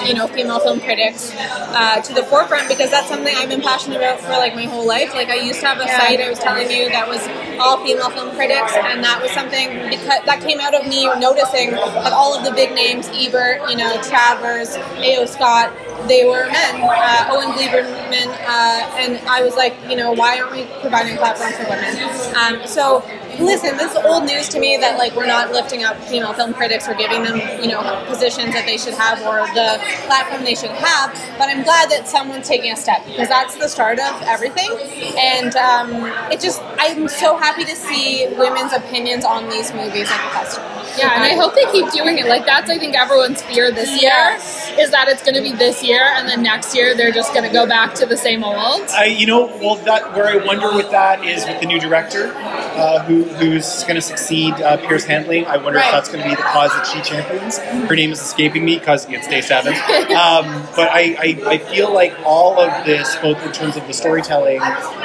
you 0.06 0.14
know 0.14 0.26
female 0.28 0.60
film 0.60 0.80
critics 0.80 1.32
uh, 1.36 2.00
to 2.00 2.14
the 2.14 2.22
forefront 2.24 2.68
because 2.68 2.90
that's 2.90 3.08
something 3.08 3.34
I've 3.36 3.48
been 3.48 3.60
passionate 3.62 3.96
about 3.96 4.20
for 4.20 4.30
like 4.32 4.54
my 4.54 4.64
whole 4.64 4.86
life. 4.86 5.14
Like 5.14 5.28
I 5.28 5.36
used 5.36 5.60
to 5.60 5.66
have 5.66 5.78
a 5.80 5.84
Yeah. 5.84 5.98
site 5.98 6.20
I 6.20 6.28
was 6.30 6.38
telling 6.38 6.70
you 6.70 6.88
that 6.90 7.08
was 7.08 7.20
all 7.58 7.84
female 7.84 8.10
film 8.10 8.34
critics, 8.34 8.72
and 8.74 9.02
that 9.04 9.20
was 9.22 9.30
something 9.32 9.68
because 9.90 10.20
that 10.26 10.40
came 10.40 10.60
out 10.60 10.74
of 10.74 10.86
me 10.86 11.04
noticing 11.18 11.70
that 11.72 12.12
all 12.12 12.36
of 12.36 12.44
the 12.44 12.52
big 12.52 12.72
names, 12.74 13.08
Ebert, 13.12 13.68
you 13.70 13.76
know, 13.76 14.00
Travers, 14.02 14.76
A.O. 14.98 15.26
Scott, 15.26 15.72
they 16.08 16.24
were 16.24 16.46
men. 16.50 16.82
Uh, 16.82 17.28
Owen 17.30 17.48
Gleiberman, 17.56 18.28
uh, 18.46 18.98
and 18.98 19.18
I 19.28 19.42
was 19.42 19.54
like, 19.56 19.74
you 19.88 19.96
know, 19.96 20.12
why 20.12 20.38
aren't 20.38 20.52
we 20.52 20.64
providing 20.80 21.16
platforms 21.16 21.56
for 21.56 21.64
women? 21.68 21.94
Um, 22.36 22.66
so 22.66 23.02
listen, 23.44 23.76
this 23.76 23.92
is 23.92 23.98
old 24.04 24.24
news 24.24 24.48
to 24.50 24.60
me 24.60 24.76
that 24.78 24.98
like 24.98 25.14
we're 25.14 25.26
not 25.26 25.52
lifting 25.52 25.84
up 25.84 25.96
female 26.04 26.32
film 26.32 26.54
critics 26.54 26.88
or 26.88 26.94
giving 26.94 27.22
them, 27.22 27.38
you 27.62 27.68
know, 27.68 27.82
positions 28.06 28.52
that 28.54 28.66
they 28.66 28.76
should 28.78 28.94
have 28.94 29.20
or 29.22 29.46
the 29.54 29.78
platform 30.06 30.44
they 30.44 30.54
should 30.54 30.70
have. 30.70 31.12
But 31.38 31.48
I'm 31.48 31.62
glad 31.62 31.90
that 31.90 32.08
someone's 32.08 32.48
taking 32.48 32.72
a 32.72 32.76
step 32.76 33.04
because 33.06 33.28
that's 33.28 33.56
the 33.56 33.68
start 33.68 33.98
of 33.98 34.22
everything. 34.22 34.70
And 35.18 35.54
um, 35.56 35.90
it 36.32 36.40
just, 36.40 36.60
I'm 36.78 37.08
so 37.08 37.36
happy 37.36 37.64
to 37.64 37.76
see 37.76 38.28
women's 38.38 38.72
opinions 38.72 39.24
on 39.24 39.48
these 39.48 39.72
movies 39.72 40.08
at 40.10 40.22
the 40.24 40.30
festival. 40.34 40.68
Yeah, 40.98 41.14
and 41.14 41.24
I 41.24 41.34
hope 41.36 41.54
they 41.54 41.64
keep 41.72 41.90
doing 41.90 42.18
it. 42.18 42.26
Like 42.26 42.44
that's 42.44 42.68
I 42.68 42.78
think 42.78 42.94
everyone's 42.94 43.40
fear 43.42 43.70
this 43.72 43.88
year 43.90 44.10
Yes. 44.12 44.70
is 44.78 44.90
that 44.90 45.08
it's 45.08 45.22
going 45.22 45.34
to 45.34 45.40
be 45.40 45.52
this 45.52 45.82
year, 45.82 46.02
and 46.02 46.28
then 46.28 46.42
next 46.42 46.74
year 46.74 46.94
they're 46.94 47.12
just 47.12 47.32
going 47.32 47.46
to 47.46 47.52
go 47.52 47.66
back 47.66 47.94
to 47.94 48.04
the 48.06 48.16
same 48.16 48.44
old. 48.44 48.82
I, 48.90 49.06
you 49.06 49.26
know, 49.26 49.46
well, 49.46 49.76
that 49.84 50.14
where 50.14 50.26
I 50.26 50.44
wonder 50.44 50.70
with 50.74 50.90
that 50.90 51.24
is 51.24 51.46
with 51.46 51.60
the 51.60 51.66
new 51.66 51.80
director, 51.80 52.32
uh, 52.36 53.02
who 53.04 53.24
who's 53.36 53.82
going 53.84 53.96
to 53.96 54.02
succeed 54.02 54.54
uh, 54.54 54.76
Piers 54.76 55.04
Handling. 55.04 55.46
I 55.46 55.56
wonder 55.56 55.78
if 55.78 55.84
that's 55.90 56.08
going 56.08 56.22
to 56.22 56.28
be 56.28 56.34
the 56.34 56.42
cause 56.42 56.70
that 56.70 56.86
she 56.86 57.00
champions. 57.02 57.58
Her 57.58 57.94
name 57.94 58.12
is 58.12 58.20
escaping 58.20 58.64
me 58.64 58.78
because 58.78 59.06
it's 59.08 59.28
day 59.28 59.40
seven. 59.40 59.74
Um, 60.12 60.66
but 60.76 60.90
I, 60.90 61.16
I, 61.18 61.42
I 61.46 61.58
feel 61.58 61.92
like 61.92 62.14
all 62.24 62.60
of 62.60 62.84
this, 62.84 63.16
both 63.16 63.42
in 63.44 63.52
terms 63.52 63.76
of 63.76 63.86
the 63.86 63.92
storytelling 63.92 64.60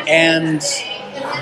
and 0.08 0.62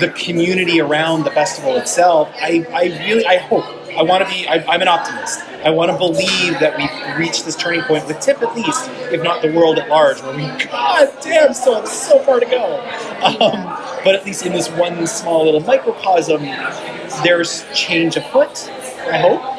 the 0.00 0.10
community 0.16 0.80
around 0.80 1.24
the 1.24 1.30
festival 1.30 1.76
itself, 1.76 2.30
I, 2.40 2.66
I 2.72 2.84
really, 3.06 3.26
I 3.26 3.38
hope. 3.38 3.64
I 3.96 4.02
want 4.02 4.22
to 4.22 4.30
be. 4.30 4.46
I, 4.46 4.64
I'm 4.68 4.82
an 4.82 4.88
optimist. 4.88 5.40
I 5.64 5.70
want 5.70 5.90
to 5.90 5.96
believe 5.96 6.60
that 6.60 6.76
we've 6.76 7.18
reached 7.18 7.44
this 7.44 7.56
turning 7.56 7.82
point 7.82 8.06
with 8.06 8.20
TIFF 8.20 8.42
at 8.42 8.54
least, 8.54 8.88
if 9.10 9.22
not 9.22 9.42
the 9.42 9.52
world 9.52 9.78
at 9.78 9.88
large, 9.88 10.22
where 10.22 10.36
we, 10.36 10.42
God 10.66 11.12
damn, 11.22 11.54
so 11.54 11.84
so 11.86 12.18
far 12.20 12.38
to 12.38 12.46
go. 12.46 12.80
Um, 13.22 13.85
but 14.06 14.14
at 14.14 14.24
least 14.24 14.46
in 14.46 14.52
this 14.52 14.70
one 14.70 15.04
small 15.04 15.46
little 15.46 15.58
microcosm, 15.58 16.40
there's 17.24 17.66
change 17.74 18.16
afoot. 18.16 18.70
I 19.10 19.18
hope. 19.18 19.55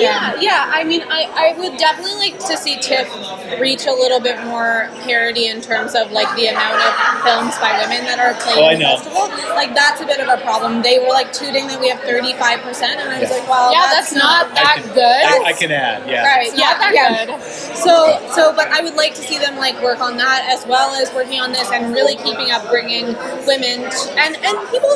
Yeah, 0.00 0.34
yeah. 0.40 0.70
I 0.72 0.84
mean, 0.84 1.02
I, 1.08 1.26
I 1.34 1.58
would 1.58 1.76
definitely 1.78 2.16
like 2.30 2.38
to 2.46 2.56
see 2.56 2.76
TIFF 2.78 3.08
reach 3.60 3.86
a 3.86 3.92
little 3.92 4.20
bit 4.20 4.38
more 4.44 4.88
parity 5.04 5.48
in 5.48 5.60
terms 5.60 5.94
of 5.94 6.12
like 6.12 6.28
the 6.36 6.46
amount 6.48 6.80
of 6.82 6.92
films 7.24 7.54
by 7.58 7.72
women 7.82 8.04
that 8.06 8.18
are 8.18 8.34
playing 8.42 8.64
Oh, 8.64 8.70
in 8.70 8.78
the 8.78 8.84
festival. 8.84 9.28
Like 9.54 9.74
that's 9.74 10.00
a 10.00 10.06
bit 10.06 10.20
of 10.20 10.28
a 10.28 10.40
problem. 10.42 10.82
They 10.82 10.98
were 10.98 11.08
like 11.14 11.32
tooting 11.32 11.66
that 11.68 11.80
we 11.80 11.88
have 11.88 12.00
thirty 12.00 12.32
five 12.34 12.60
percent, 12.60 13.00
and 13.00 13.10
I 13.10 13.20
was 13.20 13.30
Yeah. 13.30 13.36
like, 13.38 13.48
well, 13.48 13.72
yeah, 13.72 13.88
that's, 13.92 14.12
not 14.14 14.54
that 14.54 14.76
I 14.78 14.82
can, 14.82 14.94
good. 14.94 15.24
I, 15.46 15.50
I 15.50 15.52
can 15.52 15.70
add. 15.72 16.08
Yeah. 16.08 16.24
Right, 16.26 16.48
It's 16.48 16.58
yeah, 16.58 16.70
not 16.76 16.78
that 16.80 16.92
yeah. 16.94 17.26
good. 17.26 17.42
So, 17.76 17.94
so, 18.34 18.52
but 18.54 18.68
I 18.68 18.82
would 18.82 18.94
like 18.94 19.14
to 19.14 19.22
see 19.22 19.38
them 19.38 19.56
like 19.56 19.80
work 19.82 20.00
on 20.00 20.16
that 20.18 20.46
as 20.50 20.66
well 20.66 20.94
as 21.00 21.12
working 21.14 21.40
on 21.40 21.52
this 21.52 21.70
and 21.70 21.92
really 21.94 22.16
keeping 22.16 22.50
up 22.50 22.68
bringing 22.68 23.06
women 23.46 23.88
t- 23.90 24.10
and 24.18 24.36
and 24.44 24.56
people, 24.70 24.92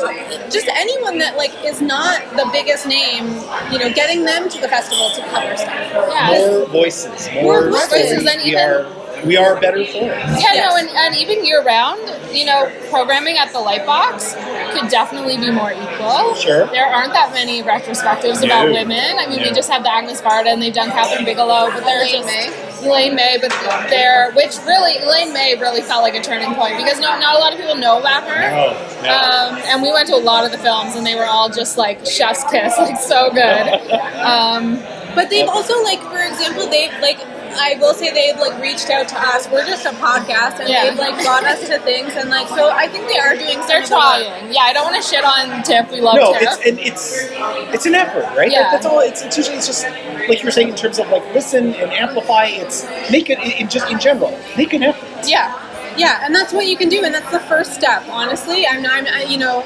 just 0.51 0.67
anyone 0.69 1.17
that 1.19 1.35
like 1.37 1.51
is 1.65 1.81
not 1.81 2.21
the 2.35 2.47
biggest 2.51 2.85
name, 2.87 3.25
you 3.71 3.79
know, 3.79 3.89
getting 3.93 4.23
them 4.25 4.49
to 4.49 4.59
the 4.61 4.67
festival 4.67 4.92
to 5.15 5.21
cover 5.29 5.57
stuff. 5.57 5.91
Yeah. 5.91 6.47
More 6.49 6.65
voices. 6.67 7.29
More, 7.33 7.43
More 7.43 7.71
voices, 7.71 8.23
we 8.23 8.51
even- 8.51 9.02
we 9.25 9.37
are 9.37 9.59
better 9.59 9.83
for 9.85 9.97
it. 10.03 10.07
Yeah, 10.07 10.53
Yes. 10.53 10.69
no, 10.71 10.77
and, 10.77 10.89
and 10.89 11.15
even 11.15 11.45
year 11.45 11.63
round, 11.63 12.01
you 12.35 12.45
know, 12.45 12.69
programming 12.89 13.37
at 13.37 13.51
the 13.53 13.59
Lightbox 13.59 14.33
could 14.73 14.89
definitely 14.89 15.37
be 15.37 15.49
more 15.51 15.71
equal. 15.71 16.35
Sure. 16.35 16.67
There 16.67 16.85
aren't 16.85 17.13
that 17.13 17.31
many 17.33 17.63
retrospectives 17.63 18.41
No. 18.41 18.45
about 18.47 18.71
women. 18.71 19.17
I 19.17 19.27
mean, 19.27 19.39
No. 19.41 19.49
we 19.49 19.53
just 19.53 19.69
have 19.69 19.83
the 19.83 19.93
Agnes 19.93 20.21
Varda 20.21 20.47
and 20.47 20.61
they've 20.61 20.73
done 20.73 20.89
Kathryn 20.89 21.25
Bigelow, 21.25 21.71
but 21.73 21.83
there's 21.85 22.11
Elaine 22.13 22.23
just 22.51 22.83
Elaine 22.83 23.15
May, 23.15 23.37
but 23.39 23.51
they're 23.89 24.31
which 24.33 24.57
really 24.67 24.97
Elaine 24.97 25.31
May 25.31 25.55
really 25.55 25.81
felt 25.81 26.01
like 26.03 26.15
a 26.15 26.21
turning 26.21 26.53
point 26.55 26.75
because 26.77 26.99
no, 26.99 27.17
not 27.19 27.35
a 27.35 27.39
lot 27.39 27.53
of 27.53 27.59
people 27.59 27.75
know 27.75 27.99
about 27.99 28.23
her. 28.27 28.41
No, 28.41 28.73
no. 29.03 29.09
Um, 29.15 29.61
and 29.65 29.81
we 29.81 29.91
went 29.91 30.07
to 30.09 30.15
a 30.15 30.17
lot 30.19 30.43
of 30.45 30.51
the 30.51 30.57
films, 30.57 30.95
and 30.95 31.05
they 31.05 31.15
were 31.15 31.25
all 31.25 31.49
just 31.49 31.77
like 31.77 32.05
chef's 32.05 32.43
kiss, 32.51 32.77
like 32.77 32.97
so 32.99 33.29
good. 33.31 33.91
Um, 34.23 34.79
But 35.15 35.29
they've 35.29 35.47
also 35.47 35.81
like, 35.83 36.01
for 36.01 36.17
example, 36.19 36.67
they've 36.69 36.91
like. 37.01 37.19
I 37.55 37.75
will 37.79 37.93
say 37.93 38.11
they've 38.11 38.39
like 38.39 38.59
reached 38.61 38.89
out 38.89 39.07
to 39.09 39.17
us. 39.19 39.47
We're 39.49 39.65
just 39.65 39.85
a 39.85 39.89
podcast, 39.91 40.59
and 40.59 40.69
Yeah. 40.69 40.85
they've 40.89 40.97
like 40.99 41.21
brought 41.23 41.43
us 41.43 41.67
to 41.67 41.79
things, 41.79 42.13
and 42.15 42.29
like 42.29 42.47
so. 42.47 42.69
I 42.69 42.87
think 42.87 43.07
they 43.07 43.17
are 43.19 43.35
doing. 43.35 43.59
they're 43.67 43.83
of 43.83 43.89
work. 43.89 43.99
trying. 43.99 44.53
Yeah, 44.53 44.61
I 44.63 44.73
don't 44.73 44.85
want 44.91 45.01
to 45.01 45.07
shit 45.09 45.23
on 45.23 45.63
Tiff. 45.63 45.91
We 45.91 46.01
love 46.01 46.15
no, 46.15 46.33
Tiff. 46.33 46.41
it's 46.43 46.67
and 46.67 46.79
it's 46.79 47.27
it's 47.73 47.85
an 47.85 47.95
effort, 47.95 48.25
right? 48.37 48.51
Yeah. 48.51 48.69
That's 48.71 48.85
all. 48.85 48.99
It's, 48.99 49.21
it's 49.21 49.37
usually 49.37 49.57
it's 49.57 49.67
just 49.67 49.83
like 50.27 50.39
you 50.39 50.45
were 50.45 50.51
saying 50.51 50.69
in 50.69 50.75
terms 50.75 50.99
of 50.99 51.09
like 51.09 51.23
listen 51.33 51.73
and 51.75 51.91
amplify. 51.91 52.45
It's 52.45 52.83
make 53.11 53.29
it 53.29 53.39
in, 53.39 53.51
in 53.51 53.69
just 53.69 53.89
in 53.91 53.99
general. 53.99 54.37
Make 54.57 54.73
an 54.73 54.83
effort. 54.83 55.27
Yeah, 55.27 55.53
yeah, 55.97 56.21
and 56.25 56.33
that's 56.33 56.53
what 56.53 56.65
you 56.67 56.77
can 56.77 56.89
do, 56.89 57.03
and 57.03 57.13
that's 57.13 57.31
the 57.31 57.39
first 57.41 57.73
step. 57.73 58.03
Honestly, 58.09 58.65
I'm, 58.67 58.85
I'm 58.85 59.05
you 59.29 59.37
know, 59.37 59.61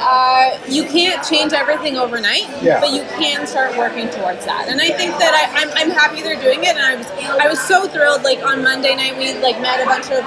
uh, 0.00 0.58
you 0.68 0.84
can't 0.84 1.24
change 1.26 1.52
everything 1.52 1.96
overnight, 1.96 2.46
Yeah. 2.62 2.80
but 2.80 2.92
you 2.92 3.02
can 3.18 3.46
start 3.46 3.76
working 3.76 4.08
towards 4.10 4.44
that. 4.46 4.66
And 4.68 4.80
I 4.80 4.90
think 4.90 5.12
that 5.18 5.32
I, 5.34 5.62
I'm, 5.62 5.70
I'm 5.76 5.90
happy 5.90 6.22
they're 6.22 6.40
doing 6.40 6.64
it. 6.64 6.76
And 6.76 6.80
I 6.84 6.96
was 6.96 7.06
I 7.40 7.48
was 7.48 7.60
so 7.60 7.88
thrilled. 7.88 8.22
Like 8.22 8.42
on 8.44 8.62
Monday 8.62 8.94
night, 8.94 9.16
we 9.18 9.34
like 9.40 9.60
met 9.60 9.80
a 9.80 9.86
bunch 9.86 10.10
of 10.10 10.22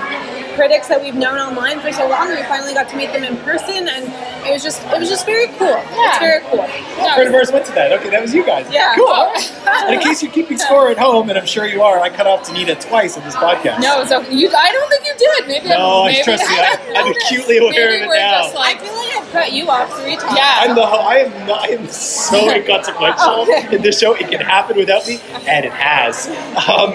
critics 0.55 0.87
that 0.87 1.01
we've 1.01 1.15
known 1.15 1.37
online 1.37 1.79
for 1.79 1.91
so 1.91 2.07
long. 2.09 2.29
We 2.29 2.43
finally 2.43 2.73
got 2.73 2.89
to 2.89 2.97
meet 2.97 3.13
them 3.13 3.23
in 3.23 3.37
person, 3.47 3.87
and 3.87 4.03
it 4.45 4.51
was 4.51 4.63
just 4.63 4.83
it 4.87 4.99
was 4.99 5.09
just 5.09 5.25
very 5.25 5.47
cool. 5.59 5.67
Yeah. 5.67 6.09
It's 6.09 6.19
very 6.19 6.41
cool. 6.49 6.65
Yeah, 6.97 7.15
Friend 7.15 7.33
of 7.35 7.53
went 7.53 7.65
to 7.67 7.71
that. 7.73 7.91
Okay, 7.99 8.09
that 8.09 8.21
was 8.21 8.33
you 8.33 8.45
guys. 8.45 8.67
Yeah. 8.71 8.95
Cool. 8.95 9.31
And 9.67 9.95
in 9.95 10.01
case 10.01 10.21
you're 10.23 10.31
keeping 10.31 10.57
score 10.57 10.89
at 10.89 10.97
home, 10.97 11.29
and 11.29 11.37
I'm 11.37 11.45
sure 11.45 11.65
you 11.65 11.81
are, 11.81 11.99
I 11.99 12.09
cut 12.09 12.27
off 12.27 12.47
Danita 12.47 12.79
twice 12.79 13.15
in 13.17 13.23
this 13.23 13.35
podcast. 13.45 13.79
No, 13.81 14.03
so 14.05 14.21
you. 14.27 14.49
I 14.51 14.71
don't 14.71 14.89
think 14.89 15.05
you 15.05 15.13
did. 15.17 15.28
Maybe. 15.47 15.69
No, 15.69 16.03
I 16.03 16.11
maybe, 16.11 16.23
trust 16.23 16.43
you. 16.43 16.57
I- 16.57 16.75
don't 16.75 16.97
I'm 16.97 17.05
know. 17.05 17.13
acutely 17.25 17.57
aware 17.57 17.71
maybe 17.71 17.95
of 17.97 18.01
it 18.03 18.07
we're 18.07 18.15
now. 18.15 18.41
Just 18.43 18.55
I 18.57 18.77
feel 18.77 18.95
like 18.95 19.15
I've 19.17 19.31
cut 19.31 19.51
you 19.53 19.67
off 19.69 20.01
three 20.01 20.15
times. 20.15 20.35
Yeah. 20.37 20.55
I'm 20.59 20.75
the 20.75 20.81
I 20.81 21.15
am 21.17 21.47
not, 21.47 21.59
I 21.69 21.73
am 21.73 21.87
so 21.87 22.49
inconsequential 22.55 23.41
Okay. 23.41 23.75
in 23.75 23.81
this 23.81 23.99
show. 23.99 24.13
It 24.13 24.29
can 24.29 24.41
happen 24.41 24.77
without 24.77 25.07
me, 25.07 25.19
and 25.47 25.65
it 25.65 25.71
has. 25.73 26.27
Um, 26.67 26.91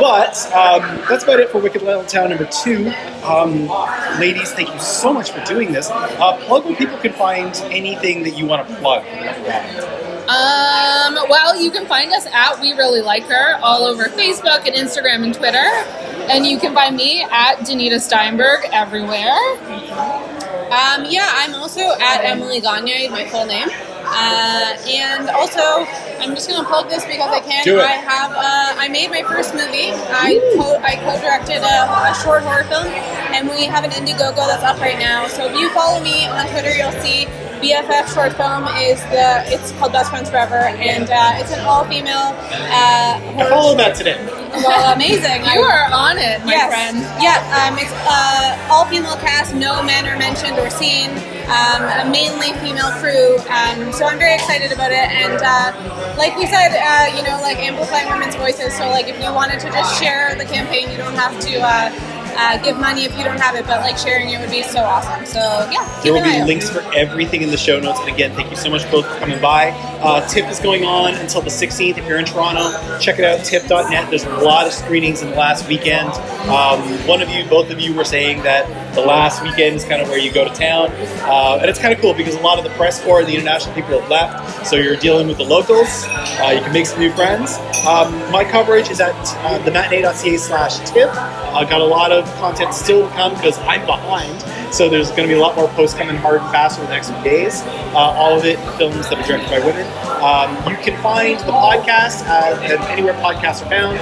but 0.00 0.36
um, 0.54 0.82
that's 1.08 1.24
about 1.24 1.40
it 1.40 1.50
for 1.50 1.58
Wicked 1.60 1.82
Little 1.82 2.04
Town 2.04 2.28
number 2.30 2.46
two. 2.46 2.92
Um, 3.24 3.66
ladies, 4.20 4.52
thank 4.52 4.72
you 4.72 4.78
so 4.80 5.12
much 5.12 5.30
for 5.32 5.44
doing 5.44 5.72
this. 5.72 5.90
Uh, 5.90 6.36
plug 6.46 6.64
where 6.66 6.76
people 6.76 6.96
can 6.98 7.12
find 7.12 7.54
anything 7.70 8.22
that 8.22 8.36
you 8.36 8.46
want 8.46 8.66
to 8.68 8.74
plug. 8.76 9.04
Um, 10.28 11.16
well, 11.30 11.60
you 11.60 11.70
can 11.70 11.86
find 11.86 12.12
us 12.12 12.26
at 12.32 12.60
We 12.60 12.72
Really 12.72 13.00
Like 13.00 13.24
Her 13.24 13.56
all 13.62 13.84
over 13.84 14.04
Facebook 14.04 14.66
and 14.66 14.74
Instagram 14.76 15.24
and 15.24 15.34
Twitter. 15.34 15.64
And 16.30 16.46
you 16.46 16.58
can 16.58 16.74
find 16.74 16.96
me 16.96 17.22
at 17.24 17.58
Danita 17.60 18.00
Steinberg 18.00 18.66
everywhere. 18.72 19.32
Um, 20.68 21.06
yeah, 21.08 21.28
I'm 21.32 21.54
also 21.54 21.80
at 21.80 22.24
Emily 22.24 22.60
Gagne, 22.60 23.08
my 23.08 23.26
full 23.26 23.46
name. 23.46 23.68
Uh, 24.10 24.76
and 24.88 25.28
also, 25.30 25.60
I'm 26.20 26.34
just 26.34 26.48
gonna 26.48 26.66
plug 26.68 26.88
this 26.88 27.04
because 27.04 27.30
I 27.32 27.40
can. 27.40 27.64
I 27.80 27.92
have. 27.92 28.32
Uh, 28.32 28.74
I 28.80 28.88
made 28.88 29.10
my 29.10 29.22
first 29.22 29.54
movie. 29.54 29.92
I 29.92 30.40
co- 30.56 30.80
I 30.82 30.96
co-directed 30.96 31.60
a, 31.60 31.84
a 32.10 32.14
short 32.22 32.42
horror 32.42 32.64
film, 32.64 32.86
and 33.32 33.48
we 33.48 33.64
have 33.64 33.84
an 33.84 33.90
Indiegogo 33.90 34.36
that's 34.48 34.62
up 34.64 34.80
right 34.80 34.98
now. 34.98 35.26
So 35.28 35.46
if 35.50 35.58
you 35.58 35.68
follow 35.70 36.02
me 36.02 36.26
on 36.26 36.46
Twitter, 36.48 36.72
you'll 36.72 36.92
see 37.04 37.26
BFF 37.58 38.14
short 38.14 38.32
film 38.34 38.64
is 38.78 39.02
the. 39.10 39.42
It's 39.46 39.72
called 39.72 39.92
Best 39.92 40.10
Friends 40.10 40.30
Forever, 40.30 40.70
and 40.78 41.10
uh, 41.10 41.42
it's 41.42 41.52
an 41.52 41.60
all-female 41.66 42.34
uh, 42.34 43.18
I 43.18 43.32
horror. 43.34 43.48
followed 43.50 43.78
that 43.78 43.96
today. 43.96 44.18
Well, 44.52 44.94
amazing. 44.94 45.42
You 45.58 45.64
are 45.64 45.90
on 45.90 46.18
it, 46.18 46.44
my 46.44 46.52
yes. 46.52 46.68
friend. 46.70 46.98
Yeah, 47.18 47.40
um, 47.56 47.74
it's 47.80 47.90
uh, 48.06 48.68
all 48.70 48.84
female 48.86 49.16
cast, 49.16 49.54
no 49.54 49.82
men 49.82 50.06
are 50.06 50.18
mentioned 50.18 50.58
or 50.58 50.70
seen, 50.70 51.10
um, 51.50 51.82
a 51.88 52.04
mainly 52.06 52.52
female 52.60 52.92
crew. 53.00 53.38
Um, 53.48 53.90
so 53.92 54.04
I'm 54.06 54.18
very 54.18 54.34
excited 54.34 54.70
about 54.70 54.92
it. 54.92 55.08
And 55.08 55.40
uh, 55.40 55.72
like 56.16 56.36
we 56.36 56.46
said, 56.46 56.76
uh, 56.76 57.16
you 57.16 57.24
know, 57.24 57.40
like 57.42 57.58
amplifying 57.58 58.06
women's 58.12 58.36
voices. 58.36 58.76
So 58.76 58.88
like 58.90 59.08
if 59.08 59.16
you 59.18 59.32
wanted 59.32 59.58
to 59.60 59.70
just 59.72 59.98
share 59.98 60.34
the 60.36 60.44
campaign, 60.44 60.90
you 60.90 60.98
don't 60.98 61.16
have 61.16 61.34
to 61.40 61.52
uh, 62.38 62.56
give 62.62 62.78
money 62.78 63.04
if 63.04 63.16
you 63.18 63.24
don't 63.24 63.40
have 63.40 63.56
it, 63.56 63.66
but 63.66 63.80
like 63.80 63.98
sharing 63.98 64.30
it 64.30 64.38
would 64.40 64.50
be 64.50 64.62
so 64.62 64.80
awesome. 64.80 65.26
So 65.26 65.40
yeah, 65.72 66.00
There 66.02 66.12
will 66.12 66.22
be 66.22 66.42
links 66.44 66.70
for 66.70 66.80
everything 66.94 67.42
in 67.42 67.50
the 67.50 67.56
show 67.56 67.80
notes. 67.80 67.98
And 67.98 68.08
again, 68.08 68.32
thank 68.34 68.50
you 68.50 68.56
so 68.56 68.70
much 68.70 68.88
both 68.90 69.06
for 69.06 69.18
coming 69.18 69.40
by. 69.40 69.70
Uh, 70.00 70.26
TIFF 70.28 70.48
is 70.48 70.60
going 70.60 70.84
on 70.84 71.14
until 71.14 71.42
the 71.42 71.50
16th. 71.50 71.98
If 71.98 72.06
you're 72.06 72.18
in 72.18 72.24
Toronto, 72.24 72.98
check 73.00 73.18
it 73.18 73.24
out, 73.24 73.44
tiff.net. 73.44 74.08
There's 74.08 74.24
a 74.24 74.36
lot 74.36 74.66
of 74.66 74.72
screenings 74.72 75.22
in 75.22 75.30
the 75.30 75.36
last 75.36 75.66
weekend. 75.68 76.10
Um, 76.48 76.80
one 77.08 77.20
of 77.20 77.28
you, 77.28 77.44
both 77.48 77.70
of 77.70 77.80
you 77.80 77.92
were 77.92 78.04
saying 78.04 78.42
that 78.44 78.94
the 78.94 79.00
last 79.00 79.42
weekend 79.42 79.74
is 79.76 79.84
kind 79.84 80.00
of 80.00 80.08
where 80.08 80.18
you 80.18 80.32
go 80.32 80.46
to 80.48 80.54
town. 80.54 80.90
Uh, 81.22 81.58
and 81.60 81.68
it's 81.68 81.80
kind 81.80 81.92
of 81.92 82.00
cool 82.00 82.14
because 82.14 82.36
a 82.36 82.40
lot 82.40 82.58
of 82.58 82.64
the 82.64 82.70
press 82.70 83.02
corps 83.02 83.20
and 83.20 83.28
the 83.28 83.34
international 83.34 83.74
people 83.74 84.00
have 84.00 84.08
left. 84.08 84.66
So 84.66 84.76
you're 84.76 84.96
dealing 84.96 85.26
with 85.26 85.38
the 85.38 85.44
locals. 85.44 86.04
Uh, 86.06 86.52
you 86.54 86.60
can 86.60 86.72
make 86.72 86.86
some 86.86 87.00
new 87.00 87.12
friends. 87.12 87.56
Um, 87.86 88.14
my 88.30 88.44
coverage 88.44 88.90
is 88.90 89.00
at 89.00 89.14
uh, 89.14 89.58
thematinee.ca 89.64 90.36
slash 90.36 90.78
TIFF. 90.90 91.10
I 91.10 91.64
got 91.68 91.80
a 91.80 91.84
lot 91.84 92.12
of 92.12 92.27
content 92.36 92.74
still 92.74 93.08
to 93.08 93.14
come 93.14 93.34
because 93.34 93.58
I'm 93.60 93.84
behind. 93.86 94.40
So 94.74 94.88
there's 94.88 95.10
going 95.10 95.22
to 95.22 95.28
be 95.28 95.34
a 95.34 95.40
lot 95.40 95.56
more 95.56 95.68
posts 95.68 95.96
coming 95.96 96.16
hard 96.16 96.40
and 96.40 96.50
fast 96.50 96.78
over 96.78 96.86
the 96.86 96.94
next 96.94 97.10
few 97.10 97.22
days. 97.24 97.62
Uh, 97.94 97.98
all 97.98 98.38
of 98.38 98.44
it 98.44 98.58
films 98.76 99.08
that 99.08 99.18
are 99.18 99.26
directed 99.26 99.50
by 99.50 99.60
women. 99.64 99.86
Um, 100.22 100.70
you 100.70 100.76
can 100.82 101.00
find 101.02 101.38
the 101.40 101.52
podcast 101.52 102.24
at 102.26 102.62
anywhere 102.90 103.14
podcasts 103.14 103.64
are 103.64 103.70
found. 103.70 103.98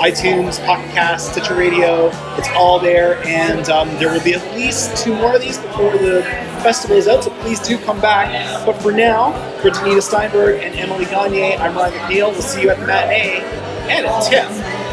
iTunes, 0.00 0.64
Pocket 0.64 0.90
Cast, 0.92 1.32
Stitcher 1.32 1.54
Radio. 1.54 2.08
It's 2.38 2.48
all 2.50 2.80
there, 2.80 3.22
and 3.26 3.68
um, 3.68 3.88
there 3.98 4.10
will 4.10 4.24
be 4.24 4.32
at 4.34 4.54
least 4.54 4.96
two 4.96 5.14
more 5.14 5.36
of 5.36 5.42
these 5.42 5.58
before 5.58 5.92
the 5.92 6.22
festival 6.62 6.96
is 6.96 7.06
out. 7.06 7.22
So 7.24 7.30
please 7.42 7.60
do 7.60 7.76
come 7.78 8.00
back. 8.00 8.64
But 8.64 8.80
for 8.80 8.92
now, 8.92 9.32
for 9.60 9.70
Danita 9.70 10.02
Steinberg 10.02 10.62
and 10.62 10.74
Emily 10.74 11.04
Gagne, 11.04 11.56
I'm 11.56 11.76
Ryan 11.76 11.92
McNeil. 11.92 12.32
We'll 12.32 12.42
see 12.42 12.62
you 12.62 12.70
at 12.70 12.80
the 12.80 12.86
matinee 12.86 13.42
and 13.90 14.06
at 14.06 14.22
TIFF. 14.28 14.89